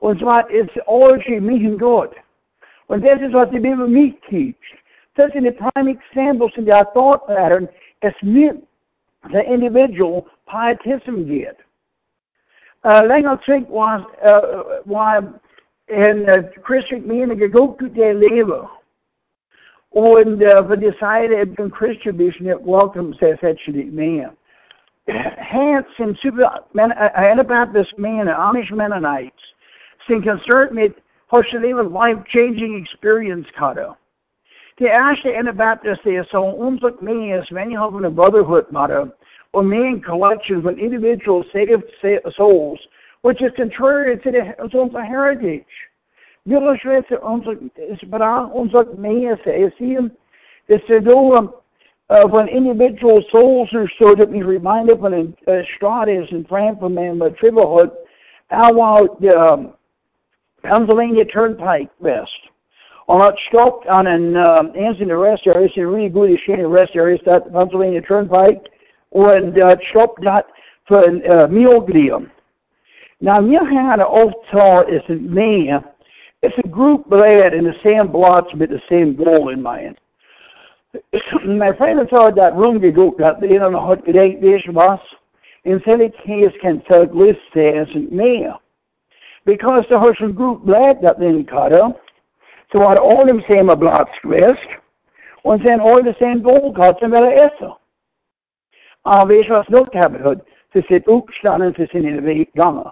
Und 0.00 0.20
zwar 0.20 0.48
ist 0.50 0.70
Orgy 0.86 1.40
mean 1.40 1.78
Gott. 1.78 2.14
Und 2.86 3.04
das 3.04 3.20
ist, 3.20 3.32
was 3.32 3.50
die 3.50 3.58
Bibel 3.58 3.86
teacht. 4.28 4.56
Das 5.16 5.32
sind 5.32 5.44
die 5.44 5.50
prime 5.50 5.90
examples 5.90 6.52
in 6.56 6.64
der 6.64 6.84
thought 6.92 7.26
pattern, 7.26 7.68
es 8.00 8.14
mir 8.22 8.54
the 9.32 9.40
individual 9.40 10.26
pietism 10.46 11.26
geht. 11.26 11.56
Uh, 12.84 13.02
länger 13.02 13.40
zurück 13.44 13.66
war, 13.70 14.06
uh, 14.22 14.88
war 14.88 15.40
in 15.88 16.28
uh, 16.28 16.42
Christian 16.62 17.06
menige 17.06 17.50
gut 17.50 17.80
der 17.96 18.14
Leben. 18.14 18.68
Und 19.90 20.42
uh, 20.42 20.76
decided, 20.76 21.48
ich 21.48 21.54
bin 21.56 21.70
Christian, 21.70 22.20
ich 22.20 22.40
nicht 22.40 22.64
welcome, 22.64 23.14
says 23.18 23.38
actually 23.42 23.86
mehr. 23.86 24.32
Hence, 25.08 25.86
in 25.98 26.16
super, 26.22 26.48
men, 26.74 26.90
Amish 26.92 28.70
Mennonites, 28.72 29.42
sin 30.06 30.22
concerned 30.22 30.94
har 31.30 31.44
sin 31.50 31.62
livet 31.62 31.92
life-changing 31.92 32.76
experience 32.76 33.46
karo. 33.58 33.96
Det 34.78 34.86
eerste 34.86 35.34
Anabaptist 35.34 36.06
is 36.06 36.26
so 36.30 36.42
onzak 36.44 37.02
me 37.02 37.32
as 37.32 37.50
many 37.50 37.76
of 37.76 37.94
a 37.94 38.10
brotherhood 38.10 38.66
motto, 38.70 39.10
or 39.52 39.62
main 39.62 40.00
collection 40.00 40.66
of 40.66 40.78
individual 40.78 41.44
saved 41.52 41.82
souls, 42.36 42.78
which 43.22 43.42
is 43.42 43.52
contrary 43.56 44.16
to 44.18 44.30
the 44.30 44.54
onze 44.60 45.02
heritage. 45.02 45.88
Jullie 46.44 46.80
weten 46.82 47.22
onze 47.22 47.58
spraak, 47.96 48.54
onze 48.54 48.86
mees, 48.96 49.44
is 49.44 49.76
hier, 49.76 50.10
is 50.66 50.84
de 50.86 51.02
doel 52.08 52.28
van 52.28 52.48
individual 52.48 53.22
souls 53.28 53.74
or 53.74 53.88
so 53.98 54.14
that 54.14 54.30
we 54.30 54.42
reminded 54.42 54.98
van 54.98 55.12
een 55.12 55.36
uh, 55.44 55.64
straat 55.64 56.08
is 56.08 56.30
in 56.30 56.44
Frankfurt, 56.46 56.92
man, 56.92 57.18
but 57.18 57.36
Tribbehood, 57.36 57.90
our 58.50 59.08
um, 59.22 59.74
Pennsylvania 60.62 61.24
Turnpike 61.24 61.90
West. 61.96 62.50
On 63.06 63.18
dat 63.18 63.38
stopt 63.38 63.86
aan 63.86 64.06
een 64.06 64.34
uh, 64.34 64.60
eens 64.72 64.98
in 64.98 65.20
rest 65.20 65.46
area, 65.46 65.64
is 65.64 65.76
een 65.76 65.90
really 65.90 66.10
good 66.10 66.38
shady 66.38 66.64
rest 66.64 66.96
area, 66.96 67.14
is 67.14 67.22
dat 67.22 67.52
Pennsylvania 67.52 68.00
Turnpike. 68.00 68.70
En 69.10 69.52
dat 69.52 69.80
stopt 69.82 70.22
dat 70.22 70.44
voor 70.84 71.06
een 71.06 71.30
uh, 71.30 71.46
mealgrill. 71.46 72.28
Now, 73.20 73.50
you 73.50 73.66
an 73.90 74.00
altar 74.00 74.88
is 74.88 75.02
a 75.10 75.14
man. 75.14 75.84
It's 76.40 76.58
a 76.58 76.68
group 76.70 77.10
led 77.10 77.52
in 77.52 77.64
the 77.64 77.78
same 77.82 78.10
blocks 78.10 78.52
with 78.52 78.70
the 78.70 78.82
same 78.88 79.16
goal 79.16 79.50
in 79.50 79.62
mind. 79.62 79.98
My 81.44 81.72
friend 81.72 82.08
thought 82.08 82.36
that 82.36 82.56
room 82.56 82.80
geguckt 82.80 83.20
hat, 83.20 83.42
der 83.42 83.60
dann 83.60 83.76
hat 83.76 84.04
gedacht, 84.04 84.42
weißt 84.42 84.66
du 84.66 84.74
was? 84.74 85.00
In 85.64 85.80
seine 85.84 86.10
Case 86.10 86.56
kan 86.60 86.82
liste 87.12 87.80
as 87.80 87.88
mehr. 88.10 88.58
because 89.48 89.84
the 89.88 89.96
Hushen 89.96 90.34
group 90.36 90.64
blev 90.64 91.00
that 91.02 91.18
then 91.18 91.46
cut 91.46 91.72
up. 91.72 91.96
Så 92.70 92.78
var 92.78 92.94
det 92.94 93.00
all 93.00 93.26
de 93.26 93.42
samma 93.46 93.74
blodsskväsk 93.76 94.68
och 95.44 95.60
sen 95.60 95.80
all 95.80 96.04
de 96.04 96.14
same 96.18 96.40
goldkatten 96.42 97.10
med 97.10 97.22
Essa. 97.44 97.70
Av 99.04 99.32
er 99.32 99.44
som 99.44 99.64
snart 99.64 99.94
har 99.94 100.36
till 100.72 100.82
sitt 100.82 101.06
uppstånden 101.06 101.74
till 101.74 101.88
sin 101.88 102.46
gånger. 102.54 102.90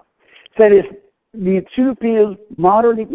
Så 0.55 0.69
det 0.69 0.85
vi 1.33 1.61
tupil 1.61 2.37
moderligt 2.49 3.11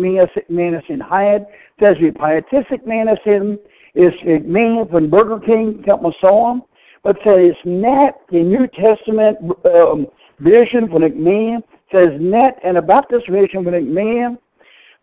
menacinghet, 0.49 1.43
says 1.79 1.99
vi 2.01 2.13
pietistic 2.13 2.81
menacing, 2.85 3.53
is 3.53 3.59
it 3.95 4.47
man 4.47 4.87
from 4.91 5.11
Burger 5.11 5.41
King, 5.41 5.83
kan 5.85 6.03
man 6.03 6.13
så 6.13 6.61
But 7.05 7.17
says 7.25 7.57
not 7.65 8.15
the 8.31 8.43
New 8.43 8.67
Testament 8.69 9.37
um, 9.65 10.07
vision 10.39 10.89
from 10.89 11.03
a 11.03 11.09
man 11.09 11.63
says 11.93 12.11
net 12.19 12.59
and 12.65 12.77
a 12.79 12.83
Baptist 12.83 13.29
vision 13.29 13.67
a 13.67 13.81
man. 13.81 14.39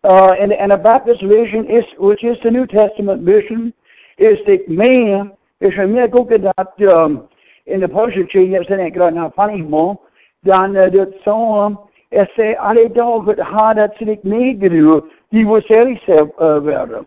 Uh, 0.02 0.32
and, 0.40 0.52
and 0.52 0.72
a 0.72 0.76
Baptist 0.76 1.22
vision 1.22 1.66
is, 1.70 1.84
which 1.98 2.24
is 2.24 2.36
the 2.42 2.50
New 2.50 2.66
Testament 2.66 3.22
vision, 3.22 3.72
is 4.18 4.38
the 4.46 4.58
man, 4.68 5.32
is 5.60 5.76
een 5.76 5.92
meer 5.92 6.08
gucken 6.10 6.40
dat 6.40 6.72
um, 6.76 7.28
in 7.64 7.80
de 7.80 7.88
positie, 7.88 8.50
je 8.50 8.64
zijn 8.64 8.86
ik 8.86 8.94
gerade 8.94 9.14
naar 9.14 9.30
funny 9.30 9.64
mo, 9.68 10.00
dan 10.40 10.76
uh, 10.76 10.90
dat 10.90 11.08
zo, 11.24 11.66
er 12.08 12.30
zei 12.34 12.54
alle 12.54 12.90
dagen 12.92 13.40
had 13.40 13.76
dat 13.76 13.94
ze 13.96 14.04
niet 14.04 14.22
meegedoen, 14.22 15.02
die 15.28 15.46
was 15.46 15.68
ehrlich 15.68 16.08
uh, 16.08 16.24
werden. 16.62 17.06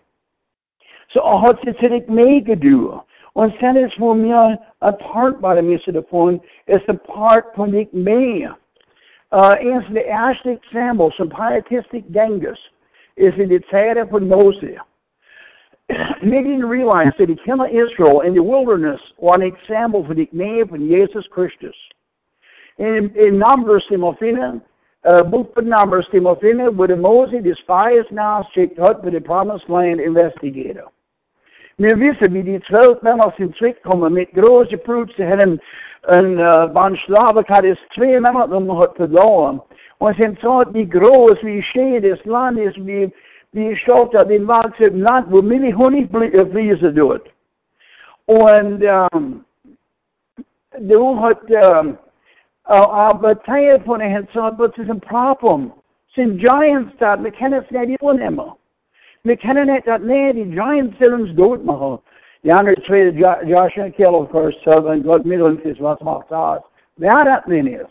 So 1.13 1.19
er 1.19 1.41
hat 1.41 1.59
sie 1.63 1.75
ziemlich 1.77 2.07
meegedoen. 2.07 3.01
Und 3.33 3.53
sen 3.59 3.75
ist 3.75 3.95
für 3.95 4.13
mir 4.13 4.59
ein 4.79 4.97
Part 4.97 5.41
bei 5.41 5.53
der 5.55 5.63
Messe 5.63 5.91
davon, 5.91 6.39
ist 6.67 6.87
ein 6.87 6.99
Part 6.99 7.53
von 7.55 7.73
ich 7.73 7.91
mehr. 7.93 8.57
Uh, 9.31 9.55
eens 9.59 9.83
de 9.91 10.03
eerste 10.05 10.51
example, 10.51 11.11
some 11.17 11.29
pietistic 11.29 12.11
Genghis, 12.11 12.57
is 13.17 13.33
in 13.39 13.49
the 13.49 13.59
Tzaddik 13.71 14.11
von 14.11 14.27
Moses. 14.27 14.77
Making 16.23 16.61
realize 16.61 17.11
that 17.17 17.27
king 17.43 17.59
of 17.59 17.67
Israel 17.69 18.21
in 18.21 18.35
the 18.35 18.43
wilderness 18.43 19.01
an 19.19 19.41
example 19.41 20.05
for 20.05 20.13
the 20.13 20.29
name 20.31 20.71
of 20.71 20.79
Jesus 20.79 21.25
Christus. 21.31 21.75
In, 22.77 23.11
in 23.15 23.39
Numbers, 23.39 23.83
Timophina, 23.91 24.61
uh, 25.03 25.23
book 25.23 25.51
of 25.57 25.65
Numbers, 25.65 26.05
Timophina, 26.13 26.75
with 26.75 26.91
Moses 26.99 27.43
despised 27.43 28.11
now, 28.11 28.47
checked 28.55 28.79
out 28.79 29.03
the 29.03 29.19
promised 29.19 29.67
land 29.67 29.99
investigator. 29.99 30.85
Wir 31.77 31.99
wissen, 31.99 32.33
wie 32.33 32.43
die 32.43 32.61
zwölf 32.61 33.01
Männer 33.01 33.33
sind 33.37 33.55
zurückgekommen 33.55 34.13
mit 34.13 34.31
großen 34.33 34.79
Brut. 34.79 35.11
Sie 35.17 35.25
haben 35.25 35.59
een 36.01 36.37
uh, 36.37 36.73
van 36.73 36.95
Slavik 36.95 37.47
had 37.47 37.63
is 37.63 37.79
twee 37.87 38.19
maanden 38.19 38.69
had 38.69 38.95
verloren. 38.95 39.61
Und 39.97 40.17
sie 40.17 40.37
so 40.41 40.63
wie 40.73 40.89
groß, 40.89 41.37
wie 41.43 41.63
schön 41.63 42.01
das 42.01 42.23
Land 42.25 42.59
ist, 42.59 42.77
wie, 42.85 43.11
wie 43.51 43.75
stolz 43.75 44.11
dat 44.11 44.29
in 44.29 44.47
was 44.47 44.71
im 44.79 45.01
Land, 45.01 45.31
wo 45.31 45.41
Milch 45.41 45.75
Honig 45.75 46.09
fließen 46.11 46.95
tut. 46.95 47.21
Und 48.25 48.83
ähm, 48.83 49.45
du 50.79 51.19
hat 51.19 51.39
ähm, 51.49 51.97
aber 52.65 53.41
Teil 53.43 53.79
von 53.81 53.99
den 53.99 54.13
hat 54.13 54.27
gesagt, 54.27 54.59
was 54.59 54.77
ist 54.77 54.89
ein 54.89 55.01
Problem? 55.01 55.71
Sind 56.15 56.37
Giants 56.37 56.93
da, 56.99 57.21
wir 57.21 57.31
können 57.31 57.63
es 57.63 57.71
nicht 57.71 58.01
übernehmen. 58.01 58.51
Wir 59.25 59.37
können 59.37 59.67
nicht 59.67 59.87
das 59.87 60.01
nicht, 60.01 60.35
die 60.35 60.51
Giants 60.51 60.99
sollen 60.99 61.21
uns 61.21 61.35
gut 61.37 61.63
machen. 61.63 61.97
The 62.43 62.51
andere 62.51 62.75
tweede 62.83 63.17
Joshua 63.45 63.89
Kill, 63.89 64.15
of 64.15 64.29
course, 64.29 64.53
Southern 64.65 65.01
God 65.01 65.25
Midland 65.25 65.61
is 65.61 65.79
wat 65.79 66.01
macht 66.01 66.29
aus. 66.29 66.61
Wer 66.97 67.23
dat 67.23 67.47
men 67.47 67.67
is. 67.67 67.87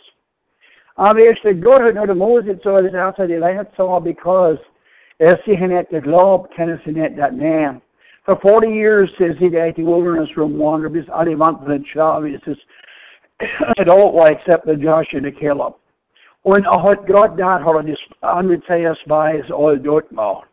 Obviously, 0.99 1.55
Gott 1.55 1.81
hat 1.81 2.07
de 2.07 2.15
Moses 2.15 2.63
so 2.63 2.83
das 2.83 2.95
also 2.95 3.27
die 3.27 3.41
saw 3.79 3.99
because 3.99 4.59
as 5.21 5.39
he 5.47 5.57
had 5.57 5.87
the 5.91 6.03
globe, 6.03 6.51
Kenneth 6.55 6.83
had 6.85 7.17
that 7.17 7.35
man. 7.35 7.81
For 8.27 8.37
40 8.37 8.69
years, 8.69 9.09
says 9.17 9.35
he, 9.39 9.49
that 9.49 9.73
the 9.77 9.85
wilderness 9.85 10.37
room 10.37 10.59
wander, 10.59 10.91
bis 10.91 11.09
alle 11.09 11.35
wandten 11.39 11.67
den 11.67 11.87
Schaf, 11.87 12.25
es 12.25 12.47
ist, 12.47 12.61
it 13.79 13.89
all 13.89 14.27
except 14.27 14.67
the 14.67 14.77
Joshua 14.77 15.17
and 15.17 15.25
the 15.25 15.33
Caleb. 15.33 15.77
Und 16.43 16.67
auch 16.67 16.83
hat 16.83 17.07
Gott 17.07 17.39
da, 17.39 17.59
hat 17.65 17.75
er 17.75 17.83
das 17.85 17.99
andere 18.21 18.61
spies 18.97 19.51
all 19.51 19.79
dort 19.79 20.11
gemacht. 20.11 20.52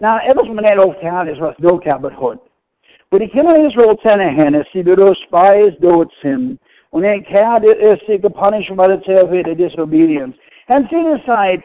Now, 0.00 0.18
etwas 0.18 0.46
man 0.48 0.64
nicht 0.64 0.78
aufgehört 0.78 1.28
ist, 1.28 1.40
was 1.40 1.58
no 1.58 1.78
Cabot 1.78 2.12
hat. 2.12 2.38
But 3.10 3.20
die 3.20 3.28
Kinder 3.28 3.56
Israel 3.56 3.96
zählen, 3.98 4.64
sie 4.72 4.82
durch 4.82 5.18
spies 5.20 5.74
dort 5.80 6.12
sind. 6.20 6.58
Und 6.90 7.04
er 7.04 7.20
kann 7.22 7.62
sich 7.62 8.20
gepunished 8.20 8.76
by 8.76 8.88
the 8.88 9.54
disobedience. 9.54 10.36
And 10.68 10.88
see 10.90 11.02
the 11.02 11.20
side, 11.24 11.62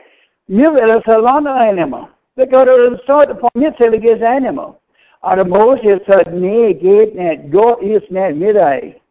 mir 0.47 0.73
will 0.73 0.91
es 0.91 1.07
alleine 1.07 1.53
einnehmen. 1.53 2.07
Det 2.35 2.45
går 2.45 2.93
att 2.93 3.01
starta 3.01 3.33
på 3.35 3.49
mitt 3.53 3.79
heliges 3.79 4.21
animal. 4.21 4.73
Och 5.21 5.47
Moses 5.47 6.05
sa, 6.05 6.21
nej, 6.31 6.73
geht 6.73 7.15
nicht, 7.15 7.51
Gott 7.51 7.81
ist 7.81 8.11
nicht 8.11 8.37
mit 8.37 8.55
dig. 8.55 9.01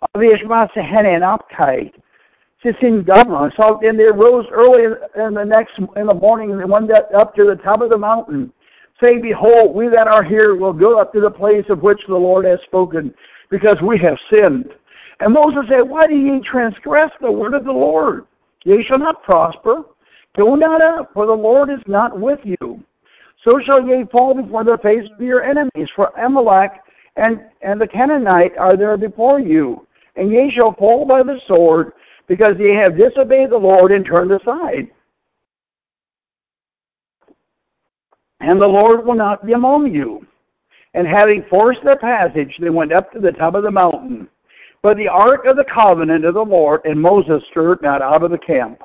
Och 0.00 0.22
vi 0.22 0.44
måste 0.44 0.80
henne 0.80 1.08
en 1.08 1.22
uptight. 1.22 1.94
Sie 2.62 2.72
sind 2.80 3.06
dumb. 3.06 3.50
So 3.56 3.78
then 3.80 3.96
they 3.96 4.04
rose 4.04 4.46
early 4.52 4.84
in 5.16 5.34
the 5.34 5.44
next 5.44 5.78
in 5.96 6.06
the 6.06 6.14
morning 6.14 6.50
and 6.50 6.60
they 6.60 6.64
went 6.64 6.90
up 6.92 7.34
to 7.36 7.44
the 7.44 7.60
top 7.62 7.80
of 7.80 7.88
the 7.88 7.96
mountain, 7.96 8.52
saying, 9.00 9.22
Behold, 9.22 9.74
we 9.74 9.88
that 9.88 10.06
are 10.06 10.22
here 10.22 10.54
will 10.54 10.74
go 10.74 11.00
up 11.00 11.12
to 11.14 11.20
the 11.20 11.30
place 11.30 11.64
of 11.70 11.82
which 11.82 12.00
the 12.06 12.14
Lord 12.14 12.44
has 12.44 12.58
spoken, 12.66 13.14
because 13.50 13.76
we 13.82 13.98
have 13.98 14.18
sinned. 14.30 14.66
And 15.20 15.32
Moses 15.32 15.64
said, 15.68 15.88
Why 15.88 16.06
do 16.06 16.14
ye 16.14 16.40
transgress 16.50 17.10
the 17.20 17.32
word 17.32 17.54
of 17.54 17.64
the 17.64 17.72
Lord? 17.72 18.26
Ye 18.64 18.84
shall 18.86 18.98
not 18.98 19.22
prosper. 19.22 19.82
Go 20.36 20.54
not 20.54 20.82
up, 20.82 21.10
for 21.14 21.26
the 21.26 21.32
Lord 21.32 21.70
is 21.70 21.82
not 21.86 22.18
with 22.18 22.40
you. 22.44 22.82
So 23.44 23.58
shall 23.64 23.82
ye 23.82 24.04
fall 24.12 24.34
before 24.34 24.64
the 24.64 24.78
face 24.82 25.08
of 25.12 25.20
your 25.20 25.42
enemies, 25.42 25.88
for 25.96 26.08
Amalek 26.18 26.72
and, 27.16 27.40
and 27.62 27.80
the 27.80 27.88
Canaanite 27.88 28.56
are 28.58 28.76
there 28.76 28.98
before 28.98 29.40
you. 29.40 29.86
And 30.16 30.30
ye 30.30 30.52
shall 30.54 30.74
fall 30.74 31.06
by 31.06 31.22
the 31.22 31.38
sword, 31.48 31.92
because 32.30 32.54
ye 32.60 32.72
have 32.76 32.96
disobeyed 32.96 33.50
the 33.50 33.58
Lord 33.58 33.90
and 33.90 34.06
turned 34.06 34.30
aside. 34.30 34.86
And 38.38 38.60
the 38.60 38.66
Lord 38.66 39.04
will 39.04 39.16
not 39.16 39.44
be 39.44 39.52
among 39.52 39.92
you. 39.92 40.24
And 40.94 41.08
having 41.08 41.44
forced 41.50 41.80
their 41.82 41.98
passage, 41.98 42.54
they 42.60 42.70
went 42.70 42.92
up 42.92 43.12
to 43.12 43.20
the 43.20 43.32
top 43.32 43.56
of 43.56 43.64
the 43.64 43.70
mountain. 43.72 44.28
But 44.80 44.96
the 44.96 45.08
ark 45.08 45.40
of 45.44 45.56
the 45.56 45.64
covenant 45.74 46.24
of 46.24 46.34
the 46.34 46.40
Lord 46.40 46.82
and 46.84 47.02
Moses 47.02 47.42
stirred 47.50 47.82
not 47.82 48.00
out 48.00 48.22
of 48.22 48.30
the 48.30 48.38
camp. 48.38 48.78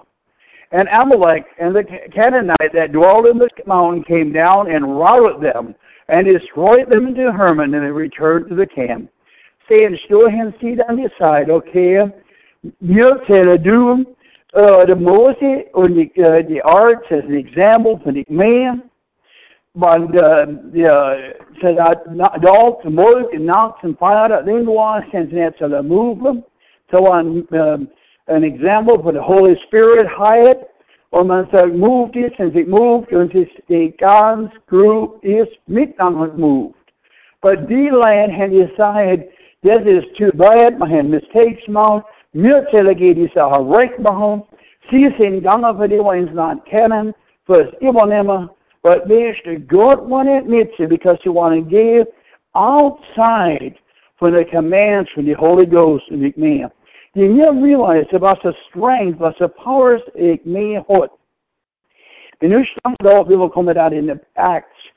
And 0.71 0.87
Amalek 0.87 1.45
and 1.59 1.75
the 1.75 1.83
Canaanite 2.15 2.73
that 2.73 2.93
dwelt 2.93 3.27
in 3.27 3.37
the 3.37 3.49
mountain 3.67 4.03
came 4.05 4.33
down 4.33 4.71
and 4.71 4.99
routed 4.99 5.39
them 5.39 5.75
and 6.07 6.25
destroyed 6.25 6.89
them 6.89 7.05
into 7.05 7.31
Hormah, 7.31 7.65
and 7.65 7.73
they 7.75 7.77
returned 7.77 8.49
to 8.49 8.55
the 8.55 8.65
camp, 8.65 9.11
saying, 9.69 9.95
Stå 10.09 10.31
hen 10.31 10.51
on 10.89 10.97
vid 10.97 11.11
side, 11.19 11.51
okay, 11.51 11.99
du 13.57 14.05
uh, 14.55 14.85
de 14.85 14.95
Mose 14.95 15.65
und 15.73 15.95
die, 15.95 16.11
uh, 16.17 16.41
die 16.41 16.63
Arts 16.63 17.05
as 17.11 17.23
an 17.25 17.35
example 17.35 17.99
for 18.03 18.11
the 18.11 18.25
man, 18.29 18.83
but 19.75 20.15
uh, 20.15 20.45
the, 20.73 21.33
så 21.61 21.79
att 21.79 22.05
dalt 22.41 22.85
och 22.85 22.91
mörk 22.91 23.33
och 23.33 23.41
natt 23.41 23.77
som 23.81 23.95
fire, 23.95 24.41
den 24.41 24.65
var 24.65 25.05
sen 25.11 25.29
net 25.31 25.57
så 25.57 25.69
the 25.69 25.81
movement, 25.81 26.45
so 26.91 26.97
on 26.97 27.47
um, 27.51 27.87
an 28.27 28.43
example 28.43 28.97
for 29.03 29.11
the 29.11 29.21
Holy 29.21 29.55
Spirit 29.67 30.07
Hyatt, 30.07 30.57
und 31.11 31.27
man 31.27 31.47
sagt, 31.51 31.73
moved 31.73 32.15
ist, 32.15 32.39
und 32.39 32.53
sie 32.53 32.65
moved, 32.65 33.11
und 33.13 33.33
es 33.35 33.47
die 33.69 33.95
ganz 33.97 34.51
Group 34.67 35.23
ist 35.23 35.57
miteinander 35.67 36.33
moved. 36.35 36.75
But 37.41 37.69
die 37.69 37.89
Land 37.89 38.33
had 38.33 38.51
decided, 38.51 39.29
this 39.61 39.81
is 39.85 40.03
too 40.17 40.31
bad, 40.33 40.73
had 40.79 41.05
mistakes 41.05 41.63
gemacht, 41.65 42.05
die 43.13 43.31
Sache 43.33 43.69
recht 43.69 43.97
machen, 43.99 44.43
sie 44.91 45.07
sind 45.17 45.35
gegangen 45.35 45.77
für 45.77 45.87
die, 45.87 45.95
die 45.95 46.01
uns 46.01 46.33
nicht 46.33 46.65
kennen, 46.65 47.13
fürs 47.45 47.73
Übernehmen, 47.79 48.49
but 48.83 49.07
Mr. 49.07 49.57
God 49.67 50.09
wanted 50.09 50.45
mit 50.45 50.69
sie, 50.77 50.85
because 50.85 51.17
he 51.23 51.29
wanted 51.29 51.63
to 51.63 51.69
give 51.69 52.07
outside 52.53 53.75
from 54.19 54.33
the 54.33 54.43
commands 54.51 55.09
from 55.11 55.25
the 55.25 55.33
Holy 55.33 55.65
Ghost 55.65 56.03
the 56.09 56.33
man. 56.35 56.69
You 57.13 57.33
to 57.45 57.63
realize 57.63 58.05
about 58.11 58.43
the 58.43 58.53
strength, 58.67 59.15
about 59.15 59.35
the 59.39 59.47
powers 59.47 60.01
it 60.15 60.45
may 60.45 60.77
hold. 60.85 61.09
Nu 62.41 62.65
staan 62.65 62.93
we 62.97 63.09
op, 63.09 63.27
we 63.27 63.37
will 63.37 63.49
come 63.49 63.69
out 63.69 63.93
in 63.93 64.07
the 64.07 64.19
Acts, 64.33 64.91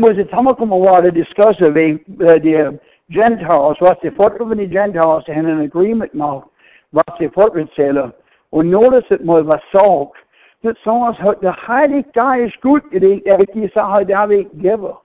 was 0.00 0.16
het 0.16 0.30
allemaal 0.30 0.54
komen 0.54 0.78
worden 0.78 1.14
discussen 1.14 1.72
bij 1.72 2.02
de 2.40 2.78
Gentiles, 3.08 3.78
wat 3.78 4.00
de 4.00 4.12
volken 4.12 4.48
van 4.48 4.56
de 4.56 4.68
Gentiles 4.68 5.26
hebben 5.26 5.52
een 5.52 5.66
agreement 5.66 6.10
gemaakt, 6.10 6.46
wat 6.88 7.14
ze 7.18 7.28
voortstellen. 7.32 8.14
En 8.50 8.68
notice 8.68 9.12
het 9.12 9.24
maar 9.24 9.44
was 9.44 9.70
zalk, 9.70 10.16
dat 10.60 10.76
zoals 10.76 11.18
de 11.18 11.54
Heilige 11.66 12.08
Geist 12.12 12.56
goed 12.60 12.82
gedaan, 12.90 13.20
dat 13.22 13.40
ik 13.40 13.52
die 13.52 13.70
Sache 13.72 14.04
David 14.04 14.48
geven. 14.60 14.98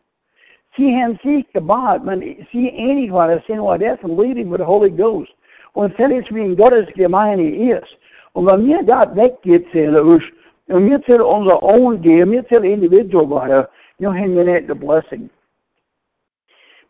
Sie 0.74 1.02
haben 1.02 1.20
sich 1.22 1.46
gebaut, 1.52 2.04
man, 2.04 2.22
sie 2.52 2.70
ähnlich 2.70 3.12
war, 3.12 3.28
das 3.28 3.46
sind 3.46 3.60
war 3.60 3.78
das 3.78 4.02
leading 4.04 4.50
with 4.50 4.60
the 4.60 4.66
Holy 4.66 4.90
Ghost. 4.90 5.36
und 5.74 5.96
völlig 5.96 6.34
wie 6.34 6.46
in 6.46 6.56
Gottes 6.56 6.88
Gemeinde 6.94 7.76
ist. 7.76 7.98
Und 8.34 8.46
wenn 8.46 8.66
wir 8.66 8.84
da 8.84 9.14
weggeht, 9.16 9.68
und 9.74 10.90
wir 10.90 11.02
zu 11.04 11.26
unser 11.26 11.62
own 11.62 12.02
gehen, 12.02 12.32
wir 12.32 12.48
zu 12.48 12.56
individual 12.56 13.30
weiter, 13.30 13.70
dann 14.00 14.18
haben 14.18 14.36
wir 14.36 14.44
nicht 14.44 14.70
die 14.70 14.74
Blessing. 14.74 15.30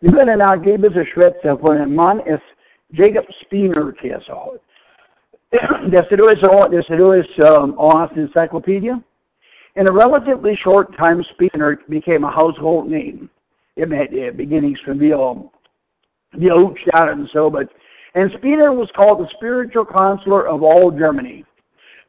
Wir 0.01 0.13
werden 0.13 0.39
dann 0.39 0.61
geben 0.63 0.91
eine 0.91 1.05
Schwätze 1.05 1.57
von 1.57 1.77
einem 1.77 1.93
Mann, 1.93 2.19
ist 2.21 2.41
Jacob 2.89 3.25
Spener, 3.41 3.93
der 4.03 4.19
so. 4.21 4.57
Das 5.91 6.09
ist 6.09 6.43
auch, 6.43 6.69
das 6.69 6.89
ist 6.89 7.39
um, 7.39 7.77
aus 7.77 8.09
Encyclopedia. 8.15 8.99
In 9.75 9.87
a 9.87 9.91
relatively 9.91 10.57
short 10.57 10.95
time, 10.97 11.23
Spener 11.33 11.77
became 11.87 12.23
a 12.23 12.31
household 12.31 12.89
name. 12.89 13.29
It 13.75 13.89
had 13.91 14.13
uh, 14.13 14.31
beginnings 14.35 14.79
from 14.83 14.97
the, 14.97 15.13
um, 15.13 15.49
the 16.33 16.49
Oakstad 16.49 17.11
and 17.11 17.29
so, 17.31 17.49
but 17.49 17.69
and 18.15 18.31
Spener 18.31 18.73
was 18.75 18.89
called 18.95 19.19
the 19.19 19.29
spiritual 19.37 19.85
counselor 19.85 20.47
of 20.47 20.63
all 20.63 20.91
Germany 20.91 21.45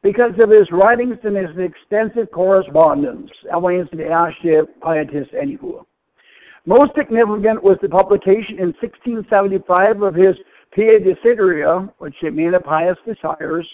because 0.01 0.33
of 0.41 0.49
his 0.49 0.69
writings 0.71 1.17
and 1.23 1.37
his 1.37 1.55
extensive 1.57 2.31
correspondence. 2.31 3.29
Most 6.65 6.91
significant 6.95 7.61
was 7.61 7.77
the 7.81 7.89
publication 7.89 8.59
in 8.59 8.73
1675 8.79 10.01
of 10.01 10.15
his 10.15 10.35
Pia 10.73 10.99
Desideria, 10.99 11.91
which 11.97 12.15
it 12.21 12.33
means 12.33 12.55
a 12.55 12.59
pious 12.59 12.97
desires, 13.05 13.67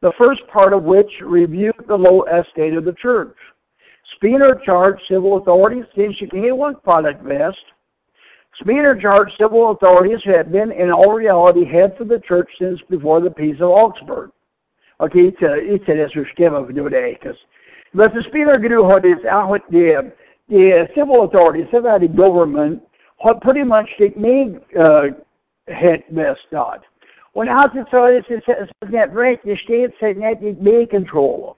the 0.00 0.12
first 0.16 0.40
part 0.52 0.72
of 0.72 0.84
which 0.84 1.10
reviewed 1.22 1.74
the 1.88 1.94
low 1.94 2.24
estate 2.24 2.74
of 2.74 2.84
the 2.84 2.94
church. 3.02 3.36
Spener 4.16 4.62
charged 4.64 5.02
civil 5.10 5.38
authorities 5.38 5.84
since 5.96 6.20
you 6.20 6.28
can't 6.28 6.56
work 6.56 6.82
product 6.82 7.26
best 7.26 7.58
Spener 8.62 9.00
charged 9.00 9.32
civil 9.40 9.70
authorities 9.70 10.18
who 10.24 10.36
had 10.36 10.52
been 10.52 10.70
in 10.72 10.90
all 10.90 11.12
reality 11.14 11.64
heads 11.64 11.94
of 12.00 12.08
the 12.08 12.20
church 12.26 12.48
since 12.58 12.78
before 12.90 13.20
the 13.20 13.30
Peace 13.30 13.56
of 13.60 13.70
Augsburg. 13.70 14.30
Okay, 15.00 15.32
it's 15.32 15.40
a, 15.40 15.54
it's 15.56 15.84
a 15.88 15.94
det 15.94 16.10
skriva 16.10 16.66
för 16.66 16.72
det 16.72 17.36
But 17.94 18.12
the 18.12 18.22
Spener 18.28 18.58
group 18.58 18.86
had 18.90 19.02
this 19.02 19.24
out 19.30 19.60
the 19.70 20.12
the 20.50 20.88
civil 20.94 21.24
authorities, 21.24 21.66
the 21.70 22.08
government, 22.14 22.82
had 23.18 23.40
pretty 23.40 23.62
much 23.62 23.88
med 24.16 24.60
uh, 24.76 25.14
het 25.66 26.08
bestad. 26.08 26.80
Och 27.32 27.46
alltså 27.46 27.84
så 27.90 28.04
är 28.04 28.12
det 28.12 28.90
net 28.90 29.10
rätt, 29.14 29.40
det 29.42 29.56
steht 29.56 29.98
sig 29.98 30.14
net 30.14 30.42
i 30.42 30.56
med 30.60 30.90
kontroll. 30.90 31.54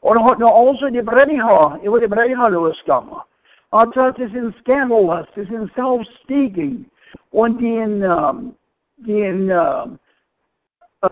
Och 0.00 0.14
de 0.14 0.22
har 0.22 0.68
också 0.68 0.90
det 0.90 1.02
bredde 1.02 1.36
har, 1.36 1.78
det 1.82 1.88
var 1.88 2.00
det 2.00 2.08
bredde 2.08 2.34
har 2.34 2.50
det 2.50 2.74
skamma. 2.74 3.24
Also 3.70 4.00
es 4.08 4.34
ist 4.34 4.58
scandalous, 4.58 5.26
es 5.34 5.50
ist 5.50 5.74
self-seeking 5.74 6.84
und 7.32 7.60
den, 7.60 8.02
um, 8.02 8.54
den, 8.96 9.50
um, 9.50 9.98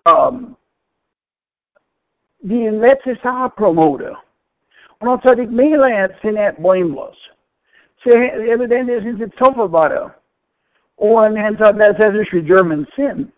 um, 0.05 0.57
den 2.41 2.81
letztes 2.81 3.23
Jahr 3.23 3.51
promoter. 3.51 4.17
Mailand 5.01 6.15
sind 6.23 6.35
nicht 6.35 6.59
blameless. 6.59 7.17
Så 8.03 8.11
evident 8.11 8.91
är 8.91 9.09
inte 9.09 9.29
tuffa 9.29 9.69
bara. 9.69 10.11
Och 10.97 11.21
han 11.21 11.57
sa, 11.57 11.73
det 11.73 11.85
är 11.85 12.13
just 12.13 12.33
German 12.33 12.87
sin. 12.97 13.33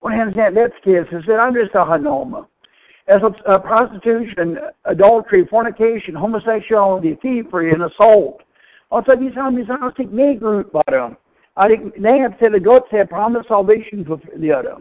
Och 0.00 0.10
han 0.10 0.34
sa, 0.34 0.40
let's 0.40 0.80
kiss. 0.82 1.06
I 1.12 1.22
said, 1.26 1.40
I'm 1.40 1.54
just 1.54 1.74
a 1.74 1.84
hanoma 1.84 2.46
as 3.06 3.20
uh, 3.46 3.58
prostitution, 3.58 4.58
adultery, 4.86 5.46
fornication, 5.50 6.14
homosexuality, 6.14 7.20
thievery, 7.20 7.72
and 7.72 7.82
assault. 7.82 8.42
Also, 8.90 9.14
die 9.16 9.30
haben 9.34 9.56
die 9.56 9.64
Sachen 9.64 9.92
sich 9.96 10.10
mehr 10.10 10.36
gut 10.36 10.72
waren. 10.72 11.16
Also, 11.54 11.76
they 12.00 12.18
have 12.18 12.34
said, 12.40 12.52
God 12.64 12.82
said, 12.90 13.10
promise 13.10 13.46
salvation 13.48 14.04
for 14.04 14.18
the 14.38 14.52
other. 14.52 14.78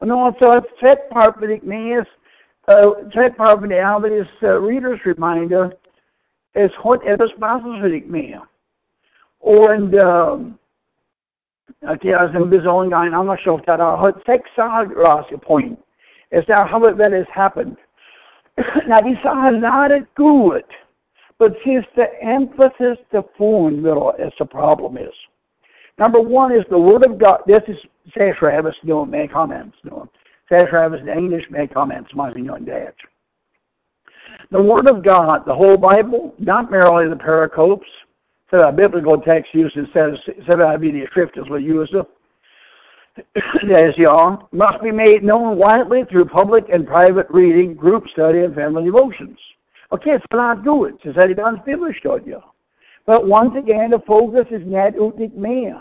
Und 0.00 0.10
also 0.10 0.50
het 0.50 0.68
vetpart 0.80 1.40
wat 1.40 1.48
ik 1.48 1.62
meest, 1.62 2.00
uh, 2.00 2.00
het 2.00 2.10
vetpart 2.10 2.21
van 2.64 3.68
de 3.68 3.82
avond 3.82 4.12
is 4.12 4.28
uh, 4.40 4.66
readers 4.66 5.02
reminder, 5.02 5.76
is 6.52 6.76
wat 6.82 7.02
etwas 7.02 7.34
wat 7.80 7.90
ik 7.90 8.06
meer. 8.06 8.48
Und 9.38 9.94
um, 9.94 10.58
okay, 11.80 12.14
also 12.14 12.38
ein 12.38 12.50
bisschen 12.50 12.92
angeschaut 13.14 13.66
hat, 13.66 13.80
er 13.80 14.00
hat 14.00 14.24
sechs 14.24 14.54
Sachen 14.54 14.92
rausgepoint. 14.92 15.78
Ist 16.30 16.48
da, 16.48 16.64
how 16.64 16.80
well 16.80 17.12
has 17.12 17.26
happened. 17.28 17.76
now, 18.86 19.00
die 19.00 19.50
not 19.60 19.90
a 19.90 20.06
good, 20.14 20.64
but 21.38 21.52
it's 21.64 21.86
the 21.96 22.06
emphasis 22.22 22.98
the 23.10 23.22
phone 23.36 23.82
little 23.82 24.14
as 24.18 24.32
the 24.38 24.44
problem 24.44 24.96
is. 24.96 25.14
Number 25.98 26.20
one 26.20 26.52
is 26.52 26.64
the 26.70 26.78
Word 26.78 27.04
of 27.04 27.18
God. 27.18 27.40
This 27.46 27.62
is 27.68 27.76
Sarah 28.14 28.36
Travis 28.38 28.74
doing 28.86 29.10
make 29.10 29.32
comments. 29.32 29.76
No, 29.84 30.08
Sarah 30.52 30.68
Travis 30.68 31.00
in 31.00 31.08
English 31.08 31.44
make 31.50 31.72
comments. 31.72 32.10
My 32.14 32.30
young 32.34 32.66
dad. 32.66 32.92
The 34.50 34.62
Word 34.62 34.86
of 34.86 35.02
God, 35.02 35.46
the 35.46 35.54
whole 35.54 35.78
Bible, 35.78 36.34
not 36.38 36.70
merely 36.70 37.08
the 37.08 37.16
pericopes, 37.16 37.88
so 38.50 38.60
a 38.60 38.70
biblical 38.70 39.18
text 39.18 39.54
used 39.54 39.78
instead 39.78 40.10
of 40.10 40.16
instead 40.36 40.60
of 40.60 40.80
the 40.80 41.06
script 41.10 41.38
is 41.38 41.48
what 41.48 41.62
used. 41.62 41.94
As 43.16 43.96
y'all 43.96 44.46
must 44.52 44.82
be 44.82 44.90
made 44.92 45.22
known 45.22 45.56
widely 45.56 46.02
through 46.10 46.26
public 46.26 46.64
and 46.70 46.86
private 46.86 47.28
reading, 47.30 47.74
group 47.74 48.04
study, 48.12 48.40
and 48.40 48.54
family 48.54 48.84
devotions. 48.84 49.38
Okay, 49.90 50.10
it's 50.10 50.26
not 50.32 50.64
good. 50.64 50.98
Så 51.02 51.12
säger 51.12 51.34
det 51.34 51.42
hans 51.42 51.60
bibelstudier. 51.64 52.42
But 53.06 53.26
once 53.26 53.56
again, 53.56 53.90
the 53.90 54.02
focus 54.06 54.46
is 54.50 54.66
not 54.66 54.94
utik 54.96 55.32
mer. 55.34 55.80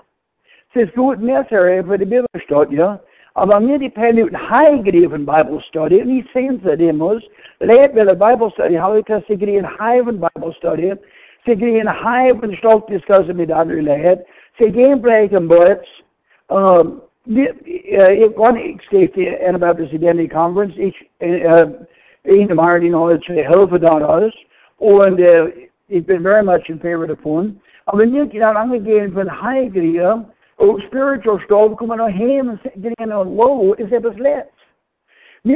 Så 0.73 0.79
it's 0.79 0.95
good 0.95 1.19
necessary 1.19 1.83
for 1.83 1.97
the 1.97 2.05
bibelstudier. 2.05 2.97
Aber 3.33 3.59
mir 3.59 3.79
depende 3.79 4.23
ut 4.23 4.33
heigeven 4.33 5.25
Bible 5.25 5.61
study, 5.69 5.99
and 5.99 6.09
he 6.09 6.23
sends 6.33 6.65
it 6.65 6.81
in 6.81 7.01
us. 7.01 7.23
Let 7.59 7.95
the 7.95 8.15
Bible 8.15 8.51
study, 8.51 8.75
how 8.75 8.93
it 8.93 9.05
can 9.05 9.23
sig 9.27 9.41
in 9.41 9.63
heiven 9.63 10.19
Bible 10.19 10.53
study, 10.57 10.91
sig 11.45 11.61
in 11.61 11.87
heiven 11.87 12.57
stolt 12.57 12.87
discussen 12.87 13.37
med 13.37 13.51
andre 13.51 13.81
led, 13.81 14.25
sig 14.57 14.75
in 14.75 15.01
breken 15.01 15.47
blitz, 15.47 15.87
um, 16.49 17.01
ik 17.25 18.35
kan 18.35 18.57
ik 18.57 18.81
steek 18.81 19.15
en 19.15 19.55
about 19.55 19.77
this 19.77 19.91
identity 19.91 20.27
conference, 20.27 20.77
each, 20.77 21.03
uh, 21.19 21.69
in 22.23 22.47
de 22.47 22.53
maar 22.53 22.79
die 22.79 22.89
knowledge 22.89 23.79
dan 23.79 24.03
alles, 24.03 24.45
and 24.79 25.19
uh, 25.19 25.45
ik 25.87 26.05
ben 26.05 26.21
very 26.21 26.43
much 26.43 26.69
in 26.69 26.79
favor 26.79 27.07
daarvan. 27.07 27.61
Aber 27.83 28.07
niet 28.07 28.31
dan 28.31 28.57
aangegeven 28.57 29.11
van 29.11 29.29
heigeven, 29.29 30.25
och 30.61 30.81
spiritual 30.81 31.75
kommer 31.75 31.95
nog 31.95 32.09
hem 32.09 32.49
och 32.49 32.57
grejerna 32.75 33.23
low 33.23 33.75
is 33.79 33.89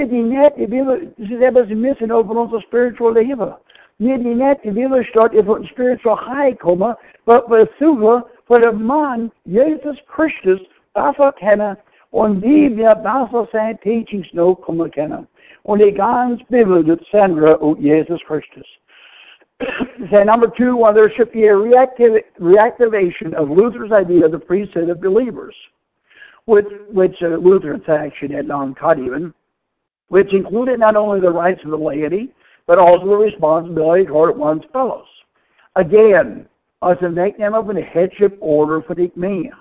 die 0.10 0.24
vi 0.56 0.66
vill, 0.66 1.10
det 1.18 1.46
är 1.46 1.48
etwas 1.48 1.70
missing 1.70 2.12
over 2.12 2.38
onze 2.38 2.62
spiritual 2.62 3.14
leven. 3.14 3.54
Med 3.98 4.20
die 4.20 4.36
net, 4.36 4.58
vi 4.64 4.70
vill 4.72 5.06
start 5.06 5.36
a 5.36 5.64
spiritual 5.72 6.18
high 6.18 6.56
kommer, 6.56 6.96
but 7.26 7.48
för 7.48 7.68
suva, 7.78 8.22
för 8.48 8.62
en 8.62 8.84
man, 8.84 9.32
Jesus 9.44 9.98
Kristus, 10.16 10.62
därför 10.94 11.32
känna, 11.40 11.76
och 12.12 12.44
vi 12.44 12.68
vill 12.70 12.78
därför 12.78 13.46
säga 13.52 13.78
teachings 13.78 14.34
no 14.34 14.56
kommer 14.56 14.90
känna. 14.90 15.24
Och 15.64 15.78
det 15.78 15.84
är 15.84 15.92
ganz 15.92 16.48
bibliskt 16.48 17.08
sändra 17.08 17.58
åt 17.58 17.80
Jesus 17.80 18.24
Kristus. 18.28 18.68
Say 20.12 20.24
number 20.26 20.48
two, 20.58 20.76
well, 20.76 20.94
there 20.94 21.12
should 21.16 21.32
be 21.32 21.44
a 21.44 21.54
reactiv- 21.54 22.24
reactivation 22.40 23.34
of 23.34 23.50
Luther's 23.50 23.92
idea 23.92 24.26
of 24.26 24.32
the 24.32 24.40
priesthood 24.40 24.90
of 24.90 25.02
believers, 25.02 25.56
which, 26.46 26.66
which 26.92 27.16
uh, 27.22 27.38
Lutherans 27.38 27.84
actually 27.88 28.36
had 28.36 28.48
long 28.48 28.76
cut 28.76 29.00
even, 29.00 29.34
which 30.10 30.34
included 30.34 30.80
not 30.80 30.96
only 30.96 31.20
the 31.20 31.30
rights 31.30 31.62
of 31.64 31.72
the 31.72 31.78
laity, 31.78 32.34
but 32.68 32.80
also 32.80 33.06
the 33.06 33.16
responsibility 33.16 34.06
toward 34.06 34.38
one's 34.38 34.64
fellows. 34.74 35.06
Again, 35.76 36.48
as 36.84 36.98
a 37.02 37.10
nickname 37.10 37.54
of 37.54 37.70
a 37.70 37.82
headship 37.82 38.38
order 38.42 38.82
for 38.82 38.96
the 38.96 39.12
man. 39.16 39.52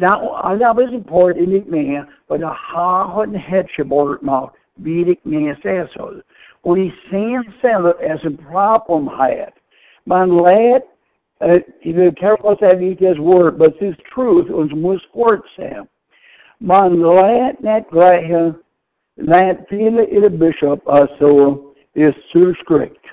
Now, 0.00 0.32
I 0.34 0.56
that 0.56 0.76
was 0.76 0.92
important 0.94 1.52
in 1.52 1.70
man, 1.70 2.06
but 2.28 2.42
a 2.42 2.52
hard 2.52 3.34
headship 3.34 3.90
order 3.90 4.18
mouth, 4.22 4.52
be 4.80 5.04
the 5.04 5.16
man 5.28 5.56
says 5.62 5.88
so. 5.96 6.22
Och 6.68 6.76
de 6.76 6.92
senställer 7.10 8.02
är 8.02 8.26
en 8.26 8.36
problem 8.36 9.08
här. 9.08 9.50
Man 10.04 10.36
lät, 10.36 10.82
uh, 11.44 12.12
careful 12.14 12.56
to 12.56 12.64
have 12.66 12.82
each 12.82 13.00
his 13.00 13.18
word, 13.18 13.58
but 13.58 13.78
his 13.80 13.96
truth 14.14 14.50
was 14.50 14.70
most 14.72 15.04
fortsam. 15.14 15.86
Man 16.58 17.00
lät 17.00 17.60
net 17.60 17.90
greja, 17.90 18.54
lät 19.16 19.68
fila 19.68 20.02
i 20.02 20.20
the 20.20 20.30
bishop 20.30 20.88
alltså 20.88 21.58
är 21.94 22.12
så 22.32 22.54
strikt. 22.54 23.06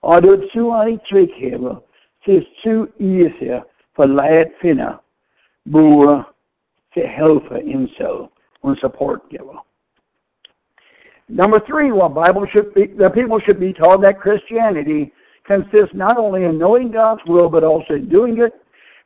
Och 0.00 0.22
det 0.22 0.28
är 0.28 0.48
så 0.52 0.70
han 0.70 0.88
i 0.88 0.98
trick 0.98 1.34
här, 1.40 1.76
det 2.24 2.36
är 2.36 2.48
så 2.62 2.86
easy 2.98 3.60
för 3.96 4.06
lät 4.06 4.56
finna 4.60 5.00
bo 5.64 6.22
till 6.94 7.02
hjälpa 7.02 7.60
insel 7.60 8.26
och 8.60 8.78
support 8.78 9.32
giver. 9.32 9.65
Number 11.28 11.60
three, 11.66 11.90
well, 11.90 12.08
Bible 12.08 12.46
should 12.52 12.72
be, 12.74 12.86
the 12.86 13.10
people 13.10 13.40
should 13.44 13.58
be 13.58 13.72
taught 13.72 14.00
that 14.02 14.20
Christianity 14.20 15.12
consists 15.44 15.94
not 15.94 16.18
only 16.18 16.44
in 16.44 16.58
knowing 16.58 16.90
God's 16.92 17.20
will, 17.26 17.48
but 17.48 17.64
also 17.64 17.94
in 17.94 18.08
doing 18.08 18.38
it, 18.38 18.52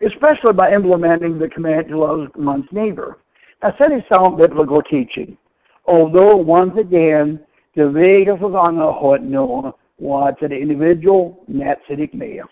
especially 0.06 0.52
by 0.52 0.72
implementing 0.72 1.38
the 1.38 1.48
command 1.48 1.88
to 1.88 1.98
love 1.98 2.28
one's 2.36 2.66
neighbor. 2.72 3.18
Now, 3.62 3.70
is 3.70 4.02
sound 4.08 4.38
biblical 4.38 4.82
teaching. 4.82 5.36
Although, 5.86 6.36
once 6.36 6.72
again, 6.78 7.40
the 7.74 7.82
för 8.40 8.48
gångna 8.48 8.90
har 8.92 9.18
nå 9.18 9.72
vad 9.98 10.38
the 10.38 10.56
individual 10.56 11.34
nätsidigt 11.46 12.14
med. 12.14 12.44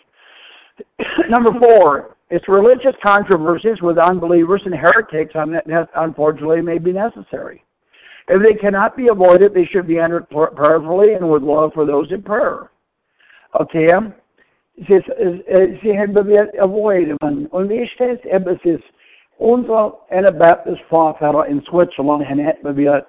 Number 1.28 1.52
four, 1.59 2.16
it's 2.31 2.48
religious 2.48 2.94
controversies 3.02 3.83
with 3.83 3.98
unbelievers 3.98 4.62
and 4.64 4.74
heretics 4.74 5.33
that 5.33 5.88
unfortunately 5.96 6.62
may 6.62 6.78
be 6.78 6.92
necessary. 6.92 7.62
If 8.29 8.43
they 8.43 8.55
cannot 8.61 8.97
be 8.97 9.09
avoided, 9.09 9.55
they 9.55 9.64
should 9.64 9.87
be 9.87 9.99
entered 9.99 10.29
prayerfully 10.29 11.14
and 11.14 11.31
with 11.31 11.43
love 11.43 11.73
for 11.73 11.87
those 11.87 12.11
in 12.12 12.23
prayer. 12.23 12.71
Okay? 13.59 13.91
Sie, 14.87 15.01
sie 15.83 15.97
haben 15.97 16.14
avoid 16.61 17.17
man. 17.23 17.47
Und 17.47 17.69
wie 17.69 17.87
steht 17.88 18.25
es 18.25 18.64
ist, 18.64 18.85
unser 19.38 19.99
Anabaptist 20.11 20.81
Vorfahrer 20.88 21.47
in 21.47 21.62
Switzerland 21.62 22.25
hat 22.29 22.62
bewährt 22.62 23.07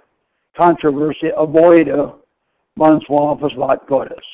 controversy 0.56 1.32
avoide 1.36 2.14
man's 2.76 3.04
Wafers 3.10 3.56
Wort 3.58 3.86
Gottes. 3.88 4.26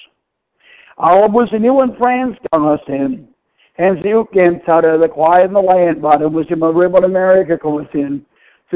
Aber 0.98 1.34
wo 1.34 1.46
sie 1.48 1.60
nur 1.60 1.84
in 1.84 1.96
France 1.96 2.38
gegangen 2.44 2.80
sind, 2.86 3.28
haben 3.78 4.02
sie 4.02 4.14
auch 4.14 4.28
hat 4.68 4.84
er 4.86 5.00
the 5.00 5.10
quiet 5.10 5.48
in 5.50 5.54
the 5.54 5.62
land, 5.62 6.06
aber 6.06 6.32
wo 6.32 6.44
sie 6.44 6.56
mal 6.56 6.72
rüber 6.72 7.00
in 7.00 7.06
Amerika 7.06 7.56
gekommen 7.56 7.88
sind, 7.92 8.26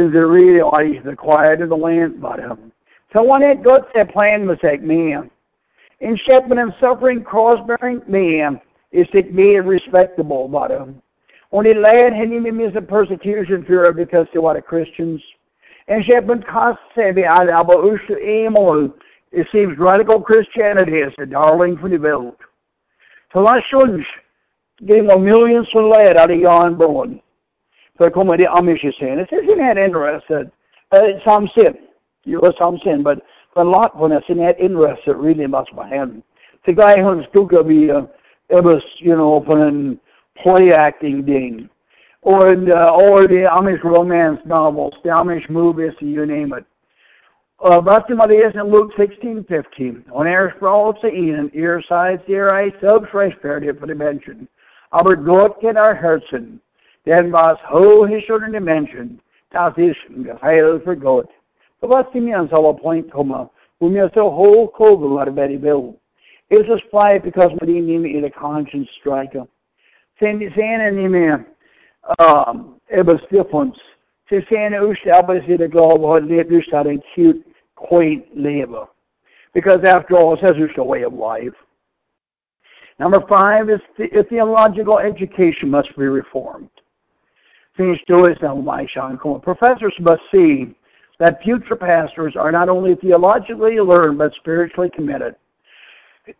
really 0.03 0.61
like 0.61 1.03
the 1.03 1.15
quiet 1.15 1.61
of 1.61 1.69
the 1.69 1.75
land 1.75 2.21
but 2.21 2.39
him. 2.39 2.71
So 3.13 3.23
when 3.23 3.41
it 3.41 3.63
got 3.63 3.93
that 3.93 4.11
plan 4.11 4.47
was 4.47 4.57
like 4.63 4.81
man. 4.81 5.29
In 6.01 6.17
shepherd 6.25 6.57
and 6.57 6.73
suffering 6.79 7.23
cross 7.23 7.59
bearing 7.67 8.01
man 8.07 8.61
is 8.91 9.07
it 9.13 9.33
made 9.33 9.59
respectable 9.59 10.47
but 10.47 10.71
him. 10.71 11.01
Und 11.51 11.65
die 11.65 11.73
lad 11.73 12.13
had 12.13 12.29
him 12.29 12.45
in 12.45 12.77
a 12.77 12.81
persecution 12.81 13.65
fear 13.65 13.91
because 13.91 14.27
they 14.33 14.39
were 14.39 14.61
Christians. 14.61 15.21
And 15.87 16.05
shepherd 16.05 16.45
cost 16.47 16.79
savvy 16.95 17.25
aber 17.25 17.75
ushu 17.75 18.15
emol. 18.23 18.93
It 19.31 19.47
seems 19.51 19.77
radical 19.77 20.21
Christianity 20.21 20.97
is 20.97 21.13
a 21.19 21.25
darling 21.25 21.77
for 21.77 21.89
the 21.89 21.97
world. 21.97 22.35
So 23.33 23.45
I 23.47 23.59
should 23.69 24.03
give 24.87 25.05
a 25.05 25.19
million 25.19 25.65
så 25.73 25.81
lad 25.89 26.17
out 26.17 26.31
of 26.31 26.39
yon 26.39 26.77
born. 26.77 27.21
Så 27.99 28.09
kommer 28.09 28.37
de 28.37 28.47
amish 28.47 28.97
sen. 28.99 29.19
It's 29.19 29.31
isn't 29.31 29.57
that 29.57 29.77
interested. 29.77 30.51
Uh, 30.91 31.19
some 31.23 31.47
sin. 31.55 31.77
You 32.23 32.39
know, 32.41 32.53
some 32.57 32.79
sin, 32.83 33.03
but 33.03 33.17
a 33.55 33.63
lot 33.63 33.97
when 33.99 34.11
it's 34.11 34.29
in 34.29 34.37
that 34.37 34.59
interested 34.59 35.15
really 35.15 35.47
much 35.47 35.69
behind. 35.75 36.23
The 36.65 36.73
guy 36.73 37.01
who's 37.01 37.25
stuka 37.29 37.63
be 37.63 37.91
uh, 37.91 38.03
it 38.49 38.63
was, 38.63 38.81
you 38.99 39.15
know, 39.15 39.35
opening 39.35 39.99
play 40.41 40.71
acting 40.71 41.25
ding. 41.25 41.69
Or 42.21 42.51
uh, 42.51 42.91
or 42.91 43.27
the 43.27 43.47
Amish 43.51 43.83
romance 43.83 44.39
novels, 44.45 44.93
the 45.03 45.09
Amish 45.09 45.49
movies, 45.49 45.93
you 45.99 46.25
name 46.25 46.53
it. 46.53 46.65
Uh, 47.61 47.81
wat 47.83 48.09
maar 48.09 48.31
is 48.31 48.53
in 48.53 48.71
Luke 48.71 48.93
16, 48.97 49.43
15. 49.47 50.03
Wanneer 50.07 50.53
sprawl 50.55 50.97
ze 50.99 51.11
in, 51.11 51.49
ear 51.53 51.81
sides, 51.81 52.21
ear 52.27 52.49
eyes, 52.49 52.73
selbstrechtfertig 52.81 53.77
for 53.79 53.87
the 53.87 53.95
mention. 53.95 54.47
Aber 54.89 55.15
Gott 55.17 55.59
kennt 55.59 55.77
our 55.77 55.95
herzen. 55.95 56.61
Den 57.05 57.31
was 57.31 57.57
hohe 57.69 58.21
dimension, 58.51 59.19
das 59.51 59.77
ist 59.77 59.97
ein 60.09 60.23
Geheil 60.23 60.79
für 60.81 60.97
Gott. 60.97 61.29
Aber 61.81 61.99
was 61.99 62.11
die 62.11 62.19
mir 62.19 62.37
an 62.37 62.49
so 62.49 62.73
Point 62.73 63.11
wo 63.13 63.89
mir 63.89 64.11
so 64.13 64.31
hoch 64.31 64.73
Kugel 64.73 65.15
war, 65.15 65.35
wer 65.35 65.49
ich 65.49 65.61
will. 65.61 65.95
Ist 66.49 66.69
es 66.69 66.81
vielleicht, 66.89 67.23
because 67.23 67.55
die 67.61 67.81
nehmen 67.81 68.05
ihre 68.05 68.29
Conscience 68.31 68.89
striker. 68.99 69.47
Die 70.19 70.51
sehen 70.55 70.95
nicht 70.95 71.09
mehr, 71.09 71.45
um, 72.17 72.75
etwas 72.87 73.21
Difference 73.29 73.79
Ze 74.29 74.41
zijn 74.47 74.81
ustabbers 74.81 75.47
in 75.47 75.57
the 75.57 75.67
global 75.67 76.27
dus 76.47 76.69
dat 76.69 76.85
een 76.85 77.03
cute, 77.13 77.43
quaint 77.73 78.25
leven. 78.33 78.87
Because 79.51 79.83
after 79.83 80.17
all, 80.17 80.33
it 80.33 80.39
says 80.39 80.55
it's 80.57 80.77
a 80.77 80.83
way 80.83 81.03
of 81.03 81.13
life. 81.13 81.55
Number 82.99 83.21
five 83.27 83.69
is 83.69 83.81
the, 83.97 84.25
theological 84.29 84.99
education 84.99 85.69
must 85.69 85.95
be 85.95 86.07
reformed. 86.07 86.69
Då 87.79 88.25
is 88.25 88.37
now 88.41 88.55
my 88.55 88.85
Sean 88.93 89.17
Professors 89.41 89.93
must 90.01 90.21
see 90.31 90.75
that 91.19 91.41
future 91.41 91.77
pastors 91.77 92.35
are 92.35 92.51
not 92.51 92.67
only 92.67 92.95
theologically 92.95 93.79
learned 93.79 94.17
but 94.17 94.33
spiritually 94.33 94.89
committed. 94.93 95.35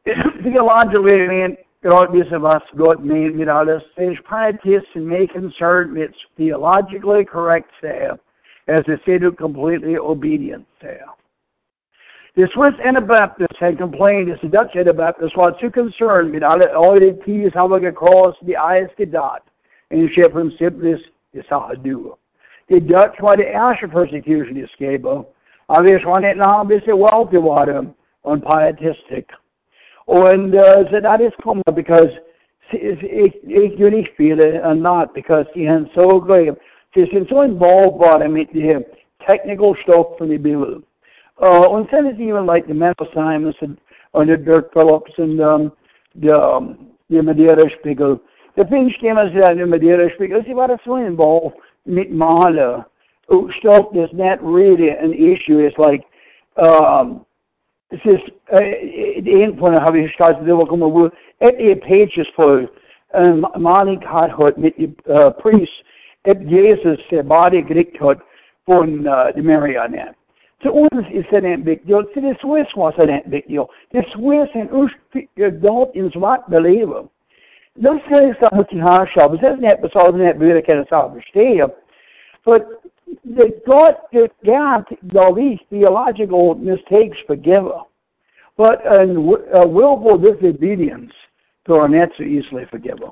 theologically, 0.44 1.24
I 1.24 1.28
mean, 1.28 1.58
gradvis 1.82 2.34
of 2.34 2.44
us 2.44 2.62
God 2.78 3.06
med 3.06 3.36
med 3.36 3.48
alles 3.48 3.84
pietist 3.98 4.96
and 4.96 5.08
may 5.08 5.28
concern 5.28 5.94
with 5.94 6.12
theologically 6.36 7.24
correct 7.24 7.70
say, 7.82 8.10
as 8.68 8.84
they 8.86 8.98
say 9.06 9.18
to 9.18 9.32
completely 9.32 9.96
obedient 9.96 10.66
say. 10.82 10.98
The 12.36 12.50
Swiss 12.54 12.74
Anabaptists 12.86 13.60
had 13.62 13.78
complained 13.78 14.30
as 14.30 14.40
the 14.42 14.50
Dutch 14.50 14.76
Anabaptists 14.76 15.38
was 15.38 15.54
too 15.62 15.72
concerned 15.72 16.34
with 16.34 16.44
alle, 16.44 16.68
alle 16.76 17.14
T's 17.26 17.54
haben 17.54 17.82
gekrost, 17.82 18.38
die 18.46 18.58
I's 18.58 18.94
gedacht. 18.98 19.44
En 19.90 20.06
ich 20.06 20.18
habe 20.18 20.30
Prinzip 20.30 20.82
das, 20.82 21.00
das 21.02 21.19
Du. 21.34 22.16
Die 22.70 22.82
Dutch 22.82 23.22
war 23.22 23.38
die 23.38 23.44
erste 23.44 23.88
Persecution, 23.88 24.56
die 24.56 24.62
es 24.62 24.78
gäbe. 24.78 25.26
Aber 25.68 25.88
es 25.88 26.04
war 26.06 26.20
nicht 26.20 26.38
noch 26.38 26.62
ein 26.62 26.68
bisschen 26.68 26.98
wealthy 26.98 27.38
geworden 27.38 27.94
und 28.24 28.44
pietistic. 28.44 29.28
Und 30.06 30.56
uh, 30.56 30.84
so 30.90 31.00
that 31.00 31.22
is 31.22 31.32
common 31.44 31.64
because 31.76 32.10
ik, 32.72 33.34
ik 33.44 33.78
doe 33.78 33.90
niet 33.90 34.06
spelen 34.06 34.62
and 34.64 34.82
not 34.82 35.14
because 35.14 35.50
die 35.54 35.66
zijn 35.66 35.90
zo 35.94 36.20
great. 36.20 36.58
Ze 36.92 37.06
zijn 37.06 37.26
zo 37.28 37.42
involved 37.42 37.98
worden 37.98 38.32
met 38.32 38.52
de 38.52 38.86
technical 39.18 39.76
stuff 39.76 40.18
van 40.18 40.28
de 40.28 40.40
Bibel. 40.40 40.82
Uh, 41.42 41.72
und 41.72 41.90
then 41.90 42.06
it's 42.06 42.20
even 42.20 42.46
like 42.46 42.68
the 42.68 42.74
Menno 42.74 43.06
Simons 43.14 43.56
and, 43.62 43.78
and 44.14 44.28
the 44.28 44.38
Dirk 44.38 44.72
Phillips 44.74 45.18
and 45.18 45.40
um, 45.40 45.72
the, 46.20 46.34
um, 46.34 46.78
the 47.10 47.22
Madeira 47.22 47.70
Spiegel. 47.70 48.20
The 48.60 48.66
Finstemmers 48.66 49.32
in 49.54 49.58
the 49.58 49.66
Madeira 49.66 50.10
Spiegel, 50.16 50.44
sie 50.46 50.54
waren 50.54 50.78
so 50.84 50.98
involved 50.98 51.56
mit 51.86 52.12
Mahler. 52.12 52.86
Stuff 53.58 53.86
that's 53.94 54.12
not 54.12 54.44
really 54.44 54.90
an 54.90 55.14
issue. 55.14 55.60
It's 55.60 55.78
like, 55.78 56.04
um, 56.58 57.26
this 57.90 58.02
is, 58.04 58.20
uh, 58.52 58.60
det 59.24 59.44
är 59.44 59.52
på 59.52 59.70
har 59.70 59.92
vi 59.92 60.10
startat 60.10 60.46
det 60.46 60.54
var 60.54 60.66
kommer 60.66 60.90
vara 60.90 61.12
ett 61.40 61.60
är 61.60 61.76
pages 61.76 62.28
för 62.36 62.68
en 63.14 63.46
maning 63.58 64.06
har 64.06 64.30
hört 64.30 64.58
med 64.58 64.74
uh, 65.10 65.30
pris 65.30 65.70
ett 66.24 66.52
Jesus 66.52 67.00
body 67.24 67.62
grikt 67.62 67.98
hört 68.02 68.20
från 68.66 69.08
uh, 69.08 69.28
de 69.36 69.42
Marianne. 69.42 70.14
Till 70.62 70.72
ons 70.72 71.08
is 71.12 71.26
det 71.30 71.38
en 71.38 71.64
big 71.64 71.88
deal. 71.88 72.06
Till 72.14 72.24
det 72.24 72.40
Swiss 72.40 72.76
was 72.76 72.96
det 72.96 73.22
en 73.24 73.32
big 73.32 73.48
deal. 73.48 73.68
Det 73.92 74.06
Swiss 74.10 74.50
en 74.56 74.70
urspalt 74.70 75.96
in 75.96 76.12
svart 76.12 76.48
belever. 76.48 77.04
De. 77.82 78.00
Det 78.10 79.48
är 79.48 79.54
inte 79.54 79.78
på 79.82 79.90
så 79.90 80.12
den 80.12 80.40
borde 80.40 80.62
kan 80.62 80.86
så 80.86 81.12
förstå. 81.16 81.70
But 82.46 82.64
the 83.24 83.52
God, 83.66 83.96
the 84.12 84.30
God, 84.44 84.86
all 85.18 85.36
these 85.36 85.60
theological 85.70 86.56
mistakes 86.56 87.18
forgive 87.28 87.68
But 88.58 88.86
a, 88.86 89.02
a 89.02 89.62
uh, 89.62 89.68
willful 89.68 90.18
disobedience 90.18 91.14
to 91.66 91.76
are 91.76 91.88
not 91.88 92.10
so 92.18 92.24
easily 92.24 92.66
forgiven. 92.70 93.12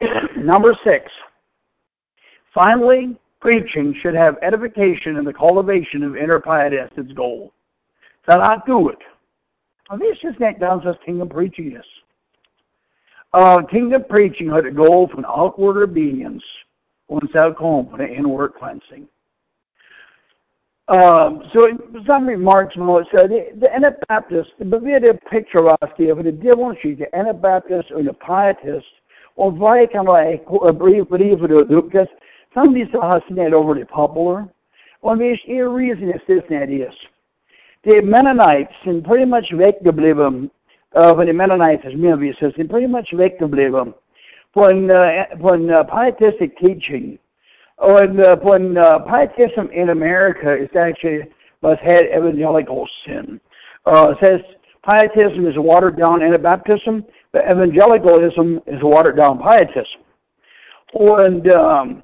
Number 0.36 0.76
six. 0.84 1.10
Finally, 2.52 3.16
preaching 3.40 3.94
should 4.02 4.14
have 4.14 4.36
edification 4.42 5.16
and 5.16 5.26
the 5.26 5.32
cultivation 5.32 6.02
of 6.02 6.16
inner 6.16 6.40
piety 6.40 6.76
as 6.76 6.90
its 6.96 7.12
goal. 7.12 7.52
So 8.26 8.36
not 8.36 8.66
do 8.66 8.90
it. 8.90 8.98
Well, 9.88 9.98
this 9.98 10.18
is 10.22 10.34
not 10.38 10.60
down 10.60 10.86
as 10.86 10.96
kingdom 11.04 11.28
preaching 11.28 11.76
is. 11.76 11.84
Uh, 13.34 13.62
kingdom 13.68 14.04
preaching 14.08 14.48
had 14.48 14.64
a 14.64 14.70
goal 14.70 15.08
from 15.12 15.24
outward 15.24 15.82
obedience 15.82 16.42
und 17.08 17.28
home 17.56 17.88
for 17.90 17.98
the 17.98 18.06
inward 18.06 18.52
cleansing. 18.56 19.08
Um, 20.86 21.42
so 21.52 21.66
some 22.06 22.28
remarks 22.28 22.76
Mo 22.76 23.02
said 23.10 23.30
the 23.58 23.74
Anabaptist, 23.74 24.50
beweerde 24.60 25.18
picture 25.32 25.68
of 25.68 25.78
the 25.96 26.30
demonstreert 26.30 26.98
the 26.98 27.16
Anabaptist 27.16 27.90
or 27.90 28.04
the 28.04 28.12
pietist, 28.12 28.86
och 29.36 29.58
varje 29.58 29.86
kan 29.86 30.06
vara 30.06 30.24
ett 30.24 30.46
brev 30.78 31.08
för 31.08 31.18
det 31.18 31.82
because 31.82 32.08
some 32.54 32.68
of 32.68 32.74
these 32.74 32.94
are 32.94 33.20
not 33.30 33.52
overly 33.52 33.84
popular. 33.84 34.46
Och 35.00 35.18
det 35.18 35.24
är 35.24 35.64
en 35.64 35.74
reason 35.74 36.10
is 36.10 36.20
this 36.26 36.44
is. 36.50 36.94
The 37.82 38.00
Mennonites 38.00 38.76
and 38.86 39.04
pretty 39.04 39.26
much 39.26 39.52
weggeblieben, 39.52 40.50
uh, 40.94 41.12
when 41.14 41.26
the 41.26 41.32
Mennonites 41.32 41.84
is 41.84 41.94
mehr 41.96 42.18
wie 42.20 42.30
ist, 42.30 42.40
pretty 42.40 42.86
much 42.86 43.08
weggeblieben 43.12 43.94
von, 44.52 44.90
uh, 44.90 45.24
von 45.40 45.70
uh, 45.70 45.84
pietistic 45.84 46.56
teaching. 46.58 47.18
Und 47.78 48.20
uh, 48.20 48.36
von 48.36 48.76
pietism 49.08 49.68
in 49.72 49.90
America 49.90 50.54
is 50.54 50.70
actually 50.76 51.24
was 51.64 51.78
had 51.82 52.04
evangelical 52.16 52.86
sin. 53.04 53.40
Uh, 53.86 54.10
it 54.10 54.18
says 54.20 54.40
pietism 54.84 55.46
is 55.46 55.54
watered 55.56 55.98
down 55.98 56.20
Anabaptism, 56.20 57.04
but 57.32 57.42
evangelicalism 57.50 58.60
is 58.66 58.80
watered 58.82 59.16
down 59.16 59.38
pietism. 59.38 60.04
And 60.94 61.50
um, 61.50 62.02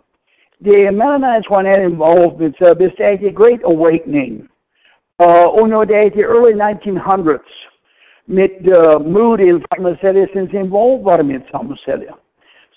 the 0.61 0.91
Mennonites 0.93 1.49
were 1.49 1.63
not 1.63 1.79
involved 1.79 2.43
in 2.43 2.55
uh, 2.67 2.75
this 2.75 2.93
a 3.01 3.31
great 3.31 3.61
awakening. 3.65 4.49
Uh, 5.21 5.53
under 5.53 5.85
the 5.85 6.23
early 6.25 6.55
1900s, 6.55 7.39
mit 8.31 8.65
uh, 8.69 9.01
Moody 9.01 9.49
in 9.49 9.61
Farmacelia 9.69 10.29
sind 10.33 10.55
involved 10.55 11.05
waren 11.05 11.27
mit 11.27 11.43
Farmacelia. 11.51 12.17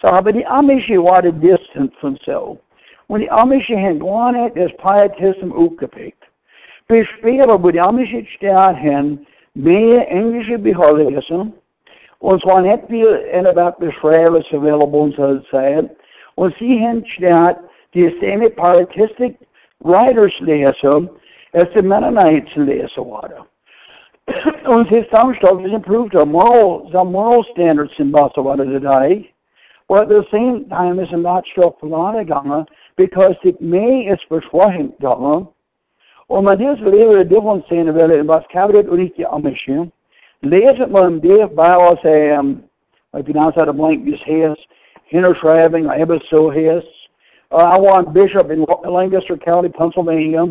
So 0.02 0.08
aber 0.08 0.34
die 0.34 0.46
Amische 0.48 0.98
waren 1.04 1.40
distant 1.40 1.94
von 1.98 2.18
so. 2.26 2.58
Und 3.08 3.20
die 3.20 3.30
Amische 3.30 3.78
haben 3.78 4.00
gar 4.00 4.32
nicht 4.32 4.58
das 4.58 4.72
Pietism 4.78 5.52
aufgepickt. 5.52 6.24
Bis 6.88 7.08
später, 7.20 7.62
wo 7.62 7.70
die 7.70 7.80
Amische 7.80 8.26
stehen, 8.26 9.28
mehr 9.54 10.10
englische 10.10 10.58
Bücher 10.58 10.92
lesen, 10.94 11.54
und 12.18 12.42
zwar 12.42 12.62
nicht 12.62 12.88
viel 12.88 13.20
Anabaptist 13.32 13.96
Freilich 13.98 14.52
available, 14.54 15.14
so 15.16 15.38
to 15.38 15.46
say, 15.52 15.88
und 16.36 16.56
sie 16.58 16.80
haben 16.82 17.06
statt 17.06 17.60
die 17.94 18.10
same 18.20 18.50
pietistic 18.50 19.38
writers 19.82 20.34
lesen, 20.40 21.10
as 21.54 21.68
the 21.76 21.82
Mennonites 21.84 22.56
lesen 22.56 23.06
waren. 23.06 23.46
und 24.66 24.90
sie 24.90 25.04
Stammstoff 25.08 25.66
is 25.66 25.74
improved 25.74 26.16
our 26.16 26.26
moral, 26.26 26.90
some 26.92 27.12
moral 27.12 27.46
standards 27.54 27.92
in 28.00 28.12
Basel 28.12 28.56
today, 28.56 29.30
but 29.90 30.04
at 30.04 30.10
the 30.10 30.24
same 30.32 30.66
time 30.70 31.00
is 31.00 31.10
not 31.12 31.44
so 31.56 31.76
gegangen, 31.82 32.66
because 32.96 33.36
it 33.44 33.62
may 33.62 34.08
is 34.12 34.20
versprochen 34.30 34.94
gegangen. 35.00 35.48
Und 36.28 36.46
man 36.46 36.58
diese 36.58 36.90
Lehre 36.90 37.26
davon 37.26 37.64
sehen 37.70 37.94
will, 37.94 38.26
was 38.28 38.44
Kabinett 38.52 38.88
und 38.88 39.00
nicht 39.00 39.18
die 39.18 39.26
Amische, 39.26 39.92
leset 40.42 40.90
man 40.90 41.20
det 41.20 41.54
bara 41.54 41.98
säga, 42.02 42.40
um, 42.40 42.64
finans 43.26 43.56
hade 43.56 43.74
blank 43.74 44.06
this 44.06 44.22
his, 44.26 44.58
hinterschreibing, 45.12 45.90
I 45.90 46.00
have 46.00 46.10
so 46.30 46.50
his. 46.50 46.84
Uh, 47.52 47.58
I 47.58 47.78
want 47.78 48.14
bishop 48.14 48.50
in 48.50 48.66
Lancaster 48.90 49.38
County, 49.38 49.70
Pennsylvania, 49.70 50.44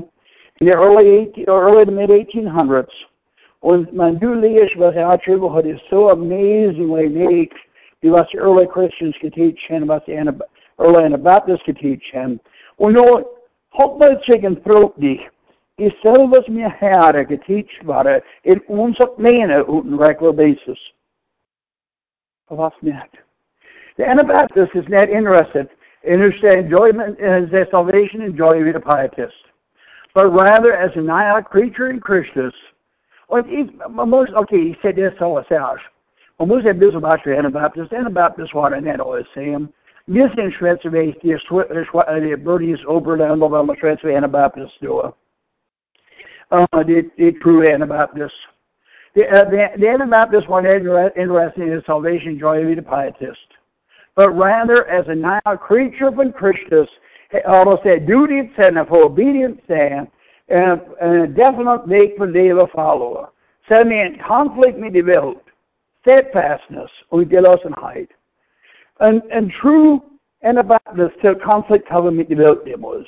in 0.61 0.67
the 0.67 0.73
early 0.73 1.31
18, 1.33 1.47
early 1.49 1.85
to 1.85 1.91
mid 1.91 2.11
1800s. 2.11 2.87
Und 3.63 3.93
man 3.93 4.19
du 4.19 4.35
liest, 4.35 4.77
was 4.77 4.95
er 4.97 5.07
hat 5.07 5.67
is 5.67 5.81
so 5.89 6.11
amazingly 6.11 7.05
unique, 7.05 7.55
was 8.03 8.27
the 8.33 8.39
early 8.39 8.67
Christians 8.67 9.15
could 9.21 9.35
teach 9.35 9.59
and 9.71 9.89
was 9.89 10.03
the 10.07 10.17
early 10.79 11.05
Anabaptists 11.05 11.63
could 11.65 11.79
teach 11.79 12.03
him. 12.13 12.41
Och 12.79 12.93
nu 12.93 13.25
hoppas 13.71 14.29
jag 14.29 14.45
en 14.45 14.57
fruktdig 14.57 15.29
i 15.79 15.91
selvas 16.03 16.49
med 16.49 16.71
Herre 16.71 17.25
que 17.25 17.37
teach 17.37 17.83
bara 17.85 18.21
in 18.45 18.61
unsak 18.69 19.19
mena 19.19 19.61
uten 19.61 19.99
regular 19.99 20.33
basis. 20.33 20.79
What's 22.49 22.83
next? 22.83 23.17
The 23.97 24.05
Anabaptist 24.05 24.75
is 24.75 24.89
not 24.89 25.09
interested 25.09 25.69
in 26.03 26.21
his 26.21 26.35
enjoyment, 26.43 27.19
in 27.19 27.49
his 27.49 27.69
salvation 27.71 28.23
and 28.23 28.37
joy 28.37 28.59
of 28.59 28.75
the 28.75 28.81
pietist, 28.81 29.45
but 30.15 30.27
rather 30.27 30.73
as 30.73 30.91
a 30.97 31.01
nihil 31.01 31.43
creature 31.43 31.91
in 31.91 32.01
Christus. 32.01 32.55
Or 33.33 33.43
most, 34.07 34.33
okay, 34.33 34.59
he 34.59 34.77
said 34.83 34.97
this 34.97 35.15
all 35.21 35.39
us 35.39 35.51
out. 35.51 35.79
Well, 36.39 36.47
most 36.47 36.67
of 36.67 36.79
this 36.79 36.95
about 36.95 37.21
the 37.25 37.35
Anabaptist, 37.35 37.93
Anabaptist 37.93 38.55
what 38.55 38.79
net 38.83 39.01
always 39.01 39.25
say 39.35 39.47
him. 39.47 39.73
Mislim 40.07 40.51
Švedske 40.51 41.15
je 42.29 42.37
Bernese 42.37 42.85
Oberland 42.87 43.43
of 43.43 43.51
the 43.67 43.75
Švedske 43.81 44.17
Anabaptist 44.17 44.81
door. 44.83 45.15
Uh, 46.51 46.67
the, 46.73 47.11
the 47.17 47.33
true 47.43 47.63
Anabaptist. 47.75 48.35
The, 49.15 49.23
uh, 49.23 49.51
the, 49.51 49.69
the 49.79 49.89
Anabaptist 49.89 50.49
weren't 50.49 51.17
interested 51.17 51.69
in 51.69 51.83
salvation 51.87 52.39
joy 52.39 52.59
of 52.59 52.77
the 52.77 52.83
pietist, 52.83 53.49
but 54.17 54.31
rather 54.31 54.87
as 54.89 55.05
a 55.09 55.15
nihil 55.15 55.57
creature 55.57 56.11
from 56.13 56.33
Christus, 56.33 56.89
Eller 57.33 57.77
säga 57.77 58.07
dutigt 58.07 58.57
sen 58.57 58.87
för 58.87 59.05
obedience 59.05 59.61
sen 59.67 60.07
and, 60.49 60.81
and 61.01 61.23
a 61.23 61.27
definite 61.27 61.87
make 61.87 62.17
for 62.17 62.31
they 62.31 62.51
follower. 62.75 63.29
Sen 63.69 63.89
med 63.89 64.07
en 64.07 64.19
conflict 64.19 64.79
med 64.79 64.93
de 64.93 65.03
vill. 65.03 65.35
Steadfastness 66.01 66.91
och 67.09 67.23
Gelassenheit. 67.25 68.09
And, 69.01 69.23
and 69.33 69.53
true 69.63 70.01
Anabaptist 70.45 71.21
till 71.21 71.35
conflict 71.35 71.89
har 71.89 72.11
med 72.11 72.27
de 72.27 72.35
vill 72.35 72.59
det 72.65 72.77
mås. 72.77 73.07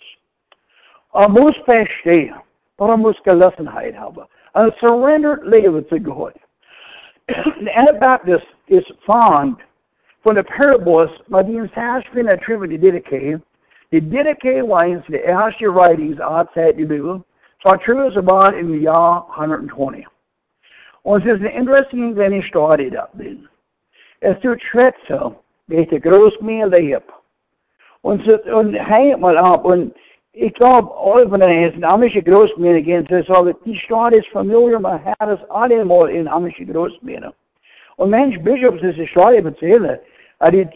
Och 1.10 1.30
mås 1.30 1.56
förstå. 1.66 2.34
Bara 2.78 2.96
mås 2.96 3.16
Gelassenheit 3.24 3.96
ha. 3.96 4.26
And 4.52 4.72
surrender 4.80 5.38
livet 5.44 5.88
till 5.88 5.98
God. 5.98 6.32
the 7.64 7.70
Anabaptist 7.70 8.46
is 8.68 8.84
fond 9.06 9.56
from 10.22 10.36
the 10.36 10.44
parables, 10.44 11.10
maar 11.26 11.42
die 11.42 11.68
särskilt 11.74 12.28
attributed 12.28 12.80
to 12.80 13.00
De 13.94 14.00
dedicated 14.00 14.64
lines, 14.64 15.04
the 15.08 15.20
writings 15.70 16.18
outside 16.18 16.76
the 16.76 16.82
Bible, 16.82 17.24
so 17.62 17.76
true 17.76 18.08
is 18.08 18.16
in 18.16 18.72
the 18.72 18.78
year 18.78 19.22
120. 19.38 20.04
Och 21.04 21.20
det 21.20 21.30
är 21.30 21.34
en 21.34 21.46
interesting 21.46 22.14
den 22.14 22.42
started 22.42 22.96
up 22.96 23.12
then. 23.16 23.48
Es 24.20 24.40
tut 24.40 24.60
schwätze, 24.62 25.32
det 25.68 25.92
är 25.92 25.98
groß 25.98 26.40
mehr 26.40 26.66
leb. 26.66 27.02
Und 28.02 28.24
så, 28.24 28.58
und 28.58 28.74
hängt 28.74 29.20
mal 29.20 29.38
ab, 29.38 29.64
und 29.64 29.94
ich 30.32 30.54
glaube, 30.54 30.90
alle 30.96 31.28
von 31.28 31.38
denen 31.40 31.70
ist 31.70 31.76
ein 31.76 31.84
amische 31.84 32.22
Großmänner 32.22 33.22
so, 33.26 33.52
die 33.64 33.76
Stadt 33.76 34.12
ist 34.12 34.26
familiar, 34.32 34.80
man 34.80 35.04
hat 35.04 35.28
es 35.28 35.50
alle 35.50 35.84
mal 35.84 36.10
in 36.10 36.26
amische 36.26 36.66
Großmänner. 36.66 37.32
Und 37.96 38.10
Mensch, 38.10 38.40
Bischofs 38.40 38.82
ist 38.82 38.98
die 38.98 39.06
Stadt 39.06 39.34
erzählen, 39.34 40.00
die, 40.50 40.66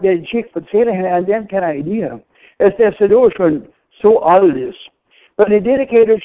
die 0.00 0.26
Schick 0.26 0.54
erzählen, 0.54 1.18
und 1.18 1.28
dann 1.28 1.48
keine 1.48 1.74
Idee. 1.74 2.20
Ja 2.58 2.92
schon 3.36 3.62
so 4.02 4.20
ist. 4.46 4.90
Aber 5.36 5.50
die 5.50 5.60
dedicated 5.60 6.22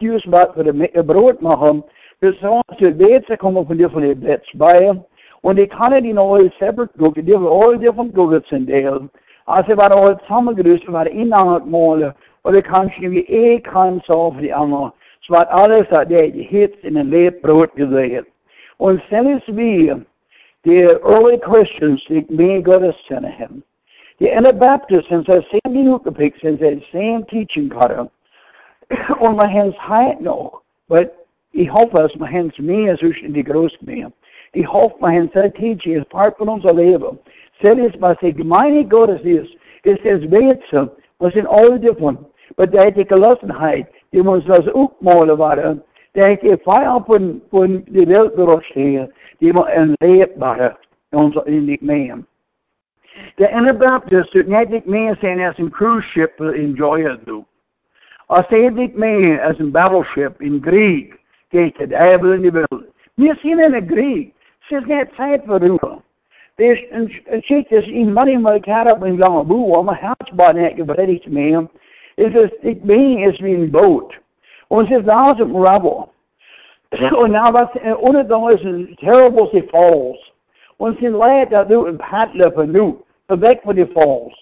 Dios 0.00 0.26
macht, 0.26 0.54
für 0.54 0.64
das 0.64 1.06
Brot 1.06 1.40
machen, 1.40 1.82
das 2.20 2.34
heißt, 2.42 2.98
wer 2.98 3.22
es 3.28 3.38
kommen 3.38 3.66
von 3.66 3.78
dir 3.78 3.90
von 3.90 4.02
den 4.02 4.20
Blätts 4.20 4.46
bei, 4.54 4.94
und 5.40 5.56
die 5.56 5.66
kann 5.66 6.02
die 6.02 6.12
neue 6.12 6.50
separate 6.58 6.96
gucken, 6.98 7.26
die 7.26 7.34
haben 7.34 7.46
alle 7.46 7.78
different 7.78 8.14
gucken 8.14 8.42
in 8.50 8.66
der, 8.66 9.08
Altså 9.46 9.74
var 9.74 9.88
det 9.88 9.98
alt 9.98 10.18
sammengrus, 10.28 10.80
var 10.88 11.04
det 11.04 11.12
innannet 11.12 11.66
målet, 11.66 12.12
og 12.42 12.52
det 12.52 12.64
kanskje 12.64 13.08
vi 13.10 13.24
er 13.28 13.58
kan 13.58 14.00
så 14.00 14.32
for 14.32 14.40
de 14.40 14.54
andre. 14.54 14.90
Så 15.22 15.32
var 15.34 15.44
alle 15.44 15.86
sa 15.90 16.04
det 16.04 16.18
er 16.18 16.42
hit 16.42 16.74
in 16.82 16.96
en 16.96 17.10
lepbrot 17.10 17.70
geweest. 17.76 18.28
Und 18.78 19.00
sinds 19.08 19.44
vi, 19.56 19.90
the 20.64 20.98
early 21.04 21.38
Christians, 21.38 22.06
may 22.30 22.62
go 22.62 22.78
to 22.78 22.92
him. 23.28 23.62
The 24.22 24.30
Anabaptists, 24.30 25.08
I 25.10 25.40
same 25.50 25.74
Minukapiks, 25.74 26.40
since 26.42 26.60
I 26.62 26.80
same 26.92 27.24
teaching 27.28 27.68
cutter, 27.68 28.06
und 29.20 29.36
my 29.36 29.50
hands 29.50 29.74
height 29.80 30.20
noch, 30.20 30.62
but 30.88 31.26
ich 31.52 31.68
hoffe, 31.68 31.94
dass 31.94 32.14
mein 32.14 32.32
hands 32.32 32.56
mehr 32.60 32.94
ist, 32.94 33.02
in 33.02 33.34
die 33.34 33.42
Großgemeinde. 33.42 34.12
Ich 34.52 34.72
hoffe, 34.72 34.94
mein 35.00 35.28
hands 35.34 35.56
teaching 35.56 35.94
ist 35.94 36.08
part 36.10 36.36
von 36.36 36.48
unser 36.48 36.72
Leben. 36.72 37.18
Selbst 37.60 38.00
was 38.00 38.16
die 38.20 38.32
Gemeinde 38.32 38.84
Gottes 38.84 39.20
ist, 39.22 39.50
ist 39.82 40.04
das 40.04 40.20
Beste, 40.30 40.92
was 41.18 41.34
in 41.34 41.48
alle 41.48 41.80
different. 41.80 42.20
Aber 42.56 42.68
da 42.68 42.92
die 42.92 43.04
Gelassenheit, 43.04 43.88
die 44.12 44.22
muss 44.22 44.44
das 44.44 44.68
aufmalen 44.68 45.36
werden, 45.36 45.82
da 46.14 46.32
die 46.36 46.56
Feier 46.58 47.02
von, 47.06 47.42
von 47.50 47.84
der 47.86 48.06
Welt 48.06 48.36
berücksichtigen, 48.36 49.08
die 49.40 49.52
muss 49.52 49.66
ein 49.66 49.96
Lebbare 50.00 50.76
in 51.10 51.66
die 51.66 51.78
Gemeinde. 51.78 52.24
The 53.38 53.52
Anabaptists 53.52 54.32
did 54.32 54.48
nicht 54.48 54.86
mehr 54.86 55.16
sein 55.20 55.40
als 55.40 55.58
ein 55.58 55.70
cruise 55.70 56.06
ship 56.12 56.38
enjoyen 56.40 57.18
du. 57.26 57.44
Als 58.28 58.48
sie 58.48 58.70
nicht 58.70 58.96
mehr 58.96 59.44
als 59.44 59.58
battleship 59.60 60.40
in 60.40 60.62
Greek 60.62 61.18
Krieg 61.50 61.76
geht, 61.76 61.90
der 61.90 62.14
in 62.22 62.54
Welt. 62.54 62.68
Wir 63.16 63.36
sind 63.42 63.58
in 63.58 63.72
der 63.72 63.82
Krieg. 63.82 64.34
Es 64.70 64.78
ist 64.78 64.86
nicht 64.86 65.16
Zeit 65.16 65.44
für 65.44 65.60
Ruhe. 65.60 66.02
Dus 66.56 66.78
een, 66.90 67.12
een 67.24 67.42
ziekte 67.42 67.82
in 67.82 68.12
money 68.12 68.36
my 68.36 68.60
cat 68.60 68.86
up 68.92 69.04
in 69.04 69.18
lang 69.18 69.46
boe 69.46 69.76
om 69.76 69.88
een 69.88 69.94
huisbaan 69.94 70.54
net 70.54 70.74
gebredigd 70.76 71.26
mee 71.26 71.52
hem. 71.52 71.68
Is 72.14 72.32
het 72.32 72.56
ik 72.60 72.82
ben 72.82 73.18
is 73.18 73.40
wie 73.40 73.56
een 73.56 73.70
boot. 73.70 74.18
Alles 74.68 75.38
im 75.38 75.56
Rubble. 75.56 76.08
Und 76.90 77.32
now 77.32 77.52
was 77.52 77.68
ohne 77.96 78.24
da 78.24 78.50
ist 78.50 78.64
ein 78.64 78.96
terrible 78.96 79.48
sie 79.52 79.62
Und 80.82 80.98
sie 80.98 81.06
lädt 81.06 81.52
da 81.52 81.62
du 81.62 81.84
in 81.84 81.96
Patlippe 81.96 82.66
nu, 82.66 83.04
weg 83.28 83.62
von 83.62 83.76
die 83.76 83.86
falls. 83.86 84.34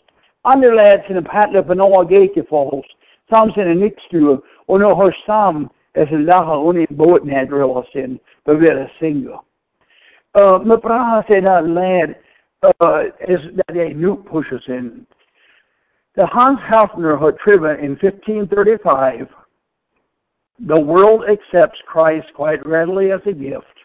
Andere 0.43 0.74
lädt 0.74 1.11
in 1.11 1.22
Patlippe 1.22 1.76
noch 1.76 2.09
geht 2.09 2.34
die 2.34 2.43
falls. 2.43 2.86
Some 3.28 3.53
sind 3.53 3.78
nichts 3.78 4.03
tun. 4.09 4.43
Und 4.64 4.80
noch 4.80 4.97
hör 4.97 5.12
sam 5.26 5.68
es 5.93 6.09
ein 6.09 6.24
Lacher 6.24 6.59
und 6.59 6.76
in 6.76 6.97
Booten 6.97 7.30
hat 7.30 7.53
real 7.53 7.84
sind, 7.93 8.22
beweer 8.45 8.78
een 8.78 8.91
single. 8.99 9.38
Uh, 10.34 10.59
me 10.64 10.78
praten 10.78 11.34
ze 11.34 11.41
dat 11.43 11.64
leid 11.64 12.16
uh, 12.61 13.03
dat 13.53 13.76
hij 13.76 13.93
nu 13.93 14.14
pushes 14.14 14.66
in. 14.66 15.07
The 16.14 16.24
Hans 16.24 16.61
Hafner 16.61 17.18
had 17.18 17.38
triven 17.38 17.78
in 17.78 17.99
1535. 18.01 19.28
The 20.66 20.80
world 20.80 21.24
accepts 21.28 21.82
Christ 21.84 22.32
quite 22.32 22.66
readily 22.66 23.12
as 23.12 23.26
a 23.26 23.32
gift, 23.32 23.80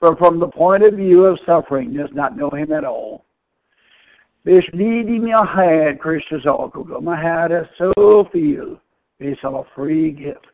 but 0.00 0.18
from 0.18 0.40
the 0.40 0.48
point 0.48 0.82
of 0.82 0.94
view 0.94 1.24
of 1.24 1.38
suffering 1.46 1.94
does 1.94 2.10
not 2.12 2.36
know 2.36 2.50
him 2.50 2.72
at 2.72 2.84
all. 2.84 3.24
Vi 4.44 4.60
de 4.70 5.18
mir 5.18 5.44
had 5.44 6.00
Christus 6.00 6.46
alkohol, 6.46 7.02
my 7.02 7.20
had 7.20 7.52
a 7.52 7.68
so 7.76 8.26
feel, 8.32 8.80
is 9.18 9.36
a 9.44 9.62
free 9.74 10.12
gift. 10.12 10.46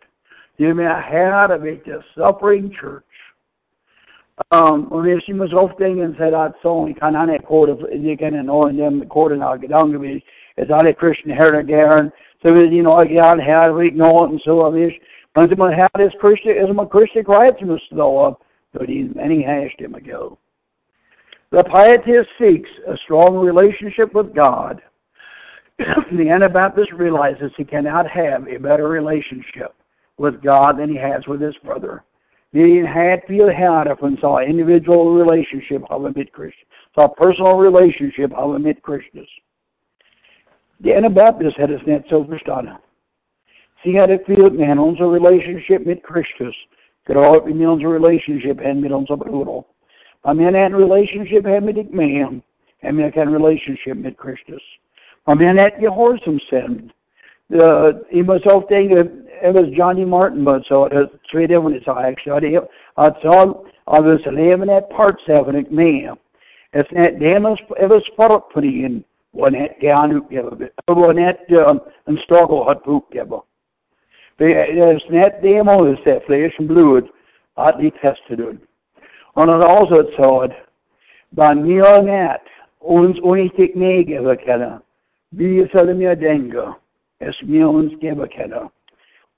You 0.59 0.75
may 0.75 0.85
had 0.85 1.51
of 1.51 1.65
it 1.65 1.85
the 1.85 2.03
suffering 2.17 2.75
church. 2.81 3.05
Um, 4.51 4.91
when 4.91 5.05
hvis 5.05 5.29
vi 5.29 5.35
måste 5.35 5.57
ofta 5.57 5.87
ingen 5.87 6.15
säga 6.15 6.39
att 6.39 6.61
sån 6.63 6.95
kan 6.95 7.15
han 7.15 7.31
är 7.31 7.39
kod 7.39 7.69
det 7.93 8.17
kan 8.17 8.35
en 8.35 8.51
och 8.51 8.75
dem 8.75 9.09
koden 9.09 9.41
har 9.41 9.59
gedanke 9.59 9.99
vi 9.99 10.23
är 10.57 10.73
alle 10.73 10.95
Christian 10.95 12.11
så 12.43 12.51
vi 12.51 12.61
you 12.61 12.83
know 12.83 13.13
jag 13.13 13.39
här 13.39 13.73
vi 13.73 13.91
know 13.91 14.25
and 14.25 14.41
so 14.41 14.61
of 14.61 14.77
is 14.77 14.93
men 15.35 15.49
det 15.49 15.59
man 15.59 15.73
har 15.73 15.89
this 15.99 16.21
Christian 16.21 16.57
is 16.57 16.77
man 16.77 16.89
Christian 16.89 17.25
know 17.89 18.37
of 18.77 18.81
so 18.81 18.87
these 18.87 19.11
many 19.15 19.43
hashed 19.43 19.81
him 19.81 19.95
ago 19.95 20.39
the 21.51 21.63
pietist 21.63 22.29
seeks 22.39 22.71
a 22.89 22.97
strong 23.05 23.37
relationship 23.37 24.15
with 24.15 24.35
God 24.35 24.81
the 25.79 26.31
Anabaptist 26.31 26.93
realizes 26.93 27.53
he 27.57 27.65
cannot 27.65 28.09
have 28.09 28.47
a 28.49 28.59
better 28.59 28.89
relationship 28.89 29.75
with 30.19 30.43
God 30.43 30.79
than 30.79 30.89
he 30.89 30.97
has 30.97 31.27
with 31.27 31.41
his 31.41 31.57
brother 31.65 32.03
happy 32.87 33.39
här 33.53 33.95
från 33.95 34.17
så 34.17 34.41
individual 34.41 35.19
relationship 35.19 35.83
vi 35.91 35.99
med 35.99 36.33
Kristus. 36.33 36.69
Så 36.95 37.09
personal 37.09 37.61
relationship 37.61 38.31
vi 38.31 38.59
med 38.59 38.83
Kristus. 38.83 39.29
The 40.85 40.97
Anabaptists 40.97 41.59
hade 41.59 41.79
det 41.79 42.03
så 42.09 42.25
förstått. 42.25 42.67
Sie 43.83 44.01
hade 44.01 44.15
feeling 44.15 44.57
med 44.57 44.79
unser 44.79 45.05
relationship 45.05 45.87
med 45.87 46.03
Kristus. 46.03 46.57
Gerade 47.07 47.51
in 47.51 47.67
unser 47.67 47.89
relationship 47.89 48.61
haben 48.61 48.81
mit 48.81 48.93
unser 48.93 49.17
Bruder. 49.17 49.65
Om 50.23 50.41
jag 50.41 50.53
har 50.53 50.67
en 50.67 50.77
relationship 50.77 51.45
med 51.45 51.75
dig 51.75 51.87
med 51.91 52.09
him, 52.09 52.43
har 52.83 52.93
jag 52.93 53.17
en 53.17 53.35
relationship 53.35 53.97
med 53.97 54.17
Kristus. 54.19 54.79
Om 55.25 55.41
jag 55.41 55.55
har 55.55 55.81
gehör 55.81 56.17
som 56.17 56.39
sänd, 56.41 56.91
i 58.11 58.23
måste 58.23 58.53
ofta 58.53 58.75
it 59.43 59.55
was 59.55 59.69
John 59.69 59.97
D. 59.97 60.05
Martin, 60.05 60.45
but 60.45 60.65
so 60.67 60.87
it 60.87 60.93
was 60.93 61.09
three 61.31 61.47
different. 61.47 61.85
So 61.85 61.93
actually, 61.93 62.57
I 62.97 63.11
saw 63.23 63.65
I 63.87 64.01
was 64.01 64.21
living 64.27 64.71
at 64.71 64.91
part 64.91 65.21
seven 65.27 65.57
at 65.57 65.71
me. 65.71 66.09
It's 66.73 66.93
net 66.93 67.19
demas 67.21 67.59
it 67.81 67.89
was 67.89 68.03
på 68.17 68.61
in 68.61 69.05
var 69.33 69.51
net 69.51 69.77
gärna. 69.83 70.21
Det 70.87 70.95
var 70.95 71.13
net 71.13 71.37
en 72.07 72.17
struggle 72.17 72.71
att 72.71 72.83
uppgiva. 72.87 73.25
Det 73.27 73.56
är 74.45 75.13
net 75.13 75.43
demo 75.43 75.93
is 75.93 75.99
det 76.05 76.27
flesh 76.27 76.61
and 76.61 76.69
blood 76.69 77.09
att 77.55 77.79
de 77.79 77.91
testade. 77.91 78.57
Och 79.23 79.47
det 79.47 79.67
också 79.67 80.11
så 80.17 80.49
by 81.31 81.55
mer 81.55 82.03
net 82.03 82.43
uns 82.81 83.19
unitik 83.19 83.75
negeva 83.75 84.37
känna. 84.37 84.81
Vi 85.31 85.69
skulle 85.69 85.95
mer 85.95 86.17
denga. 86.17 86.75
Es 87.19 87.43
mir 87.43 87.67
uns 87.67 88.03
geba 88.03 88.27
känna 88.27 88.71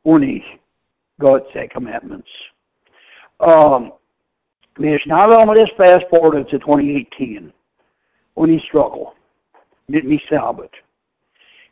only 0.04 0.44
God's 1.20 1.72
commandments. 1.72 2.28
Um, 3.40 3.92
now 4.78 5.26
I'm 5.32 5.46
going 5.46 5.66
to 5.66 5.74
fast 5.76 6.04
forward 6.10 6.48
to 6.50 6.58
2018. 6.58 7.52
Only 8.36 8.62
struggle. 8.68 9.14
Did 9.90 10.04
me 10.04 10.20
salvage. 10.30 10.70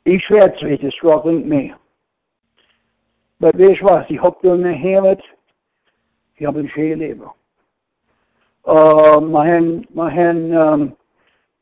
Ich 0.04 0.22
werde 0.30 0.56
zwar 0.58 0.90
struggling 0.92 1.48
mehr. 1.48 1.74
Aber 1.74 1.85
weißt 3.38 3.80
du 3.80 3.84
was? 3.84 4.10
Ich 4.10 4.22
hab 4.22 4.42
in 4.44 4.62
der 4.62 4.74
Heimat, 4.74 5.22
ich 6.36 6.46
hab 6.46 6.56
ein 6.56 6.68
schönes 6.68 6.98
Leben. 6.98 7.24
Uh, 8.66 9.20
wir 9.20 9.44
haben, 9.44 9.86
wir 9.90 10.10
haben 10.10 10.56
um, 10.56 10.96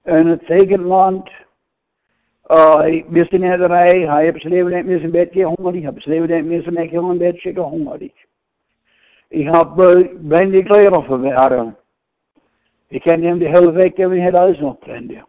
in 0.04 0.12
einem 0.12 0.40
Zegenland, 0.46 1.28
Uh, 2.50 2.84
hvis 3.08 3.28
det 3.28 3.44
er 3.44 3.70
rei, 3.70 4.06
har 4.06 4.20
jeg 4.20 4.34
beslevet 4.34 4.72
den 4.72 4.86
med 4.86 5.00
sin 5.00 5.12
bed, 5.12 5.26
jeg 5.34 5.46
hungrig, 5.46 5.84
har 5.84 5.90
beslevet 5.90 6.28
den 6.28 6.48
med 6.48 6.62
sin 6.62 6.78
ikke 6.78 7.00
hun 7.00 7.18
bed, 7.18 7.34
jeg 7.44 7.54
hungrig. 7.54 8.12
Jeg 9.32 9.46
har 9.46 9.74
veldig 10.28 10.64
glede 10.64 11.02
for 11.06 11.16
verden. 11.16 11.72
Jeg 12.90 13.02
kan 13.02 13.20
nemlig 13.20 13.50
hele 13.50 13.74
vekk, 13.74 13.98
jeg 13.98 14.10
vil 14.10 14.22
hele 14.22 14.48
eisen 14.48 14.64
opprendig. 14.64 15.22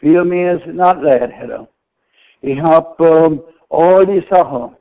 Fire 0.00 0.24
med 0.24 0.60
nattlært 0.66 1.32
her. 1.32 1.64
Jeg 2.42 2.56
har 2.56 2.94
um, 2.98 3.40
alle 3.70 4.06
de 4.06 4.22
saker. 4.28 4.72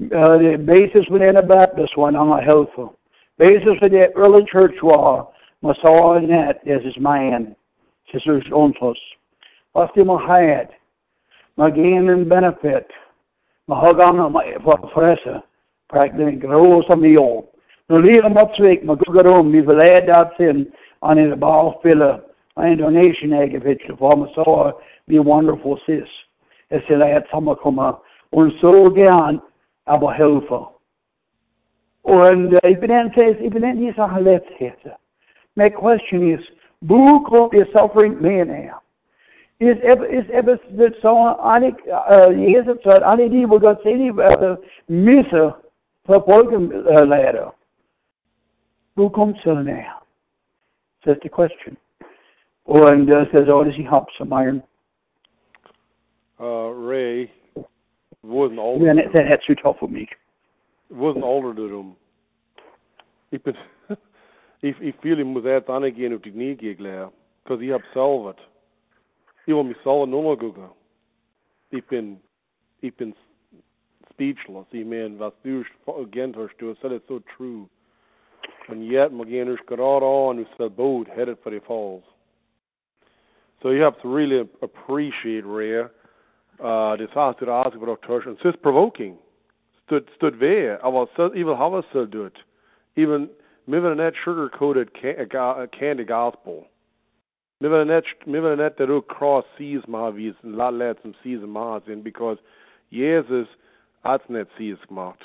Uh, 0.00 0.38
the 0.38 0.56
basis 0.64 1.04
for 1.08 1.18
the 1.18 1.26
Anabaptist 1.26 1.96
one 1.96 2.14
I'm 2.14 2.30
a 2.30 2.40
helpful. 2.40 2.96
Basis 3.36 3.78
for 3.80 3.88
the 3.88 4.06
early 4.14 4.44
church 4.50 4.76
war, 4.80 5.28
Messiah 5.60 6.20
net, 6.20 6.60
this 6.64 6.82
is 6.84 6.94
man. 7.00 7.56
Jesus 8.12 8.44
ontos. 8.52 8.94
Was 9.74 9.90
die 9.96 10.04
Mahat. 10.04 10.70
Magain 11.58 12.12
and 12.12 12.28
benefit. 12.28 12.86
Mahagana 13.68 14.30
fresse. 14.94 15.42
Praktiken 15.90 16.40
grå 16.40 16.82
som 16.82 17.04
i 17.04 17.16
år. 17.16 17.44
Nu 17.88 17.98
lider 17.98 18.28
motsvik, 18.28 18.84
man 18.84 18.96
går 18.96 19.26
om, 19.26 19.52
vi 19.52 19.60
vill 19.60 19.80
äda 19.80 20.30
sin, 20.36 20.72
on 21.00 21.18
in 21.18 21.30
the 21.30 21.36
ball 21.36 21.80
filler, 21.82 22.20
en 22.56 22.78
donation 22.78 23.32
äger 23.32 23.60
pitcher 23.60 23.96
för 23.96 24.16
man 24.16 24.28
så 24.28 24.80
be 25.06 25.18
wonderful 25.18 25.78
sis. 25.86 26.08
Jag 26.68 26.82
ser 26.82 27.16
att 27.16 27.28
samma 27.28 27.54
kommer, 27.54 27.94
och 28.30 28.52
så 28.60 28.94
gärna 28.96 29.40
aber 29.88 30.12
helfen. 30.12 30.66
Und 32.02 32.52
äh, 32.52 32.68
ich 32.70 32.80
bin 32.80 32.90
says, 33.14 33.36
ich 33.40 33.50
bin 33.50 33.62
in 33.62 33.78
dieser 33.78 34.20
Letzte. 34.20 34.96
My 35.56 35.70
question 35.70 36.34
is, 36.34 36.40
wo 36.80 37.20
kommt 37.20 37.52
der 37.52 37.66
Suffering 37.66 38.20
man 38.20 38.48
her? 38.48 38.80
Is 39.60 39.76
is 39.78 40.28
etwas 40.30 40.60
so 41.02 41.36
einig, 41.42 41.74
äh, 41.86 42.30
Jesus 42.32 42.80
sagt, 42.84 43.02
alle 43.02 43.28
die, 43.28 43.48
wo 43.48 43.58
Gott 43.58 43.82
sie 43.82 44.08
äh, 44.08 44.56
müssen 44.86 45.52
verfolgen 46.04 46.70
äh, 46.86 47.04
leider. 47.04 47.52
Wo 48.94 49.10
kommt 49.10 49.36
sie 49.42 49.64
her? 49.64 50.00
That's 51.04 51.20
the 51.22 51.28
question. 51.28 51.76
Und 52.64 53.10
uh, 53.10 53.24
says, 53.32 53.48
oh, 53.48 53.64
does 53.64 53.74
he 53.74 53.82
help 53.82 54.08
some 54.18 54.32
iron? 54.32 54.62
Uh, 56.38 56.68
Ray, 56.68 57.30
wasn't 58.20 58.58
older. 58.58 58.86
Ja, 58.86 59.02
dat, 59.02 59.28
dat 59.28 59.42
zu 59.42 59.54
tough 59.54 59.78
for 59.78 59.90
me. 59.90 60.00
It 60.00 60.96
wasn't 60.96 61.24
older 61.24 61.54
than 61.54 61.68
him. 61.68 61.96
Ik 63.28 63.42
ben, 63.42 63.56
ik, 64.60 64.78
ik 64.78 64.94
viel 65.00 65.24
moet 65.24 65.44
uit 65.44 65.68
aangehen 65.68 66.12
op 66.12 66.22
die 66.22 66.32
knie 66.32 66.56
gegleden. 66.58 67.12
Because 67.42 67.64
ik 67.64 67.70
heb 67.70 67.84
zelf 67.92 68.26
het. 68.26 68.38
Ik 69.44 69.54
wil 69.54 69.64
mezelf 69.64 70.06
nog 70.06 70.22
nog 70.22 70.38
gucken. 70.38 70.70
Ik 71.68 71.86
ben, 71.86 72.22
ik 72.78 72.96
ben 72.96 73.14
speechless. 74.10 74.70
Ik 74.70 74.86
meen, 74.86 75.16
wat 75.16 75.34
du 75.42 75.64
again 75.86 76.34
hast, 76.34 76.58
du 76.58 76.74
said 76.80 76.92
it 76.92 77.02
so 77.06 77.20
true. 77.36 77.68
And 78.68 78.86
yet, 78.86 79.10
got 79.66 79.80
out 79.80 80.02
on 80.02 80.36
who 80.36 80.46
said 80.56 80.76
boat 80.76 81.06
headed 81.06 81.38
for 81.42 81.50
the 81.50 81.60
falls. 81.60 82.04
So 83.62 83.70
you 83.70 83.82
have 83.82 84.00
to 84.02 84.08
really 84.08 84.48
appreciate 84.60 85.44
Ray. 85.44 85.88
Uh, 86.62 86.96
det 86.96 87.08
for 87.12 87.96
Dr. 87.96 88.28
And 88.28 88.36
sis 88.42 88.56
provoking. 88.62 89.16
Stood 89.86 90.08
stood. 90.16 90.34
I 90.42 90.88
was 90.88 91.08
so 91.16 91.30
even 91.34 91.56
how 91.56 91.70
was 91.70 91.84
so 91.92 92.04
do 92.04 92.24
it. 92.24 92.36
Even 92.96 93.28
maybe 93.68 93.94
net 93.94 94.14
sugar 94.24 94.48
coated 94.48 94.90
candy 94.92 96.04
gospel. 96.04 96.66
Maybe 97.60 97.84
net 97.84 98.04
maybe 98.26 98.56
net 98.56 98.76
der 98.76 99.00
cross 99.02 99.44
sees 99.56 99.82
ma 99.86 100.10
wie 100.10 100.30
es 100.30 100.34
lot 100.42 100.74
let 100.74 100.96
some 101.02 101.14
sees 101.22 101.38
ma 101.46 101.78
in 101.86 102.02
because 102.02 102.38
Jesus 102.90 103.46
hat's 104.02 104.24
net 104.28 104.48
sees 104.58 104.78
gemacht. 104.88 105.22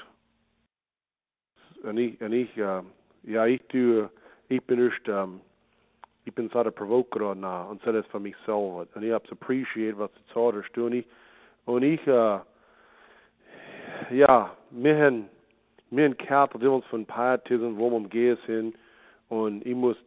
En 1.84 1.98
ik 1.98 2.20
en 2.20 2.34
ik 2.34 2.56
uh, 2.56 2.80
ja 3.22 3.44
ik 3.44 3.62
doe 3.68 4.10
ik 4.48 4.66
ben 4.66 4.86
echt 4.86 5.08
um, 5.08 5.42
ik 6.24 6.34
ben 6.34 6.50
zat 6.52 6.74
provoker 6.74 7.36
na 7.36 7.68
en 7.70 7.80
zet 7.84 7.94
het 7.94 8.06
voor 8.10 8.22
mezelf 8.22 8.86
en 8.94 9.04
ik 9.04 9.12
heb 9.12 9.26
appreciate 9.32 9.96
wat 9.96 10.12
ze 10.14 10.22
zouden 10.34 10.66
doen 10.72 11.06
und 11.66 11.84
ich, 11.84 12.06
äh, 12.08 12.40
ja, 14.12 14.56
wir 14.72 14.98
haben, 14.98 15.30
wir 15.92 16.06
haben 16.06 16.18
Kerl, 16.18 16.50
die 16.60 16.68
uns 16.68 16.86
von 16.86 17.06
Pietism, 17.06 17.78
wo 17.78 17.90
man 17.90 18.10
geht 18.10 18.40
hin, 18.46 18.74
und 19.30 19.66
ich 19.66 19.76
muss, 19.76 19.98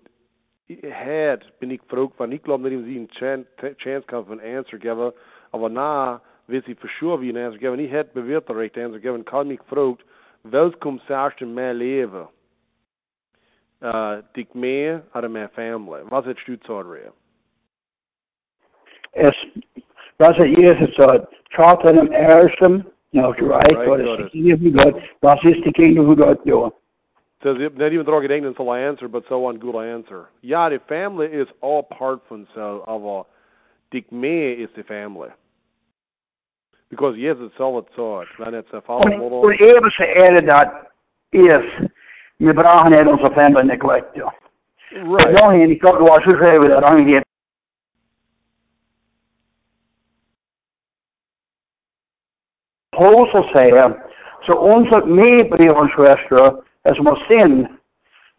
ich 0.68 0.82
hätte, 0.82 1.46
bin 1.58 1.70
ich 1.70 1.82
verrückt, 1.88 2.14
weil 2.18 2.32
ich 2.32 2.42
glaube 2.42 2.70
dass 2.70 2.86
ich 2.86 2.96
eine 2.96 3.76
Chance 3.76 4.06
kann 4.06 4.26
von 4.26 4.40
Answer 4.40 4.78
geben, 4.78 5.12
aber 5.52 5.68
na, 5.68 6.20
weiß 6.48 6.62
ich 6.66 6.78
für 6.78 6.88
sure, 7.00 7.20
wie 7.20 7.30
ein 7.30 7.36
Answer 7.36 7.58
geben, 7.58 7.78
ich 7.78 7.90
hätte 7.90 8.14
bewirrt, 8.14 8.48
der 8.48 8.56
rechte 8.56 8.84
Answer 8.84 9.00
geben, 9.00 9.24
kann 9.24 9.48
mich 9.48 9.60
verrückt, 9.62 10.04
welches 10.44 10.78
kommt 10.80 11.02
zuerst 11.06 11.40
in 11.40 11.54
mein 11.54 11.76
Leben? 11.76 12.28
Uh, 13.82 14.22
dich 14.34 14.52
mehr 14.54 15.02
oder 15.14 15.28
mehr 15.28 15.50
Family? 15.50 16.02
Was 16.08 16.24
hättest 16.24 16.48
du 16.48 16.58
zu 16.60 16.72
sagen? 16.72 17.12
Es, 19.12 19.34
was 20.18 20.36
er 20.38 20.46
Jesus 20.46 20.94
sagt, 20.96 21.34
Tottenham 21.56 22.08
Ersham, 22.08 22.84
no, 23.12 23.32
right, 23.32 23.68
got 23.68 24.18
the 24.18 24.28
kingdom 24.30 24.66
of 24.66 24.76
God, 24.76 25.02
was 25.22 25.38
is 25.44 25.64
the 25.64 25.72
kingdom 25.72 26.10
of 26.10 26.18
God 26.18 26.44
doing? 26.44 26.70
Says 27.42 27.56
nicht 27.58 27.92
even 27.92 28.06
drauf 28.06 28.22
gedenken 28.22 28.54
soll 28.56 28.72
er 28.72 28.88
answer, 28.88 29.08
but 29.08 29.24
so 29.28 29.38
one 29.38 29.58
good 29.58 29.76
answer. 29.76 30.28
Ja, 30.42 30.68
die 30.68 30.78
family 30.88 31.26
is 31.26 31.48
all 31.60 31.82
part 31.82 32.20
von 32.28 32.46
so, 32.54 32.82
aber 32.86 33.26
dich 33.92 34.10
mehr 34.10 34.56
ist 34.58 34.76
die 34.76 34.82
family. 34.82 35.30
Because 36.88 37.16
Jesus 37.16 37.52
selber 37.56 37.84
sagt, 37.96 38.38
wenn 38.38 38.54
jetzt 38.54 38.72
der 38.72 38.82
Vater 38.82 39.06
Und, 39.06 39.20
oder 39.20 39.36
und 39.36 39.60
eben 39.60 39.90
så 39.90 40.02
det 40.02 40.46
dat, 40.46 40.68
is, 41.32 41.90
vi 42.38 42.52
brauchen 42.52 42.92
nicht 42.92 43.06
unsere 43.06 43.30
Family 43.32 43.64
neglect, 43.64 44.16
right. 44.16 45.36
Jag 45.36 45.44
har 45.44 45.52
inte 45.52 45.74
klart 45.74 46.00
vad 46.00 46.22
så 46.22 46.38
säger 46.38 46.58
vi 46.58 46.68
det, 46.68 46.86
han 46.86 47.24
Paulus 52.96 53.52
säger, 53.52 53.92
så 54.46 54.52
unser 54.76 55.06
medbröder 55.06 55.80
och 55.80 55.88
systrar 55.88 56.56
är 56.82 56.94
som 56.94 57.06
har 57.06 57.24
sin, 57.28 57.66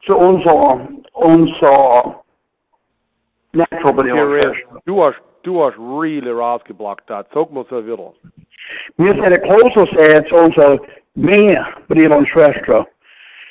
så 0.06 0.14
unser, 0.14 0.88
unser 1.14 2.14
natural 3.52 3.94
bröder 3.94 4.24
och 4.24 4.30
Here 4.30 4.40
is, 4.40 4.46
systrar. 4.46 4.82
du 4.86 4.94
hast 4.94 5.18
du 5.42 5.52
hast 5.54 5.78
really 5.78 6.32
rausgeblockt 6.32 7.08
dat. 7.08 7.28
Sag 7.34 7.52
mal 7.52 7.66
so 7.70 7.82
wieder. 7.82 8.12
Vi 8.96 9.14
säger 9.14 9.38
Paulus 9.38 9.90
säger, 9.90 10.30
så 10.30 10.38
unser 10.38 10.80
medbröder 11.14 12.18
och 12.18 12.28
systrar 12.28 12.86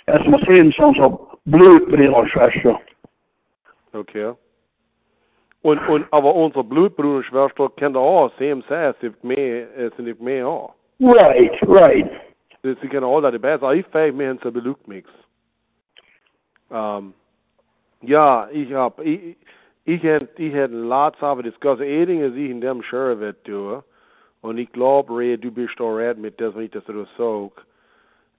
är 0.06 0.18
som 0.18 0.32
har 0.32 0.40
sin, 0.40 0.72
så 0.72 0.84
unser 0.84 1.18
blodbröder 1.44 2.18
och 2.18 2.28
systrar. 2.28 2.82
Okay. 3.92 4.32
Und, 5.62 5.88
und, 5.88 6.06
aber 6.10 6.34
unsere 6.34 6.64
Blutbruder 6.64 7.16
und 7.16 7.24
Schwester 7.24 7.68
kennen 7.76 7.96
auch 7.96 8.30
same 8.38 8.62
size, 8.68 8.94
if 9.02 9.22
mehr, 9.22 9.66
sind 9.96 10.06
nicht 10.06 10.20
mehr 10.20 10.46
auch. 10.46 10.75
Right, 10.98 11.52
right. 11.62 12.10
Sie 12.62 12.88
kennen 12.88 13.04
alle 13.04 13.30
die 13.30 13.38
Beste. 13.38 13.74
Ich 13.74 13.86
fähig 13.86 14.14
mir 14.14 14.28
hin 14.28 14.40
zu 14.40 14.50
Belugmix. 14.50 15.08
Um, 16.68 17.14
ja, 18.02 18.48
ich 18.50 18.72
hab, 18.72 18.98
ich, 19.00 19.36
ich 19.84 20.02
hätte, 20.02 20.42
ich 20.42 20.54
lots 20.70 21.22
of 21.22 21.42
discuss. 21.42 21.80
Eating 21.80 22.22
ist 22.22 22.34
ich 22.34 22.50
in 22.50 22.60
dem 22.60 22.82
wird 22.90 23.44
tun. 23.44 23.82
Und 24.40 24.58
ich 24.58 24.72
glaube, 24.72 25.38
du 25.38 25.50
bist 25.50 25.80
auch 25.80 25.96
red 25.96 26.18
mit 26.18 26.40
das, 26.40 26.54
wenn 26.54 26.64
ich 26.64 26.70
das 26.70 26.84
so 26.86 27.06
sag. 27.16 27.64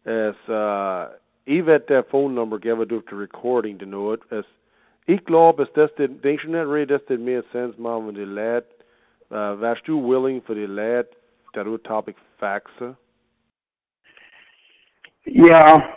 Es, 0.04 0.36
äh, 0.48 1.06
ich 1.46 1.66
werde 1.66 1.86
der 1.86 2.04
Phone 2.06 2.34
Number 2.34 2.60
geben 2.60 2.88
durch 2.88 3.06
die 3.06 3.16
Recording, 3.16 3.78
to 3.78 3.86
know. 3.86 4.14
Es, 4.30 4.46
ich 5.06 5.24
glaube, 5.26 5.64
es 5.64 5.74
das 5.74 5.94
den, 5.96 6.22
denkst 6.22 6.44
du 6.44 6.52
nicht, 6.52 6.68
Ray, 6.68 6.86
das 6.86 7.04
den 7.06 7.24
mehr 7.24 7.44
Sense 7.52 7.80
machen, 7.80 8.08
wenn 8.08 8.16
die 8.16 8.26
Lad, 8.26 8.66
äh, 9.30 9.62
wärst 9.62 9.88
du 9.88 10.02
willing 10.02 10.42
für 10.42 10.56
die 10.56 10.66
Lad, 10.66 11.08
der 11.56 11.66
Topic 11.84 12.18
Ja. 15.26 15.90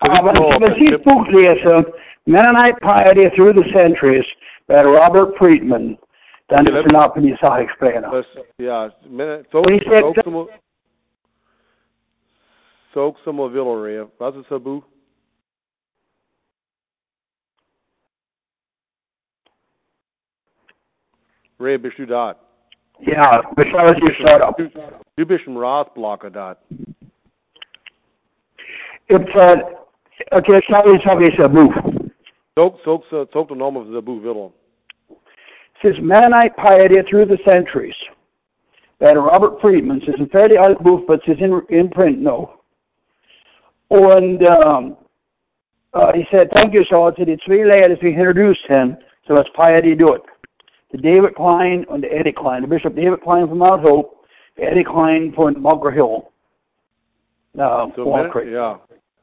Aber 0.00 0.34
So, 0.36 0.60
wenn 0.60 0.74
Sie 0.74 0.90
das 0.92 1.02
Buch 1.02 1.26
lesen, 1.28 1.86
Mennonite 2.26 2.78
Piety 2.80 3.30
Through 3.34 3.62
the 3.62 3.70
Centuries, 3.72 4.26
bei 4.66 4.84
Robert 4.84 5.36
Friedmann, 5.38 5.98
dann 6.48 6.66
Ja, 6.66 6.78
ist 6.78 6.86
es 6.86 6.92
noch 6.92 7.14
die 7.14 7.36
Sache 7.40 7.68
später. 7.74 8.02
Das, 8.02 8.26
ja, 8.58 8.92
men, 9.08 9.44
so, 9.50 9.58
Und 9.58 9.70
ich 9.70 9.88
sag, 9.88 10.02
so, 10.02 10.14
so, 10.24 10.48
so, 12.94 13.16
so, 13.24 13.32
mal 13.32 13.52
Villeray. 13.52 14.06
Was 14.18 14.36
ist 14.36 14.50
das 22.20 22.47
Ja, 23.00 23.42
bevor 23.54 23.94
Sie 23.94 24.14
starten. 24.14 24.72
Du, 25.16 25.26
bist 25.26 25.46
im 25.46 25.56
Ratsblocker 25.56 26.30
da. 26.30 26.56
It's 29.08 29.34
uh, 29.34 29.56
okay, 30.32 30.60
sage 30.68 31.28
ich 31.28 31.40
ein 31.40 31.52
Buch. 31.52 31.74
So, 32.56 32.78
so, 32.84 33.04
so, 33.10 33.26
so, 33.32 33.44
der 33.44 33.56
Name 33.56 33.80
von 33.80 33.92
dem 33.92 34.04
Buch 34.04 34.20
Villel. 34.22 34.52
It 35.10 35.16
says 35.82 36.02
Mennonite 36.02 36.56
Piety 36.56 37.02
Through 37.08 37.28
the 37.28 37.38
Centuries. 37.44 37.96
bij 38.98 39.14
Robert 39.14 39.60
Friedmann. 39.60 40.00
Is 40.00 40.18
een 40.18 40.28
fairly 40.28 40.56
oud 40.56 40.78
boek, 40.78 41.06
but 41.06 41.26
is 41.26 41.38
in, 41.38 41.62
in 41.66 41.88
print 41.88 42.20
now. 42.20 42.50
And 43.90 44.42
um, 44.42 44.96
uh, 45.94 46.12
he 46.12 46.24
said, 46.30 46.50
thank 46.54 46.74
you, 46.74 46.84
so 46.84 47.10
to 47.10 47.24
the 47.24 47.36
twee 47.46 47.64
leiders 47.64 47.98
we 48.02 48.12
introduced 48.12 48.66
him, 48.66 48.96
so 49.26 49.34
let's 49.34 49.48
piety 49.54 49.94
do 49.94 50.14
it. 50.14 50.22
The 50.90 50.98
David 50.98 51.34
Klein 51.34 51.84
and 51.90 52.02
the 52.02 52.08
Eddie 52.12 52.32
Klein. 52.32 52.62
The 52.62 52.68
Bishop 52.68 52.94
David 52.94 53.20
Klein 53.22 53.46
from 53.48 53.58
Mount 53.58 53.82
Hope, 53.82 54.24
Eddie 54.56 54.84
Klein 54.84 55.32
from 55.34 55.62
Bunker 55.62 55.90
Hill. 55.90 56.30
Uh, 57.58 57.86
So 57.96 58.04
Wall 58.06 58.22
Men- 58.22 58.30
Creek. 58.30 58.48
ja. 58.52 58.78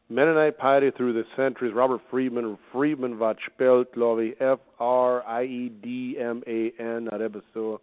Mennonite 0.10 0.58
piety 0.60 0.92
through 0.92 1.14
the 1.14 1.26
centuries. 1.36 1.74
Robert 1.74 2.00
Friedmann. 2.12 2.58
Friedmann 2.72 3.18
wat 3.18 3.38
spelt, 3.40 3.92
glaube 3.94 4.24
ich, 4.26 4.36
F-R-I-E-D-M-A-N. 5.76 7.04
Dat 7.10 7.20
hebben 7.20 7.44
zo 7.54 7.80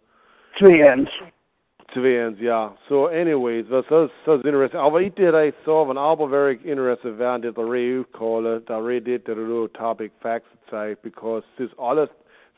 Twee 0.53 0.83
ends. 0.83 1.21
twee 1.85 2.19
eens, 2.25 2.39
ja. 2.39 2.71
So 2.87 3.07
anyways, 3.07 3.67
dat 3.67 3.83
is, 3.91 4.09
dat 4.23 4.45
interesting. 4.45 4.81
Aber 4.81 5.01
ik 5.01 5.15
deed 5.15 5.31
hij 5.31 5.53
zo 5.65 5.83
van 5.85 5.97
Albert 5.97 6.29
very 6.29 6.59
interested 6.63 7.17
waren 7.17 7.41
dit 7.41 7.55
de 7.55 7.65
reu 7.69 8.03
callen, 8.11 8.61
dat 8.65 8.85
reu 8.85 9.01
dit 9.01 9.25
de 9.25 9.33
reu 9.33 9.67
topic 9.71 10.11
facts 10.19 10.47
zeigt, 10.69 11.01
because 11.01 11.43
ist 11.57 11.77
alles, 11.77 12.09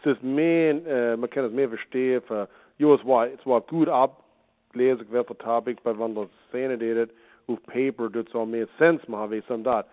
es 0.01 0.11
ist 0.11 0.23
mehr, 0.23 0.75
äh, 0.85 1.17
man 1.17 1.29
kann 1.29 1.45
es 1.45 1.51
mehr 1.51 1.69
verstehen, 1.69 2.21
für, 2.21 2.47
jo, 2.77 2.95
es 2.95 3.05
war, 3.05 3.27
es 3.27 3.45
war 3.45 3.61
gut 3.61 3.87
ablesen, 3.87 5.05
wer 5.09 5.23
der 5.23 5.37
topic, 5.37 5.81
bei 5.83 5.97
wenn 5.97 6.15
das 6.15 6.29
Szene 6.49 7.07
auf 7.47 7.63
paper, 7.67 8.09
das 8.09 8.25
soll 8.31 8.45
mehr 8.45 8.67
sense 8.77 9.09
machen, 9.09 9.31
wie 9.31 9.41
som 9.47 9.63
dat. 9.63 9.87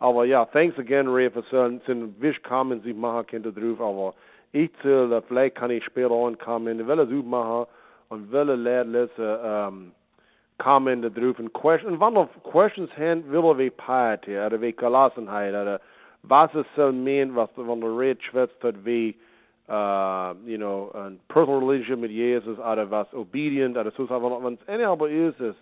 Aber 0.00 0.24
ja, 0.24 0.44
thanks 0.44 0.78
again, 0.78 1.08
Ray, 1.08 1.30
für 1.30 1.42
so, 1.50 1.68
sind 1.86 2.20
wisch 2.20 2.40
Comments, 2.42 2.86
ich 2.86 2.94
machen 2.94 3.26
könnte 3.26 3.52
drauf, 3.52 3.80
aber 3.80 4.14
ich 4.52 4.70
zähle, 4.82 5.22
vielleicht 5.22 5.56
kann 5.56 5.70
ich 5.70 5.84
später 5.84 6.12
ankommen, 6.12 6.86
will 6.86 7.00
es 7.00 7.24
machen, 7.24 7.66
und 8.08 8.32
leer 8.32 8.84
lezen 8.84 9.36
um, 9.44 9.92
commenten 10.58 11.14
erop 11.16 11.38
en 11.38 11.52
question, 11.52 11.92
en 11.92 12.00
wanneer 12.00 12.28
questions 12.42 12.90
hen 12.96 13.22
willen 13.30 13.58
we 13.58 13.70
piety, 13.70 14.36
oder 14.38 14.60
we 14.60 14.72
Gelassenheit, 14.72 15.54
oder 15.54 15.80
was 16.22 16.50
es 16.54 16.66
so 16.74 16.90
mean, 16.90 17.34
was 17.34 17.48
van 17.54 17.80
de 17.80 17.88
red 17.88 18.22
schwätzt, 18.22 18.62
we, 18.84 19.14
uh, 19.68 20.34
you 20.44 20.56
know, 20.56 20.90
een 20.94 21.20
personal 21.26 21.60
relationship 21.60 21.98
mit 21.98 22.10
Jesus, 22.10 22.58
oder 22.58 22.88
was 22.88 23.06
obedient, 23.12 23.76
oder 23.76 23.92
so, 23.96 24.08
wenn 24.08 24.54
es 24.54 24.68
eine 24.68 24.88
aber 24.88 25.08
ist, 25.08 25.40
ist, 25.40 25.58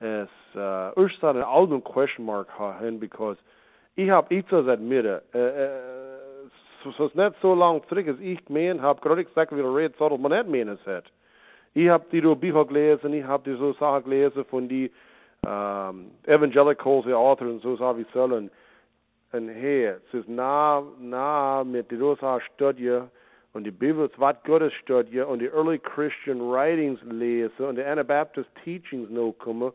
es, 0.00 0.28
uh, 0.54 0.92
ich 1.04 1.22
oude 1.22 1.80
question 1.80 2.24
mark 2.24 2.48
hin, 2.80 2.98
because 2.98 3.36
ich 3.96 4.10
hab, 4.10 4.30
ich 4.30 4.46
soll 4.48 4.68
admitten, 4.70 5.20
uh, 5.34 5.38
uh, 5.38 6.92
so, 6.96 7.06
ist 7.06 7.14
nicht 7.14 7.34
so 7.42 7.54
lang 7.54 7.82
zurück, 7.88 8.08
als 8.08 8.20
ich 8.20 8.44
gemeint 8.44 8.80
hab, 8.80 9.02
gerade 9.02 9.24
gesagt, 9.24 9.52
wie 9.52 9.62
der 9.62 9.74
Red 9.74 9.96
sagt, 9.98 10.18
man 10.18 10.32
nicht 10.32 10.48
meinen 10.48 10.78
hat. 10.86 11.04
Ich 11.74 11.88
habe 11.88 12.04
die 12.10 12.20
Bücher 12.20 12.64
gelesen, 12.64 13.12
ich 13.12 13.24
habe 13.24 13.48
die 13.48 13.56
so 13.56 13.72
Sachen 13.74 14.04
gelesen 14.04 14.44
von 14.46 14.68
die 14.68 14.90
ähm, 15.46 16.10
Evangelicals, 16.26 17.04
die 17.04 17.14
Author 17.14 17.48
und 17.48 17.62
so 17.62 17.76
Sachen 17.76 17.98
wie 17.98 18.06
sollen. 18.12 18.50
Und 19.32 19.48
hey, 19.48 19.86
es 19.86 20.14
ist 20.14 20.28
nah, 20.28 20.82
nah 20.98 21.62
mit 21.62 21.90
die 21.90 21.96
Sachen 21.96 22.40
Studie 22.54 23.00
und 23.52 23.64
die 23.64 23.70
Bibel 23.70 24.10
was 24.16 24.36
Gottes 24.44 24.72
Studie 24.74 25.20
und 25.20 25.40
die 25.40 25.48
Early 25.48 25.78
Christian 25.78 26.40
Writings 26.40 27.00
lesen 27.04 27.64
und 27.66 27.76
die 27.76 27.82
Anabaptist 27.82 28.48
Teachings 28.62 29.10
noch 29.10 29.32
kommen, 29.38 29.72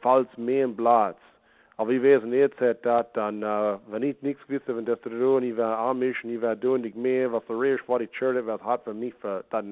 falls 0.00 0.28
mehr 0.36 0.64
im 0.64 0.76
Platz. 0.76 1.18
Aber 1.78 1.90
ich 1.90 2.02
weiß 2.02 2.22
nicht, 2.24 2.54
dass 2.60 3.12
dann, 3.12 3.42
äh, 3.42 3.78
wenn 3.88 4.02
ich 4.02 4.20
nichts 4.22 4.48
wüsste, 4.48 4.76
wenn 4.76 4.86
das 4.86 5.00
tun, 5.02 5.42
ich 5.42 5.56
wäre 5.56 5.76
Amish, 5.76 6.24
ich 6.24 6.40
wäre 6.40 6.58
tun, 6.58 6.80
nicht 6.80 6.96
mehr, 6.96 7.30
was 7.32 7.44
der 7.46 7.56
Reich 7.58 7.86
war, 7.88 7.98
die 7.98 8.08
Church, 8.08 8.44
was 8.46 8.62
hat 8.62 8.84
für 8.84 8.94
mich 8.94 9.14
für 9.16 9.44
das. 9.50 9.64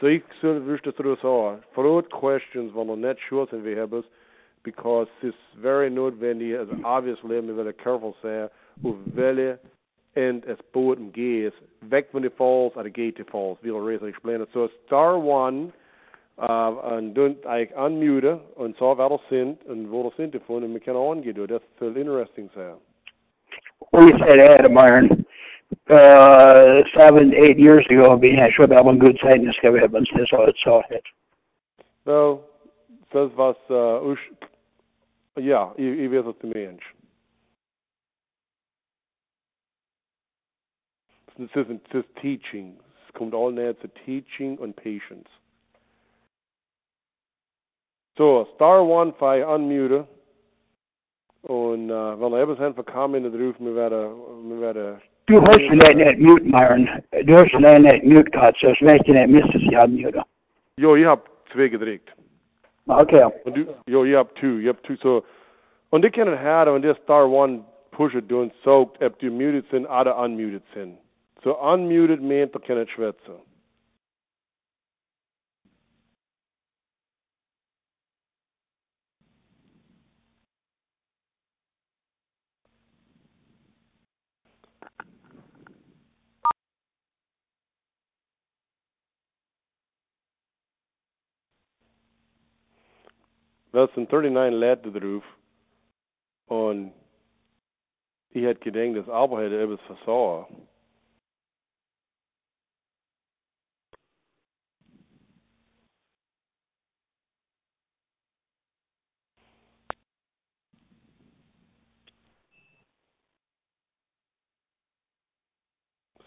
So 0.00 0.06
ich 0.06 0.22
wüsste 0.42 0.92
du 0.92 1.16
so, 1.16 1.58
fraud 1.74 2.10
questions, 2.10 2.74
wenn 2.74 2.86
wir 2.86 2.96
nicht 2.96 3.20
sure 3.28 3.48
sind, 3.50 3.64
haben 3.76 4.04
because 4.62 5.08
it's 5.22 5.36
very 5.62 5.90
notwendig, 5.90 6.58
also 6.58 6.72
obviously, 6.84 7.40
wir 7.40 7.56
werden 7.56 7.72
careful 7.82 8.14
sein, 8.22 8.50
auf 8.84 8.96
welche 9.14 9.58
End 10.14 10.44
es 10.46 10.58
Boden 10.72 11.12
geht, 11.12 11.52
weg 11.80 12.08
von 12.10 12.22
den 12.22 12.32
Falls, 12.32 12.76
oder 12.76 12.90
geht 12.90 13.18
die 13.18 13.24
Falls, 13.24 13.58
wie 13.62 13.72
wir 13.72 14.02
explain 14.02 14.42
it. 14.42 14.48
So 14.52 14.68
star 14.86 15.16
one, 15.16 15.72
uh, 16.38 16.96
und 16.96 17.14
dann 17.14 17.36
ich 17.58 17.74
unmute, 17.76 18.40
und 18.56 18.76
so 18.78 18.96
wer 18.96 19.08
das 19.08 19.20
sind, 19.28 19.64
und 19.66 19.90
wo 19.90 20.04
das 20.04 20.16
sind 20.16 20.34
davon, 20.34 20.64
und 20.64 20.72
wir 20.72 20.80
können 20.80 20.98
angehen, 20.98 21.46
das 21.46 21.62
viel 21.78 21.96
interesting 21.96 22.50
sein. 22.54 22.74
We 23.92 24.12
said 24.18 24.40
Adam 24.40 24.76
Iron 24.76 25.24
uh, 25.88 26.82
seven, 26.94 27.32
eight 27.34 27.58
years 27.58 27.86
ago, 27.88 28.16
här 28.16 28.50
köpte 28.50 28.78
av 28.78 28.88
en 28.88 28.98
god 28.98 29.18
sägning 29.18 29.52
ska 29.52 29.70
vi 29.70 29.80
även 29.80 30.04
se 30.04 30.26
så 30.26 30.46
ett 30.46 30.56
så 30.56 30.82
het. 30.88 31.04
So, 32.04 32.40
das 33.12 33.30
was, 33.36 33.56
uh, 33.70 34.16
ja, 35.36 35.72
ich, 35.76 35.98
ich 35.98 36.10
weiß, 36.10 36.24
was 36.24 36.38
du 36.40 36.46
meinst. 36.46 36.97
Ist, 41.38 41.56
es 41.56 41.68
ist 41.68 42.16
Teaching. 42.20 42.76
Es 43.06 43.14
kommt 43.14 43.34
all 43.34 43.52
näher 43.52 43.78
zu 43.78 43.88
Teaching 44.04 44.58
und 44.58 44.74
Patience. 44.76 45.28
So, 48.16 48.48
Star 48.56 48.84
One, 48.84 49.12
fei 49.12 49.46
unmute. 49.46 50.06
Und 51.42 51.90
uh, 51.90 52.20
wenn 52.20 52.32
er 52.32 52.42
etwas 52.42 52.58
haben 52.58 52.74
für 52.74 52.82
Comment 52.82 53.24
drauf, 53.26 53.54
wir 53.58 53.74
werden, 53.74 54.10
wir 54.48 54.60
werden, 54.60 55.00
Du 55.26 55.40
hörst 55.40 55.60
ju 55.60 55.76
den 55.76 55.98
net 55.98 56.18
mute 56.18 56.44
Myron. 56.44 56.88
Du 57.24 57.34
hörst 57.34 57.52
ju 57.52 57.60
den 57.60 57.82
net 57.82 58.02
mute 58.02 58.30
cut 58.30 58.56
så 58.56 58.74
smäck 58.74 59.04
den 59.04 59.14
net 59.14 59.30
misses 59.30 59.62
jag 59.70 59.84
unmute. 59.84 60.22
jo, 60.78 60.96
ich 60.96 61.06
hab 61.06 61.28
zwei 61.52 61.68
gedrückt. 61.68 62.08
Okay. 62.86 63.24
Und 63.44 63.56
du, 63.56 63.66
jo, 63.86 64.04
ich 64.04 64.16
hab 64.16 64.34
two, 64.36 64.58
ich 64.58 64.68
hab 64.68 64.82
two, 64.82 64.96
so, 64.96 65.22
und 65.90 66.02
die 66.02 66.10
können 66.10 66.38
haben, 66.38 66.74
wenn 66.74 66.82
der 66.82 66.96
Star 66.96 67.28
One 67.28 67.64
pusher 67.92 68.22
doing 68.22 68.50
soaked, 68.64 69.02
ob 69.02 69.18
du 69.18 69.30
muted 69.30 69.68
sind 69.70 69.86
oder 69.86 70.16
unmuted 70.18 70.62
sind. 70.74 70.98
So 71.42 71.54
unmuted 71.54 72.20
meint, 72.20 72.54
da 72.54 72.58
kann 72.58 72.82
ich 72.82 72.90
schwätzen. 72.90 73.40
Das 93.78 93.94
sind 93.94 94.10
39 94.10 94.58
Leute 94.58 94.90
drauf. 94.90 95.24
Und 96.46 96.92
ich 98.30 98.42
hätte 98.42 98.72
gedacht, 98.72 99.06
das 99.06 99.14
Albert 99.14 99.40
hätte 99.40 99.62
etwas 99.62 99.80
versaut. 99.82 100.48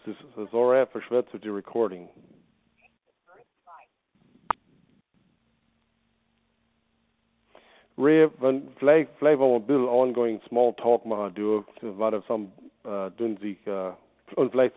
Es 0.04 0.08
ist, 0.08 0.20
es 0.36 0.48
ist 0.48 0.54
alright 0.54 0.88
für 0.90 1.00
Recording. 1.54 2.08
Ray, 7.96 8.28
wenn, 8.40 8.68
vielleicht, 8.78 9.10
vielleicht 9.18 9.38
wollen 9.38 9.52
ongoing 9.88 10.40
small 10.48 10.72
talk 10.74 11.06
machen 11.06 11.34
durch, 11.34 11.64
weil 11.82 12.10
das 12.10 12.26
some, 12.26 12.50
äh, 12.84 13.10
tun 13.12 13.36
sich, 13.36 13.64
äh, 13.66 13.92
und 14.34 14.50
vielleicht 14.50 14.76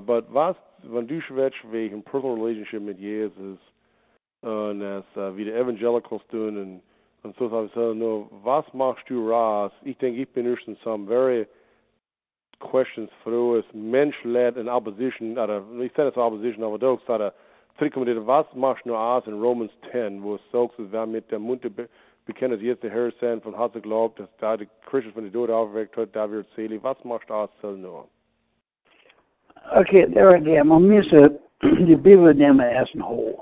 but 0.00 0.26
was, 0.34 0.56
wenn 0.82 1.06
du 1.06 1.20
schwätzt 1.22 1.56
wegen 1.70 2.02
personal 2.02 2.36
relationship 2.36 2.82
mit 2.82 2.98
Jesus, 2.98 3.58
und 4.42 4.80
das, 4.80 5.04
äh, 5.16 5.20
uh, 5.20 5.36
wie 5.36 5.44
die 5.44 5.52
Evangelicals 5.52 6.26
tun, 6.28 6.82
und, 7.22 7.36
so, 7.38 7.50
ich 7.66 7.72
gesagt, 7.72 7.96
nur, 7.96 8.28
was 8.42 8.66
machst 8.74 9.08
du 9.08 9.30
raus? 9.30 9.72
Ich 9.84 9.96
denke, 9.96 10.20
ich 10.20 10.28
bin 10.30 10.46
in 10.66 10.76
some 10.82 11.06
very 11.06 11.46
questions 12.60 13.10
through 13.24 13.58
as 13.58 13.64
Mensch-led 13.74 14.56
in 14.56 14.68
opposition, 14.68 15.36
oder, 15.38 15.62
ich 15.80 15.92
sage 15.94 16.10
es 16.10 16.16
opposition, 16.16 16.62
aber 16.62 16.78
doch, 16.78 17.00
oder, 17.08 17.32
zurückkommen, 17.78 18.26
was 18.26 18.46
machst 18.54 18.86
du 18.86 18.94
aus 18.94 19.26
in 19.26 19.40
Romans 19.40 19.72
10, 19.90 20.22
wo 20.22 20.36
es 20.36 20.40
sagt, 20.52 20.78
dass 20.78 20.92
wir 20.92 21.06
mit 21.06 21.30
der 21.30 21.38
Munde 21.38 21.70
be 21.70 21.88
dass 22.26 22.60
jetzt 22.60 22.84
der 22.84 22.90
Herr 22.90 23.10
sein 23.20 23.40
von 23.40 23.58
hat 23.58 23.72
geglaubt, 23.72 24.20
dass 24.20 24.28
da 24.38 24.56
die 24.56 24.68
Christus 24.86 25.12
von 25.14 25.24
der 25.24 25.32
Tod 25.32 25.50
aufweckt 25.50 25.96
hat, 25.96 26.10
da 26.12 26.30
wird 26.30 26.46
selig. 26.54 26.80
Was 26.84 27.02
machst 27.02 27.28
du 27.28 27.34
aus, 27.34 27.50
soll 27.60 27.76
nur? 27.76 28.06
Okay, 29.74 30.06
there 30.12 30.36
again, 30.36 30.68
man 30.68 30.86
missar 30.86 31.30
die 31.62 31.96
Bibel 31.96 32.32
nehmen 32.32 32.60
ein 32.60 33.02
Whole. 33.02 33.38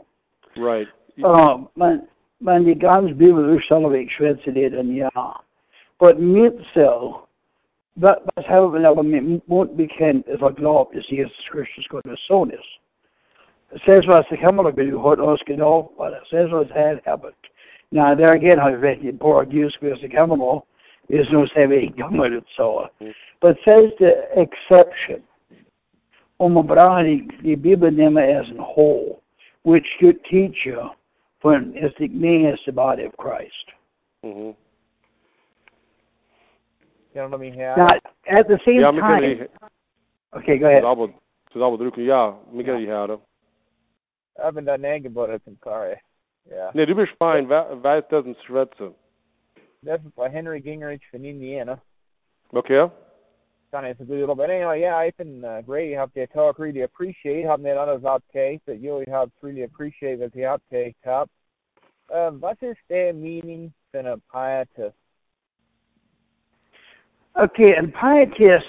Right. 0.57 0.89
Uh, 1.19 1.67
man, 1.75 2.09
man 2.41 2.65
die 2.65 2.79
ganze 2.79 3.15
Bibel 3.15 3.45
durchsalvig 3.47 4.11
schwätze 4.13 4.53
det 4.53 4.73
en 4.73 4.95
ja. 4.95 5.41
But 5.99 6.19
mitt 7.99 8.03
så, 8.03 8.07
vad 8.07 8.19
vad 8.35 8.45
har 8.45 8.69
vi 8.69 8.79
när 8.79 9.03
med 9.03 9.41
mot 9.47 9.73
bekant 9.77 10.29
är 10.29 10.37
vad 10.37 10.57
glad 10.57 10.87
att 10.97 11.13
Jesus 11.13 11.49
Kristus 11.53 11.87
Gottes 11.89 12.21
son 12.27 12.51
är. 12.51 12.79
Sägs 13.85 14.07
vara 14.07 14.23
så 14.23 14.37
kan 14.37 14.55
man 14.55 14.65
nog 14.65 14.75
bli 14.75 14.91
hårt 14.91 15.19
önskemål, 15.19 15.85
vad 15.97 16.13
det 16.13 16.21
sägs 16.31 16.53
vara 16.53 16.67
här 16.75 17.01
habit. 17.05 17.35
Now 17.91 18.17
there 18.17 18.33
again 18.33 18.81
vet 18.81 19.19
på 19.19 19.45
Gud 19.51 19.73
skulle 19.73 19.97
så 19.97 20.09
kan 20.09 20.29
man 20.29 20.39
nog 20.39 20.63
is 21.09 21.31
no 21.33 21.47
say 21.47 21.67
vi 21.67 21.87
gammal 21.97 22.35
ut 22.35 22.49
så. 22.49 22.89
But 23.41 23.57
says 23.65 23.93
the 23.99 24.13
exception. 24.37 25.23
Om 26.37 26.53
man 26.53 26.67
bara 26.67 27.07
i, 27.07 27.29
i 27.43 27.57
Bibeln 27.57 28.19
as 28.19 28.47
a 28.59 28.63
whole, 28.63 29.21
which 29.65 29.87
should 29.99 30.25
teach 30.25 30.67
you 30.67 30.91
when 31.43 31.73
it's 31.75 31.97
the 31.99 32.09
me 32.09 32.53
is 32.53 32.61
the 32.65 32.73
body 32.73 33.07
of 33.07 33.13
Christ. 33.17 33.73
Mm-hmm. 34.25 34.68
Mhm. 37.19 37.31
Kan 37.31 37.41
de 37.41 37.51
här? 37.51 37.77
Now, 37.77 37.89
at 38.39 38.47
the 38.47 38.59
same 38.65 38.81
Ja, 38.81 38.93
men 38.93 39.01
kan 39.01 39.21
time, 39.21 39.35
vi 39.35 39.49
okay, 40.39 40.59
go 40.59 40.67
ahead. 40.67 40.83
så 40.83 40.95
då 40.95 41.11
så 41.53 41.59
då 41.59 41.77
drucken 41.77 42.05
ja, 42.05 42.39
men 42.53 42.65
kan 42.65 42.81
ju 42.81 42.87
här 42.87 43.09
då. 43.09 43.21
Även 44.39 44.65
den 44.65 44.85
egen 44.85 45.13
bara 45.13 45.39
som 45.39 45.57
kare. 45.57 46.01
Ja. 46.51 46.71
Nej, 46.75 46.87
du 46.87 46.95
blir 46.95 47.07
fine. 47.07 47.49
Vet 47.83 48.11
doesn't 48.11 48.37
schwätze. 48.47 48.93
Det 49.81 49.91
är 49.91 49.99
på 50.15 50.27
Henry 50.27 50.59
Gingrich 50.59 51.11
från 51.11 51.25
Indiana. 51.25 51.79
Okay? 52.51 52.89
Kind 53.71 53.87
of 53.87 54.01
a 54.01 54.05
good 54.05 54.19
little 54.19 54.35
bit. 54.35 54.51
Anyway, 54.51 54.81
yeah, 54.81 54.97
I've 54.97 55.17
been 55.17 55.45
uh, 55.45 55.61
great. 55.61 55.97
Have 55.99 56.13
to 56.15 56.27
talk. 56.27 56.59
Really 56.59 56.83
appreciate 56.83 57.47
having 57.47 57.65
that 57.65 57.77
others 57.77 58.05
out 58.05 58.23
case 58.33 58.61
that 58.67 58.81
you 58.81 59.05
have 59.11 59.31
really 59.43 59.65
appreciate 59.65 60.21
that 60.21 60.33
the 60.33 60.47
out 60.47 60.63
case 60.71 60.95
top. 61.05 61.29
Um, 62.15 62.41
what 62.41 62.57
is 62.63 62.77
their 62.89 63.13
meaning 63.13 63.73
in 63.93 64.07
a 64.07 64.17
pietist? 64.33 64.95
Okay, 67.39 67.73
and 67.77 67.95
pietist, 67.95 68.65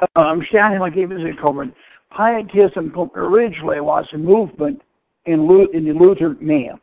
uh, 0.00 0.20
I'm 0.20 0.42
standing 0.48 0.78
like 0.78 0.94
was 0.94 1.22
a 1.24 1.40
comment. 1.40 1.74
Pietism 2.16 2.92
originally 3.16 3.80
was 3.80 4.06
a 4.14 4.18
movement 4.18 4.80
in, 5.24 5.40
in 5.74 5.84
the 5.84 5.92
Lutheran 5.92 6.38
man. 6.40 6.78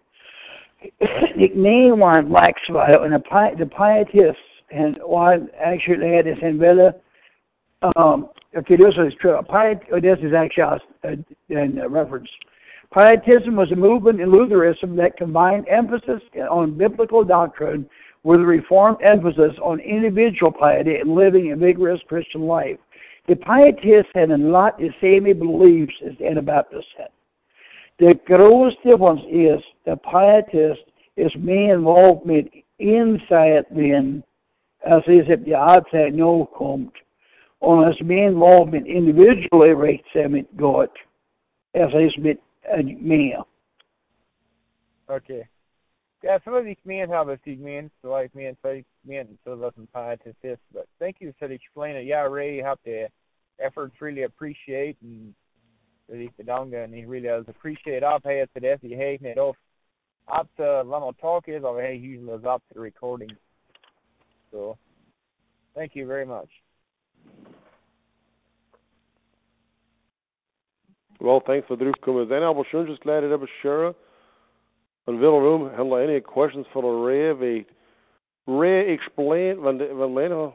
the 1.00 1.48
name 1.56 2.00
one 2.00 2.28
blacks 2.28 2.62
about 2.70 3.06
and 3.06 3.14
the, 3.14 3.20
pi- 3.20 3.56
the 3.58 3.66
pietists, 3.66 4.42
and 4.70 4.98
one 5.02 5.48
actually 5.64 6.14
had 6.14 6.26
this 6.26 6.38
in 6.42 6.60
Villa. 6.60 6.94
Um, 7.96 8.30
okay, 8.58 8.76
this 8.76 8.94
is 8.98 9.14
true. 9.22 9.40
Piet, 9.50 9.80
oh, 9.94 10.02
this 10.02 10.20
is 10.22 10.34
actually 10.34 10.82
a, 11.04 11.12
a, 11.56 11.86
a 11.86 11.90
reference. 11.90 12.30
Pietism 12.94 13.56
was 13.56 13.72
a 13.72 13.78
movement 13.78 14.20
in 14.20 14.30
Lutheranism 14.30 14.98
that 14.98 15.16
combined 15.16 15.68
emphasis 15.70 16.22
on 16.52 16.78
biblical 16.78 17.24
doctrine 17.24 17.90
with 18.24 18.40
a 18.40 18.44
reformed 18.44 18.98
emphasis 19.04 19.58
on 19.62 19.80
individual 19.80 20.52
piety 20.52 20.96
and 20.96 21.14
living 21.14 21.52
a 21.52 21.56
vigorous 21.56 22.00
Christian 22.08 22.42
life. 22.42 22.78
The 23.28 23.36
Pietists 23.36 24.12
had 24.14 24.32
a 24.32 24.38
lot 24.38 24.78
the 24.78 24.90
same 25.02 25.24
beliefs 25.24 25.94
as 26.06 26.18
the 26.20 26.28
Anabaptists 26.28 26.92
had. 26.98 27.10
The 28.00 28.16
gross 28.26 28.74
difference 28.84 29.22
is 29.30 29.62
the 29.86 29.98
Pietist 29.98 30.84
is 31.16 31.32
mer 31.38 31.76
involvement 31.76 32.52
inside 32.80 33.66
den, 33.76 34.24
alltså 34.86 35.12
det 35.12 35.46
the 35.46 35.56
outside 35.56 36.14
no 36.14 36.46
komt, 36.46 36.94
och 37.60 37.88
as 37.88 38.02
mer 38.02 38.28
involvement 38.28 38.88
individually 38.88 40.04
sig 40.14 40.28
mot 40.28 40.46
God, 40.58 40.90
as 41.74 41.94
is 41.94 42.14
som 42.14 42.26
ett 42.26 43.02
mer. 43.02 43.44
Okay. 45.08 45.44
Yeah, 46.24 46.38
some 46.46 46.54
of 46.54 46.64
these 46.64 46.78
men 46.86 47.10
have 47.10 47.28
a 47.28 47.38
few 47.40 47.58
men, 47.58 47.92
so 48.02 48.10
like 48.10 48.34
men, 48.34 48.56
so 48.62 48.82
men, 49.06 49.38
so 49.44 49.56
listen 49.56 49.90
pietist 49.94 50.36
this, 50.42 50.58
but 50.74 50.88
thank 50.98 51.18
you 51.20 51.34
for 51.38 51.52
explaining. 51.52 52.08
Yeah, 52.08 52.22
Ray, 52.22 52.56
you 52.56 52.64
have 52.64 52.78
the 52.86 53.10
efforts 53.60 53.96
really 54.00 54.24
appreciate 54.24 54.96
and 55.02 55.36
really 56.10 56.32
bedonga 56.40 56.86
and 56.86 56.94
he 56.94 57.04
really 57.04 57.28
does 57.28 57.44
appreciate 57.50 58.04
up 58.04 58.24
here 58.24 58.48
to 58.54 58.60
this. 58.62 58.80
He 58.82 58.96
hating 58.96 59.28
it 59.28 59.38
off 59.38 59.58
uh, 60.32 60.36
up 60.36 60.50
to 60.56 60.84
Lamo 60.84 61.12
Talk 61.20 61.46
is 61.48 61.66
over 61.66 61.82
here 61.82 61.92
usually 61.92 62.34
is 62.34 62.46
up 62.46 62.64
to 62.70 62.74
the 62.76 62.80
recording. 62.80 63.32
So 64.52 64.78
thank 65.76 65.94
you 65.94 66.08
very 66.08 66.26
much. 66.26 66.48
Well, 71.20 71.42
thanks 71.46 71.68
for 71.68 71.76
the 71.76 71.86
roof 71.86 71.96
coming. 72.04 72.30
Then 72.30 72.44
I 72.44 72.50
will 72.50 72.66
sure 72.72 72.88
just 72.88 73.04
glad 73.04 73.24
it 73.24 73.32
ever 73.32 73.50
sure. 73.62 73.94
And 75.08 75.20
Will 75.20 75.40
Room, 75.40 75.70
have 75.76 76.10
any 76.10 76.22
questions 76.22 76.66
for 76.72 76.82
the 76.82 77.66
Ray? 78.48 78.94
Explain 78.94 79.62
when 79.62 79.78
the 79.78 79.86
when 79.94 80.14
men 80.14 80.52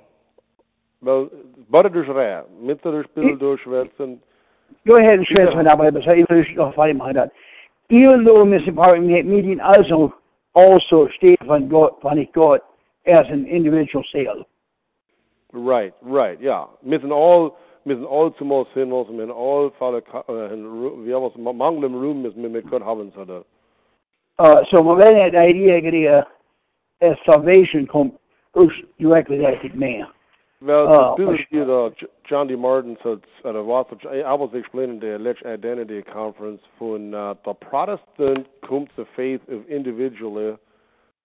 wel 1.00 1.28
bara 1.70 1.88
dus 1.90 2.08
Ray, 2.08 2.42
mit 2.60 2.82
der 2.82 3.04
Spiel 3.04 3.36
durchschwätzen. 3.38 4.20
Go 4.86 4.96
ahead 4.96 5.18
and 5.18 5.26
of 5.38 5.64
that, 5.64 5.94
but 5.94 6.02
say 6.04 6.18
you 6.18 6.56
noch 6.56 6.76
weiter 6.76 6.94
machen 6.94 7.14
that. 7.14 7.30
Even 7.90 8.24
though 8.24 8.44
Mr. 8.44 8.74
Park 8.74 9.00
meeting 9.00 9.60
also 9.60 10.12
also 10.54 11.08
steht 11.16 11.38
von 11.46 11.68
Gott, 11.68 12.00
von 12.02 12.18
ich 12.18 12.32
Gott 12.32 12.62
as 13.06 13.26
an 13.30 13.46
individual 13.46 14.04
sale. 14.12 14.44
Right, 15.52 15.94
right, 16.02 16.38
yeah. 16.40 16.66
ja. 16.66 16.68
Müssen 16.82 17.12
all 17.12 17.52
müssen 17.84 18.04
all 18.04 18.34
zum 18.34 18.48
Mal 18.48 18.66
sehen, 18.74 18.90
was 18.90 19.08
wir 19.08 19.34
all 19.34 19.70
falle 19.78 20.02
wir 21.04 21.22
was 21.22 21.36
mangel 21.36 21.84
im 21.84 21.94
Room 21.94 22.22
mit 22.22 22.70
Gott 22.70 22.84
haben 22.84 23.12
so 23.14 23.24
da. 23.24 23.42
Uh, 24.38 24.62
so 24.70 24.82
väl 24.82 25.16
en 25.16 25.34
idea 25.34 26.24
uh, 27.02 27.14
salvation 27.24 27.86
kom 27.86 28.12
directly 28.98 29.44
out 29.44 29.64
of 29.64 29.74
man. 29.74 30.06
Well, 30.60 30.88
Oh, 30.88 31.14
this 31.16 31.40
is 31.40 31.46
you 31.50 31.64
know, 31.64 31.92
John 32.28 32.48
D. 32.48 32.56
Martin 32.56 32.96
said 33.02 33.20
at 33.44 33.54
a 33.54 33.62
was 33.62 33.86
I 34.04 34.34
was 34.34 34.50
explaining 34.54 34.98
the 34.98 35.16
alleged 35.16 35.46
identity 35.46 36.02
conference 36.02 36.60
von 36.78 37.14
uh, 37.14 37.34
the 37.44 37.54
Protestant 37.54 38.46
comes 38.68 38.88
to 38.96 39.04
faith 39.16 39.40
of 39.48 39.64
individually 39.68 40.56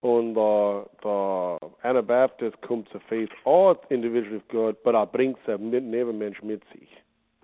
and 0.04 0.36
the 0.36 0.86
the 1.02 1.58
Anabaptist 1.84 2.56
comes 2.68 2.86
to 2.94 3.00
faith 3.10 3.30
all 3.46 3.76
individually 3.90 4.38
of 4.38 4.48
God, 4.52 4.76
but 4.84 4.94
er 4.96 5.06
bringt 5.06 5.38
der 5.48 5.58
mit 5.58 5.84
Nebenmensch 5.84 6.44
mit 6.44 6.62
sich. 6.72 6.90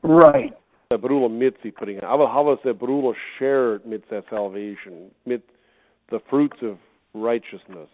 Right. 0.04 0.54
Der 0.92 0.98
Bruder 0.98 1.30
mit 1.30 1.60
sich 1.62 1.74
bringen. 1.74 2.04
Aber 2.04 2.32
how 2.32 2.46
was 2.46 2.60
der 2.64 2.74
Bruder 2.74 3.16
shared 3.38 3.86
mit 3.86 4.10
der 4.12 4.24
salvation, 4.30 5.12
mit 5.26 5.44
the 6.10 6.20
fruits 6.30 6.58
of 6.62 6.78
righteousness, 7.14 7.90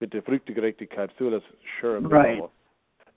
mit 0.00 0.12
der 0.12 0.22
Früchte 0.22 0.52
Gerechtigkeit, 0.52 1.10
so 1.18 1.30
das 1.30 1.42
Right. 1.82 2.42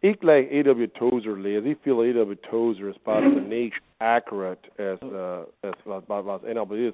Ik 0.04 0.24
like 0.24 0.50
A.W. 0.52 0.88
Tozer 0.88 1.38
lees. 1.38 1.64
Ik 1.64 1.78
feel 1.84 2.02
A.W. 2.02 2.36
Tozer 2.50 2.90
is 2.90 2.96
about 3.06 3.22
the 3.22 3.72
accurate 4.00 4.66
as 4.80 4.98
uh, 5.04 5.44
as 5.64 5.76
wat 5.86 6.04
wat 6.08 6.26
wat 6.26 6.44
en 6.44 6.58
aber 6.58 6.78
is. 6.78 6.94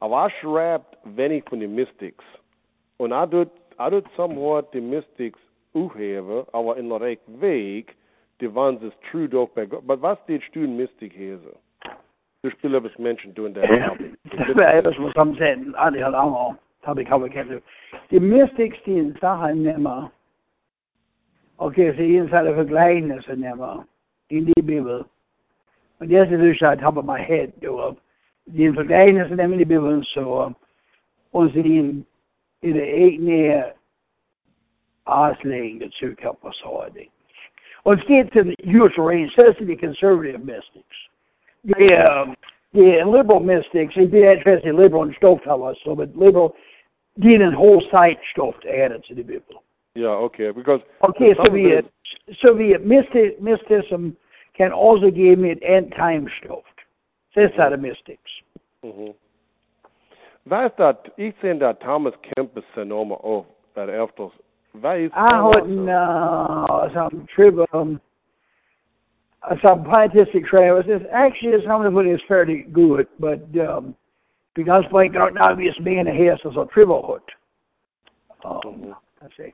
Aber 0.00 0.24
er 0.24 0.30
schreibt 0.30 0.96
wenig 1.04 1.44
von 1.48 1.60
den 1.60 1.74
Mystics. 1.74 2.24
Und 2.96 3.12
er 3.12 3.30
tut 3.30 3.50
er 3.78 3.90
tut 3.90 4.06
somewhat 4.16 4.72
die 4.72 4.80
Mystics 4.80 5.38
uhebe, 5.74 6.46
aber 6.52 6.76
in 6.76 6.88
der 6.88 7.00
Weg, 7.40 7.96
die 8.40 8.54
waren 8.54 8.82
es 8.82 8.92
true 9.10 9.28
doch 9.28 9.48
bei 9.50 9.66
Gott. 9.66 9.82
Aber 9.84 10.02
was 10.02 10.18
steht 10.24 10.42
du 10.52 10.64
in 10.64 10.76
Mystic 10.76 11.12
hese? 12.42 12.50
Du 12.50 12.50
spielst 12.50 12.76
etwas 12.76 12.98
Menschen 12.98 13.34
doing 13.34 13.54
that. 13.54 13.68
Das 14.36 14.56
wäre 14.56 14.72
etwas, 14.72 14.94
was 14.98 15.14
haben 15.14 15.34
sie 15.34 15.74
alle 15.76 16.04
halt 16.04 16.14
auch 16.14 16.56
habe 16.82 17.02
ich 17.02 17.10
aber 17.10 17.28
keine. 17.28 17.62
Die 18.10 18.20
Mystics, 18.20 18.78
die 18.86 18.98
in 18.98 19.14
Sachen 19.20 19.62
nehmen, 19.62 20.10
okay, 21.58 21.92
sie 21.96 22.16
in 22.16 22.28
seine 22.28 22.54
Vergleichnisse 22.54 23.36
nehmen, 23.36 23.86
in 24.28 24.46
die 24.46 24.62
Bibel. 24.62 25.04
Und 25.98 26.10
das 26.10 26.30
ist 26.30 26.40
durch 26.40 26.58
top 26.80 26.96
of 26.96 27.04
my 27.04 27.22
head, 27.22 27.52
du. 27.60 27.96
Die 28.46 28.64
in 28.64 28.74
Vergleichnisse 28.74 29.34
nehmen 29.34 29.54
in 29.54 29.58
die 29.58 29.64
Bibel 29.66 29.92
und 29.92 30.06
so, 30.06 30.54
und 31.32 31.52
sie 31.52 31.60
in, 31.60 32.06
in 32.62 32.74
der 32.74 32.86
eigene 32.86 33.74
Auslegen 35.04 35.80
dazu 35.80 36.14
kappen, 36.16 36.50
so 36.62 36.82
I 36.82 36.90
think. 36.90 37.10
Und 37.82 38.00
es 38.00 38.06
geht 38.06 38.32
zu 38.32 38.44
den 38.44 38.54
usual 38.64 39.08
range, 39.08 39.30
says 39.34 39.56
to 39.58 39.64
the 39.64 39.76
conservative 39.76 40.44
mystics. 40.44 40.89
The, 41.64 41.94
um, 41.94 42.36
the 42.72 43.02
liberal 43.06 43.40
mystics, 43.40 43.94
did 43.94 44.14
interested 44.14 44.74
liberal 44.74 45.02
and 45.02 45.14
Stoff 45.16 45.40
tell 45.44 45.64
us 45.64 45.76
so, 45.84 45.94
but 45.94 46.16
liberal 46.16 46.54
did 47.18 47.42
a 47.42 47.50
whole 47.50 47.82
site 47.90 48.18
Stoff 48.32 48.54
added 48.64 49.04
to 49.08 49.14
the 49.14 49.22
Bible. 49.22 49.62
Yeah, 49.94 50.08
okay, 50.08 50.50
because 50.52 50.80
Okay, 51.02 51.34
so 51.36 51.52
the 51.52 51.82
the 52.54 52.78
mystic, 52.78 53.40
mysticism 53.42 54.16
can 54.56 54.72
also 54.72 55.10
give 55.10 55.38
me 55.38 55.50
an 55.50 55.60
end 55.64 55.92
time 55.96 56.28
Stoff. 56.42 56.62
Says 57.34 57.50
that 57.58 57.72
of 57.72 57.80
mystics. 57.80 58.30
Mhm. 58.84 59.14
Weißt 60.46 60.78
du, 60.78 60.94
ich 61.16 61.34
sehe 61.42 61.54
da 61.56 61.74
Thomas 61.74 62.14
Kempis 62.22 62.64
auf 62.76 63.46
bei 63.74 63.86
der 63.86 64.02
Öfters. 64.02 64.32
Weiß 64.72 65.10
I 65.14 65.42
wouldn't 65.42 65.88
uh 65.88 66.88
some 66.94 67.26
trib 67.34 67.58
um 67.72 68.00
some 69.62 69.84
pietistic 69.84 70.46
trails. 70.46 70.84
It's 70.86 71.04
actually 71.12 71.52
some 71.66 71.84
of 71.84 71.96
it 71.96 72.08
is 72.08 72.20
fairly 72.28 72.66
good, 72.72 73.06
but 73.18 73.42
um 73.58 73.94
because 74.54 74.84
like 74.92 75.12
an 75.14 75.38
obvious 75.38 75.74
man 75.80 76.06
has 76.06 76.38
is 76.44 76.56
a 76.56 76.66
trivial 76.72 77.02
hood. 77.06 77.22
Um 78.44 78.94
a. 79.22 79.52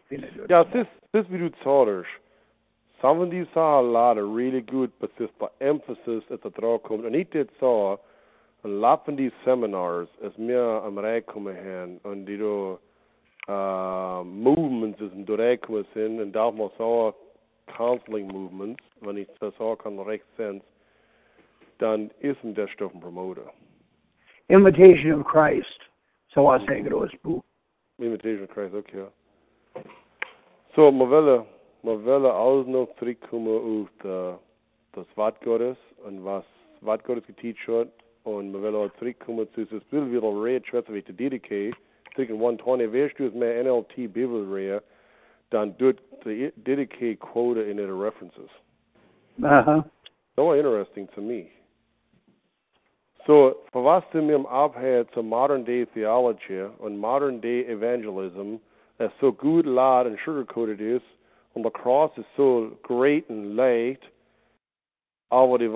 Ja, 0.48 0.62
es 0.62 0.74
ist, 0.74 0.88
ist 1.12 1.30
wie 1.30 1.38
du 1.38 1.50
zahlst. 1.64 2.08
Some 3.02 3.20
of 3.20 3.30
these 3.30 3.48
are 3.56 3.80
a 3.80 3.82
lot 3.82 4.16
of 4.16 4.34
really 4.34 4.62
good, 4.62 4.90
but 5.00 5.10
it's 5.18 5.32
the 5.38 5.48
emphasis 5.60 6.24
at 6.30 6.42
the 6.42 6.50
draw 6.50 6.78
kommt. 6.78 7.04
Und 7.04 7.14
ich 7.14 7.28
did 7.30 7.50
saw, 7.60 7.98
ein 8.64 8.80
lot 8.80 9.04
von 9.04 9.16
die 9.16 9.30
Seminars 9.44 10.08
ist 10.20 10.38
mir 10.38 10.82
am 10.84 10.98
Reich 10.98 11.26
kommen 11.26 11.54
hin 11.54 12.00
und 12.04 12.26
die 12.26 12.36
do 12.36 12.78
uh, 13.48 14.24
movements 14.24 15.00
ist 15.00 15.12
im 15.12 15.24
Reich 15.28 15.60
kommen 15.60 15.84
sind 15.94 16.20
und 16.20 16.32
da 16.32 16.44
auch 16.44 17.14
counseling 17.66 18.28
movements, 18.28 18.82
wenn 19.00 19.16
ich 19.18 19.28
das 19.40 19.54
kann 19.82 19.96
dann 21.78 22.10
ist 22.20 22.38
der 22.42 22.68
Stoff 22.68 22.94
ein 22.94 23.00
Promoter. 23.00 23.52
Imitation 24.48 25.20
of 25.20 25.26
Christ. 25.26 25.80
So 26.34 26.50
I 26.52 26.58
say 26.66 26.82
das 26.82 27.10
Buch. 27.22 27.42
Imitation 27.98 28.44
of 28.44 28.50
Christ, 28.50 28.74
okay. 28.74 29.06
So, 30.74 30.90
man 30.90 31.10
will, 31.10 31.46
man 31.82 32.04
will 32.04 32.26
alles 32.26 32.66
noch 32.66 32.88
zurückkommen 32.98 33.88
auf 34.02 34.36
das 34.92 35.06
Wort 35.16 35.40
Gottes 35.42 35.76
und 36.04 36.24
was 36.24 36.44
Wort 36.82 37.04
Gottes 37.04 37.26
geteacht 37.26 37.66
hat 37.68 37.88
und 38.24 38.52
man 38.52 38.62
will 38.62 38.74
auch 38.74 38.90
zurückkommen 38.98 39.48
zu 39.54 39.64
das 39.64 39.82
Bild 39.84 40.10
wieder 40.10 40.42
reden, 40.42 40.64
wie 40.88 41.04
zu 41.04 41.12
Didache, 41.12 41.72
circa 42.14 42.32
120, 42.32 42.92
weißt 42.92 43.18
du, 43.18 43.24
ist 43.24 43.34
mehr 43.34 43.62
NLT 43.64 44.12
Bibel 44.12 44.52
reden, 44.52 44.80
dann 45.50 45.74
dort 45.78 45.98
the 46.24 46.52
Didache 46.62 47.18
quota 47.18 47.60
in 47.60 47.76
the 47.76 47.92
references. 47.92 48.50
Uh-huh. 49.42 49.82
So 50.36 50.54
interesting 50.54 51.08
to 51.14 51.20
me. 51.20 51.50
So, 53.26 53.56
for 53.72 53.82
was 53.82 54.04
sind 54.12 54.28
wir 54.28 54.36
im 54.36 54.46
Abhör 54.46 55.04
zur 55.12 55.24
Modern 55.24 55.64
Day 55.64 55.84
Theology 55.86 56.62
und 56.78 56.96
Modern 56.96 57.40
Day 57.40 57.64
Evangelism, 57.66 58.60
das 58.98 59.10
so 59.20 59.32
good, 59.32 59.66
lad 59.66 60.06
and 60.06 60.16
sugar-coated 60.24 60.80
is, 60.80 61.02
und 61.54 61.64
the 61.64 61.70
cross 61.70 62.10
is 62.16 62.24
so 62.36 62.70
great 62.82 63.28
and 63.28 63.56
light, 63.56 64.00
aber 65.30 65.58
die 65.58 65.68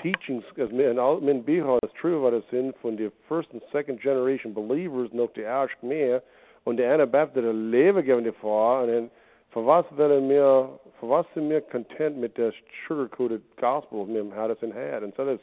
Teachings, 0.00 0.44
as 0.56 0.70
min, 0.70 0.96
min 1.24 1.42
Bihar 1.42 1.78
ist 1.82 1.94
true, 1.96 2.22
was 2.22 2.34
es 2.34 2.50
sind 2.50 2.76
von 2.76 2.96
der 2.96 3.10
first 3.26 3.50
and 3.52 3.62
second 3.72 4.00
generation 4.00 4.54
believers 4.54 5.12
noch 5.12 5.32
die 5.32 5.40
erst 5.40 5.82
mehr, 5.82 6.22
und 6.68 6.76
der 6.76 6.92
Anabaptist 6.92 7.44
der 7.44 7.52
Leben 7.54 8.04
geben 8.04 8.24
die 8.24 8.32
vor, 8.32 8.82
und 8.82 8.88
dann, 8.88 9.10
für 9.52 9.64
was 9.64 9.86
werden 9.96 10.28
wir, 10.28 10.78
für 11.00 11.08
was 11.08 11.26
sind 11.32 11.48
wir 11.48 11.62
content 11.62 12.18
mit 12.18 12.36
der 12.36 12.52
sugar-coated 12.86 13.40
gospel, 13.56 14.06
wir 14.06 14.20
haben 14.36 14.48
das 14.50 14.62
in 14.62 14.74
Hand, 14.74 15.02
und 15.02 15.16
so 15.16 15.24
das, 15.24 15.40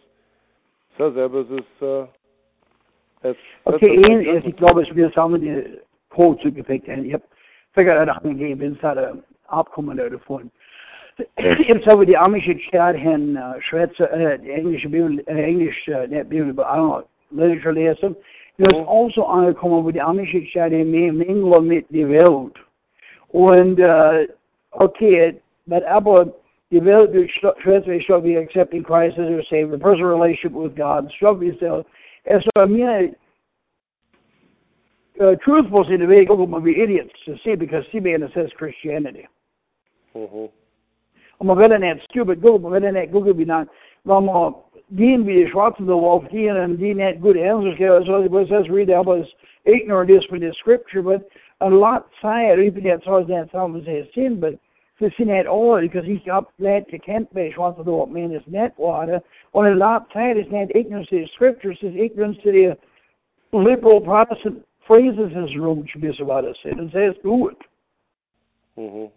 so 0.99 1.11
selber 1.11 1.39
ist, 1.39 1.81
äh, 1.81 2.05
es, 3.27 3.37
Okay, 3.63 4.01
en, 4.07 4.45
ich 4.45 4.55
glaube, 4.55 4.83
es 4.83 4.95
wird 4.95 5.15
sammen 5.15 5.41
die 5.41 5.79
Quote 6.11 6.51
gepickt, 6.51 6.87
und 6.87 7.05
ich 7.05 7.13
habe 7.13 7.23
figured 7.73 7.97
out 7.97 8.23
angegeben, 8.23 8.59
wenn 8.59 8.73
es 8.73 8.79
da 8.81 8.93
der 8.93 9.17
Abkommen 9.47 9.97
davon. 9.97 10.51
Jetzt 11.37 11.87
haben 11.87 12.01
wir 12.01 12.05
die 12.05 12.17
amische 12.17 12.59
Stadt 12.59 12.97
in 12.97 13.35
uh, 13.35 13.59
Schweizer, 13.61 14.11
äh, 14.11 14.37
die 14.37 14.51
englische 14.51 14.89
Bibel, 14.89 15.23
äh, 15.27 15.43
Englisch, 15.43 15.87
äh, 15.87 16.07
nicht 16.07 16.29
Bibel, 16.29 16.51
aber 16.51 16.63
I 16.63 16.77
don't 16.77 16.87
know, 16.87 17.03
Literature 17.31 17.73
lesen. 17.73 18.15
Ist 18.57 18.73
Mhm. 18.73 18.87
also 18.87 19.25
angekommen, 19.25 19.83
wo 19.83 19.91
die 19.91 20.01
amische 20.01 20.45
Stadt 20.45 20.71
in 20.71 20.93
im 20.93 21.21
England 21.21 21.67
mit 21.67 21.85
der 21.89 22.09
Welt. 22.09 22.55
Und, 23.29 23.79
äh, 23.79 24.27
okay, 24.71 25.41
but 25.67 25.83
aber 25.83 26.33
die 26.71 26.83
Welt 26.83 27.13
durch 27.13 27.33
Schweizer 27.33 27.99
should 28.01 28.23
be 28.23 28.37
accepting 28.37 28.83
Christ 28.83 29.17
as 29.17 29.27
their 29.27 29.43
Savior, 29.43 29.77
personal 29.77 30.11
relationship 30.13 30.53
with 30.53 30.75
God, 30.75 31.11
should 31.13 31.39
be 31.39 31.51
so. 31.59 31.83
Es 32.23 32.43
war 32.55 32.67
mir 32.67 33.13
uh, 35.19 35.35
truthful 35.43 35.89
in 35.89 35.99
the 35.99 36.07
way 36.07 36.25
Google 36.25 36.47
would 36.47 36.63
be 36.63 36.81
idiots 36.81 37.13
to 37.25 37.35
see 37.43 37.55
because 37.55 37.85
CBN 37.91 38.33
says 38.33 38.49
Christianity. 38.57 39.27
Mhm. 40.13 40.49
Om 41.37 41.47
man 41.47 41.57
väljer 41.57 41.77
net 41.77 42.01
stupid 42.01 42.41
Google, 42.41 42.59
man 42.59 42.71
väljer 42.71 42.91
net 42.91 43.11
Google 43.11 43.33
vid 43.33 43.47
namn. 43.47 43.69
Vad 44.03 44.23
din 44.89 45.25
vid 45.25 45.49
schwarzen 45.49 45.85
the 45.85 45.97
wolf, 45.97 46.23
din 46.31 46.55
and 46.55 46.77
din 46.77 46.97
net 46.97 47.21
good 47.21 47.37
answers, 47.37 47.77
so 48.05 48.21
it 48.21 48.31
was 48.31 48.47
says 48.49 48.69
read 48.69 48.89
that 48.89 49.05
was 49.05 49.25
ignorant 49.65 50.11
is 50.11 50.23
for 50.29 50.39
the 50.39 50.53
scripture, 50.59 51.01
but 51.01 51.27
a 51.61 51.69
lot 51.69 52.07
säger, 52.21 52.59
even 52.59 52.83
that 52.83 53.03
så 53.03 53.23
den 53.23 53.49
som 53.49 53.83
säger 53.83 54.05
sin, 54.13 54.39
but 54.39 54.53
för 54.99 55.09
sin 55.09 55.27
net 55.27 55.47
all, 55.47 55.81
because 55.81 56.05
up 56.31 56.51
led 56.59 56.87
to 56.89 56.99
Kent 56.99 57.33
Bay, 57.33 57.51
schwarzen 57.51 57.83
the 57.83 57.91
wolf, 57.91 58.09
man 58.09 58.31
is 58.31 58.47
net 58.47 58.73
water, 58.77 59.21
och 59.51 59.65
a 59.65 59.73
lot 59.73 60.11
säger 60.13 60.35
is 60.35 60.51
net 60.51 60.71
ignorance 60.75 61.09
to 61.09 61.17
the 61.17 61.27
scriptures, 61.27 61.77
is 61.81 61.95
ignorance 61.95 62.37
to 62.43 62.51
the 62.51 62.77
liberal 63.51 64.01
Protestant 64.01 64.65
phrases 64.87 65.31
his 65.33 65.57
room 65.57 65.85
be 65.99 66.13
so 66.17 66.23
about 66.23 66.45
us. 66.45 66.57
It 66.63 66.91
says 66.91 67.15
good. 67.23 67.55
Mhm. 68.77 69.09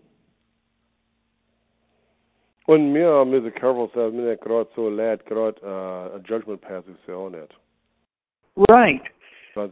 Und 2.68 2.92
mir 2.92 3.24
müssen 3.24 3.54
careful 3.54 3.88
sein, 3.94 4.14
mir 4.14 4.28
nicht 4.28 4.42
gerade 4.42 4.68
so 4.76 4.90
leid, 4.90 5.24
gerade 5.24 5.58
uh, 5.62 6.16
a 6.16 6.20
judgment 6.22 6.60
pass 6.60 6.86
ist 6.86 7.08
ja 7.08 7.14
auch 7.14 7.30
nicht. 7.30 7.58
Right. 8.70 9.00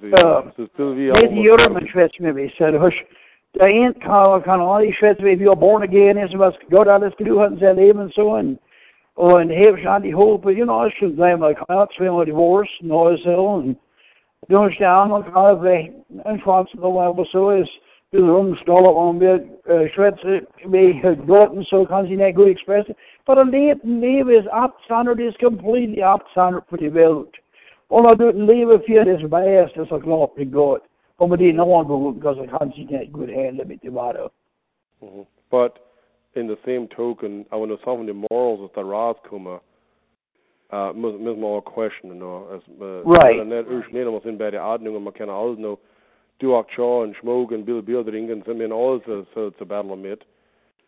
Sie, 0.01 0.09
Ja. 0.09 0.44
es 0.49 0.59
ist 0.59 0.72
still 0.72 0.97
wie 0.97 1.11
Maybe 1.11 1.47
Europe 1.47 1.86
Schweiz 1.88 2.11
maybe 2.18 2.51
said, 2.57 2.74
hush, 2.80 3.05
der 3.55 3.66
ain't 3.66 4.01
kann, 4.01 4.42
kann 4.44 4.62
all 4.62 4.82
die 4.82 4.94
Schweiz, 4.94 5.18
if 5.18 5.40
you're 5.40 5.55
born 5.55 5.82
again, 5.82 6.16
ist 6.16 6.38
was 6.38 6.55
Gott 6.70 6.88
alles 6.88 7.14
getan 7.18 7.38
hat 7.38 7.51
in 7.53 7.59
sein 7.59 7.76
Leben 7.76 8.01
und 8.01 8.14
so, 8.14 8.30
und, 8.30 8.59
und 9.16 9.51
heb 9.51 9.78
schon 9.78 10.03
die 10.03 10.14
Hope, 10.14 10.51
you 10.51 10.64
know, 10.64 10.86
es 10.86 10.94
schon 10.94 11.16
sein, 11.16 11.38
weil 11.42 11.55
kann 11.55 11.76
auch 11.76 11.88
zwei 11.99 12.11
mal 12.11 12.24
Divorce, 12.24 12.70
und 12.80 12.92
alles 12.92 13.22
so, 13.24 13.36
und 13.36 13.78
du 14.49 14.59
hast 14.59 14.78
ja 14.78 15.03
auch 15.03 15.09
noch 15.09 15.26
gerade 15.30 15.61
bei, 15.61 15.92
ein 16.24 16.40
Schwarz, 16.40 16.70
so 16.72 17.51
ist, 17.51 17.70
du 18.16 18.34
rumstollen 18.34 18.94
und 18.94 19.20
wir, 19.20 19.44
Schweiz, 19.90 20.18
wie 20.64 21.00
Gott 21.26 21.50
und 21.50 21.66
so, 21.66 21.84
kann 21.84 22.06
sie 22.06 22.16
nicht 22.16 22.36
gut 22.36 22.48
expressen, 22.48 22.94
aber 23.26 23.42
ein 23.42 23.50
Leben, 23.50 24.00
Leben 24.00 24.30
ist 24.30 24.48
abgesondert, 24.48 25.20
ist 25.20 25.38
completely 25.38 26.02
abgesondert 26.02 26.64
von 26.68 26.78
der 26.78 26.94
Welt. 26.94 27.34
Und 27.88 28.04
er 28.04 28.18
tut 28.18 28.34
ein 28.34 28.46
Leben 28.46 28.80
für 28.82 29.04
das 29.04 29.30
Beist, 29.30 29.76
das 29.76 29.90
er 29.90 30.00
glaubt 30.00 30.38
in 30.38 30.50
Gott. 30.52 30.82
Und 31.18 31.30
mit 31.30 31.40
den 31.40 31.58
anderen 31.58 31.86
berufen, 31.86 32.20
because 32.20 32.38
er 32.40 32.46
kann 32.46 32.70
sich 32.72 32.88
nicht 32.90 33.12
gut 33.12 33.28
handeln 33.28 33.68
mit 33.68 33.82
dem 33.82 33.94
Wasser. 33.94 34.30
But 35.50 35.78
in 36.34 36.48
the 36.48 36.56
same 36.64 36.88
token, 36.88 37.46
I 37.50 37.56
want 37.56 37.70
to 37.70 37.90
of 37.90 38.06
the 38.06 38.26
morals 38.30 38.60
that 38.60 38.74
the 38.74 38.82
rauskommen, 38.82 39.60
uh, 40.72 40.92
müssen 40.92 41.22
müssen 41.22 41.40
wir 41.40 41.48
auch 41.48 41.64
questionen, 41.64 42.18
no? 42.18 42.60
Uh, 42.78 43.02
Right. 43.04 43.46
Nicht 43.46 43.68
urschneiden, 43.70 44.12
was 44.12 44.22
sind 44.24 44.38
bei 44.38 44.50
der 44.50 44.64
Ordnung, 44.64 44.96
und 44.96 45.04
man 45.04 45.14
kann 45.14 45.30
alles 45.30 45.58
noch 45.58 45.78
du 46.39 46.55
auch 46.55 46.68
schon 46.70 47.09
und 47.09 47.16
schmogen, 47.16 47.64
Bill 47.64 47.82
Bill 47.82 48.05
trinken, 48.05 48.43
sind 48.43 48.59
wir 48.59 48.72
alles 48.72 49.03
so, 49.07 49.24
so 49.34 49.51
zu 49.51 49.66
battlen 49.66 50.01
mit. 50.03 50.24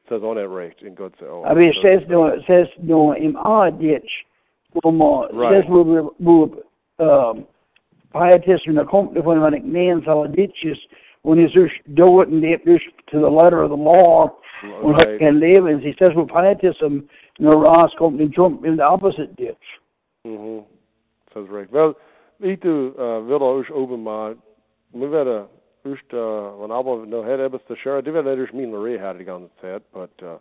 Das 0.09 0.19
ist 0.19 0.25
auch 0.25 0.35
nicht 0.35 0.51
recht, 0.51 0.83
in 0.83 0.95
Gottes 0.95 1.23
Augen. 1.29 1.47
Aber 1.47 1.61
es 1.61 1.77
says 1.83 2.03
no, 2.09 2.31
says 2.47 2.69
no, 2.79 3.13
im 3.13 3.37
wo 4.83 4.91
man, 4.91 5.29
Right. 5.37 5.53
es 5.53 5.65
says 5.65 5.71
wo, 5.71 6.13
wo, 6.19 6.51
ähm, 6.99 7.47
Pietism, 8.13 8.75
da 8.75 8.85
kommt 8.85 9.15
wenn 9.15 9.55
ich 9.55 9.63
nehmen 9.65 10.03
soll, 10.03 10.29
Ditches, 10.31 10.79
und 11.23 11.39
es 11.39 11.55
ist 11.55 11.73
dort 11.87 12.29
und 12.29 12.41
lebt 12.41 12.67
durch 12.67 12.83
to 13.11 13.19
the 13.19 13.35
letter 13.35 13.65
of 13.65 13.71
the 13.71 13.77
law, 13.77 14.31
und 14.83 14.97
hat 14.97 15.07
Right. 15.07 15.19
kein 15.19 15.37
Leben. 15.39 15.81
Sie 15.81 15.95
says, 15.99 16.15
wo 16.15 16.25
Pietism 16.25 17.01
nur 17.39 17.65
rauskommt, 17.65 18.21
und 18.21 18.35
jump 18.35 18.65
in 18.65 18.77
the 18.77 18.83
opposite 18.83 19.29
ditch. 19.37 19.81
Mhm. 20.25 20.65
Das 21.33 21.45
ist 21.45 21.53
recht. 21.53 21.73
Wel, 21.73 21.95
ich 22.41 22.59
du, 22.61 22.93
uh, 22.97 23.27
will 23.29 23.43
euch 23.43 23.71
oben 23.73 24.03
mal, 24.03 24.37
wir 24.93 25.11
werden, 25.13 25.47
ich, 25.85 26.13
uh, 26.13 26.61
wenn 26.61 26.71
aber 26.71 27.07
noch 27.07 27.25
hätte 27.25 27.45
etwas 27.45 27.65
zu 27.67 27.77
scheren, 27.77 28.05
die 28.05 28.13
werden 28.13 28.41
nicht 28.41 28.53
mit 28.53 28.71
Marie 28.71 28.99
hatte 28.99 29.19
die 29.21 29.25
ganze 29.25 29.51
Zeit, 29.61 29.83
but, 29.93 30.11
uh, 30.23 30.39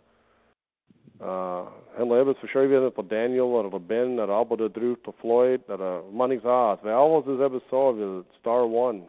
uh, 1.24 1.66
hen 1.96 2.10
etwas 2.10 2.38
zu 2.40 2.46
scheren, 2.48 2.70
wie 2.70 2.90
der 2.90 3.04
Daniel, 3.04 3.42
oder 3.42 3.70
der 3.70 3.78
Ben, 3.78 4.18
oder 4.18 4.32
aber 4.32 4.56
der 4.56 4.68
Drew, 4.68 4.96
der 4.96 5.12
Floyd, 5.14 5.68
oder 5.68 6.02
manches 6.12 6.44
Art. 6.44 6.82
Weil 6.82 6.92
alles 6.92 7.26
ist 7.26 7.40
etwas 7.40 7.62
so, 7.70 7.94
wie 7.96 8.24
Star 8.40 8.64
One. 8.64 9.02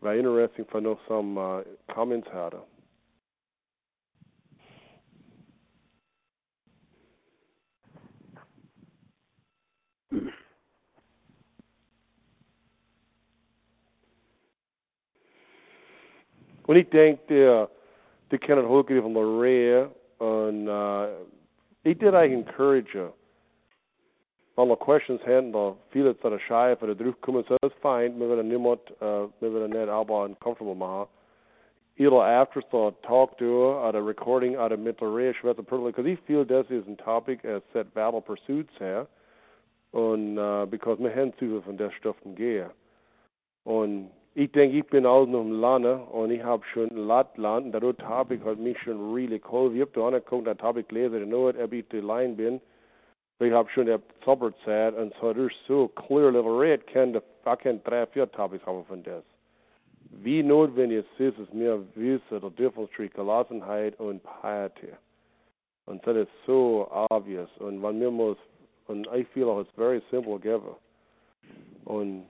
War 0.00 0.14
interesting, 0.14 0.66
für 0.66 0.80
noch 0.80 0.98
some, 1.06 1.38
uh, 1.38 1.62
comments 1.92 2.28
hatte. 2.32 2.62
Und 16.66 16.76
ich 16.76 16.88
denke, 16.90 17.20
der, 17.28 17.68
der 18.30 18.38
Kenneth 18.38 18.68
Holke 18.68 19.00
von 19.02 19.14
der 19.14 19.22
Reihe, 19.22 19.90
und 20.18 20.68
uh, 20.68 21.08
ich 21.82 22.00
würde 22.00 22.18
eigentlich 22.18 22.46
encourage, 22.46 23.12
wenn 24.54 24.68
wir 24.68 24.76
questions 24.76 25.20
haben, 25.26 25.52
da 25.52 25.74
viele 25.90 26.16
zu 26.20 26.30
der 26.30 26.38
Scheibe 26.38 26.84
oder 26.84 26.96
zurückkommen, 26.96 27.44
so 27.48 27.56
ist 27.66 27.74
fein, 27.80 28.18
wir 28.20 28.28
werden 28.28 28.48
niemand, 28.48 28.80
uh, 29.00 29.28
wir 29.40 29.52
werden 29.52 29.72
nicht 29.72 29.88
aber 29.88 30.24
uncomfortable 30.24 30.76
machen. 30.76 31.08
Either 31.96 32.22
afterthought, 32.22 33.02
talk 33.02 33.36
to 33.38 33.78
at 33.84 33.94
a 33.94 34.00
recording 34.00 34.56
oder 34.56 34.76
mit 34.76 35.00
der 35.00 35.08
Reihe, 35.08 35.34
schwer 35.34 35.54
because 35.54 36.06
ich 36.06 36.20
feel 36.20 36.44
das 36.44 36.70
ist 36.70 36.86
ein 36.86 36.96
Topic, 36.96 37.44
as 37.44 37.62
set 37.72 37.92
Battle 37.92 38.20
Pursuits 38.20 38.72
her, 38.78 39.06
und 39.90 40.38
uh, 40.38 40.64
because 40.66 40.98
haben 41.00 41.32
zu 41.34 41.46
viel 41.46 41.62
von 41.62 41.76
der 41.76 41.90
Stoffen 41.90 42.36
gehen. 42.36 42.70
Und 43.64 44.10
ich 44.34 44.50
denke, 44.52 44.78
ich 44.78 44.86
bin 44.86 45.04
auch 45.04 45.26
noch 45.26 45.42
im 45.42 45.60
und 46.10 46.30
ich 46.30 46.42
habe 46.42 46.64
schon 46.72 46.88
Land, 46.90 47.36
Land, 47.36 47.74
und 47.74 48.02
habe 48.02 48.34
ich 48.34 48.42
halt 48.42 48.58
mich 48.58 48.78
schon 48.80 49.12
really 49.12 49.40
cool. 49.50 49.74
Ich 49.74 49.82
habe 49.82 49.90
da 49.94 50.06
angeguckt, 50.06 50.46
das 50.46 50.58
habe 50.60 50.80
ich 50.80 50.88
gelesen, 50.88 51.30
it, 51.30 51.56
ob 51.62 51.72
ich 51.72 51.86
die 51.88 52.00
Line 52.00 52.34
bin. 52.34 52.60
Ich 53.40 53.52
habe 53.52 53.68
schon 53.70 53.86
der 53.86 54.00
gesagt, 54.18 54.96
und 54.96 55.12
so 55.20 55.32
das 55.32 55.52
so 55.66 55.88
clear 55.88 56.30
level 56.30 56.56
red, 56.58 56.86
kann 56.86 57.14
ich 57.14 57.22
kann 57.44 57.80
drei, 57.84 58.06
vier 58.06 58.30
Topics 58.30 58.64
haben 58.64 58.84
von 58.84 59.02
das. 59.02 59.24
Wie 60.22 60.42
notwendig 60.42 61.04
es 61.18 61.20
ist, 61.20 61.38
ist 61.38 61.52
mir 61.52 61.82
Wüste, 61.94 62.40
der 62.40 62.50
Dürfelstrich, 62.50 63.12
Gelassenheit 63.12 63.98
und 63.98 64.22
Piety. 64.22 64.92
Und 65.86 66.06
das 66.06 66.16
ist 66.16 66.30
so 66.46 66.86
obvious. 67.10 67.50
Und 67.58 67.78
man 67.78 67.98
mir 67.98 68.10
muss, 68.10 68.36
und 68.86 69.08
ich 69.14 69.26
feel 69.28 69.48
auch, 69.48 69.60
it's 69.60 69.70
very 69.74 70.02
simple 70.10 70.38
given. 70.38 70.76
Und, 71.84 72.26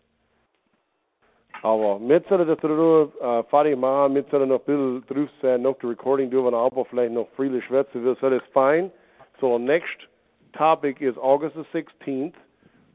Aber 1.63 1.97
mit 1.97 2.23
soll 2.27 2.45
das 2.45 2.59
du 2.59 3.11
äh, 3.19 3.43
fertig 3.43 3.79
machen, 3.79 4.13
mit 4.13 4.29
soll 4.29 4.45
noch 4.45 4.59
bisschen 4.59 5.03
drauf 5.07 5.29
sein, 5.41 5.63
noch 5.63 5.79
die 5.79 5.87
Recording 5.87 6.29
tun, 6.29 6.45
wenn 6.45 6.53
aber 6.53 6.85
vielleicht 6.85 7.13
noch 7.13 7.29
freely 7.29 7.63
schwätzen 7.63 8.03
will, 8.03 8.15
so 8.21 8.29
das 8.29 8.43
ist 8.43 8.53
fein. 8.53 8.91
So, 9.39 9.57
next 9.57 10.07
topic 10.55 11.01
is 11.01 11.17
August 11.17 11.55
the 11.55 11.79
16th. 11.79 12.35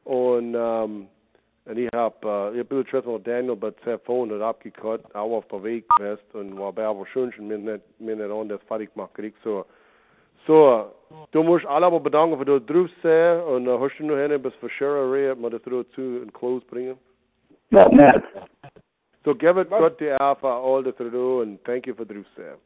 Und 0.04 0.54
um, 0.54 1.08
En 1.68 1.76
ich 1.76 1.88
hab, 1.92 2.24
uh, 2.24 2.50
ich 2.54 2.66
bin 2.66 2.86
schon 2.86 3.12
mit 3.12 3.26
Daniel, 3.26 3.52
aber 3.52 3.72
das 3.72 4.00
Phone 4.04 4.30
hat 4.32 4.40
abgekürzt, 4.40 5.14
auch 5.14 5.36
auf 5.36 5.46
der 5.48 5.62
Weg 5.62 5.86
gewesen 5.90 6.22
und 6.32 6.58
war 6.58 6.72
bei 6.72 6.86
aber 6.86 7.04
schön, 7.06 7.30
mir 7.40 7.58
nicht, 7.58 8.00
mir 8.00 8.16
nicht 8.16 8.30
an 8.30 8.48
das 8.48 8.62
fertig 8.62 8.94
gemacht 8.94 9.14
gekriegt, 9.14 9.36
so. 9.44 9.66
So, 10.46 10.86
du 11.30 11.42
musst 11.42 11.66
alle 11.66 11.84
aber 11.84 12.00
bedanken, 12.00 12.38
für 12.38 12.58
du 12.58 12.88
sein 13.02 13.40
und 13.42 13.68
uh, 13.68 13.78
hast 13.78 13.98
du 13.98 14.06
noch 14.06 14.16
hin, 14.16 14.40
bis 14.42 14.54
für 14.54 14.70
Sherry 14.70 15.26
Ray, 15.26 15.36
mal 15.36 15.50
das 15.50 15.60
zu 15.62 16.22
in 16.22 16.32
Close 16.32 16.64
bringen? 16.70 16.96
Ja, 17.70 17.86
nett. 17.90 18.24
So, 19.26 19.34
give 19.34 19.60
it 19.60 19.68
good 19.68 19.98
to 19.98 20.16
Alpha, 20.18 20.48
all 20.48 20.82
the 20.82 20.92
do, 20.92 21.42
and 21.42 21.62
thank 21.66 21.86
you 21.86 21.94
for 21.94 22.06
drauf 22.06 22.24
sein. 22.34 22.56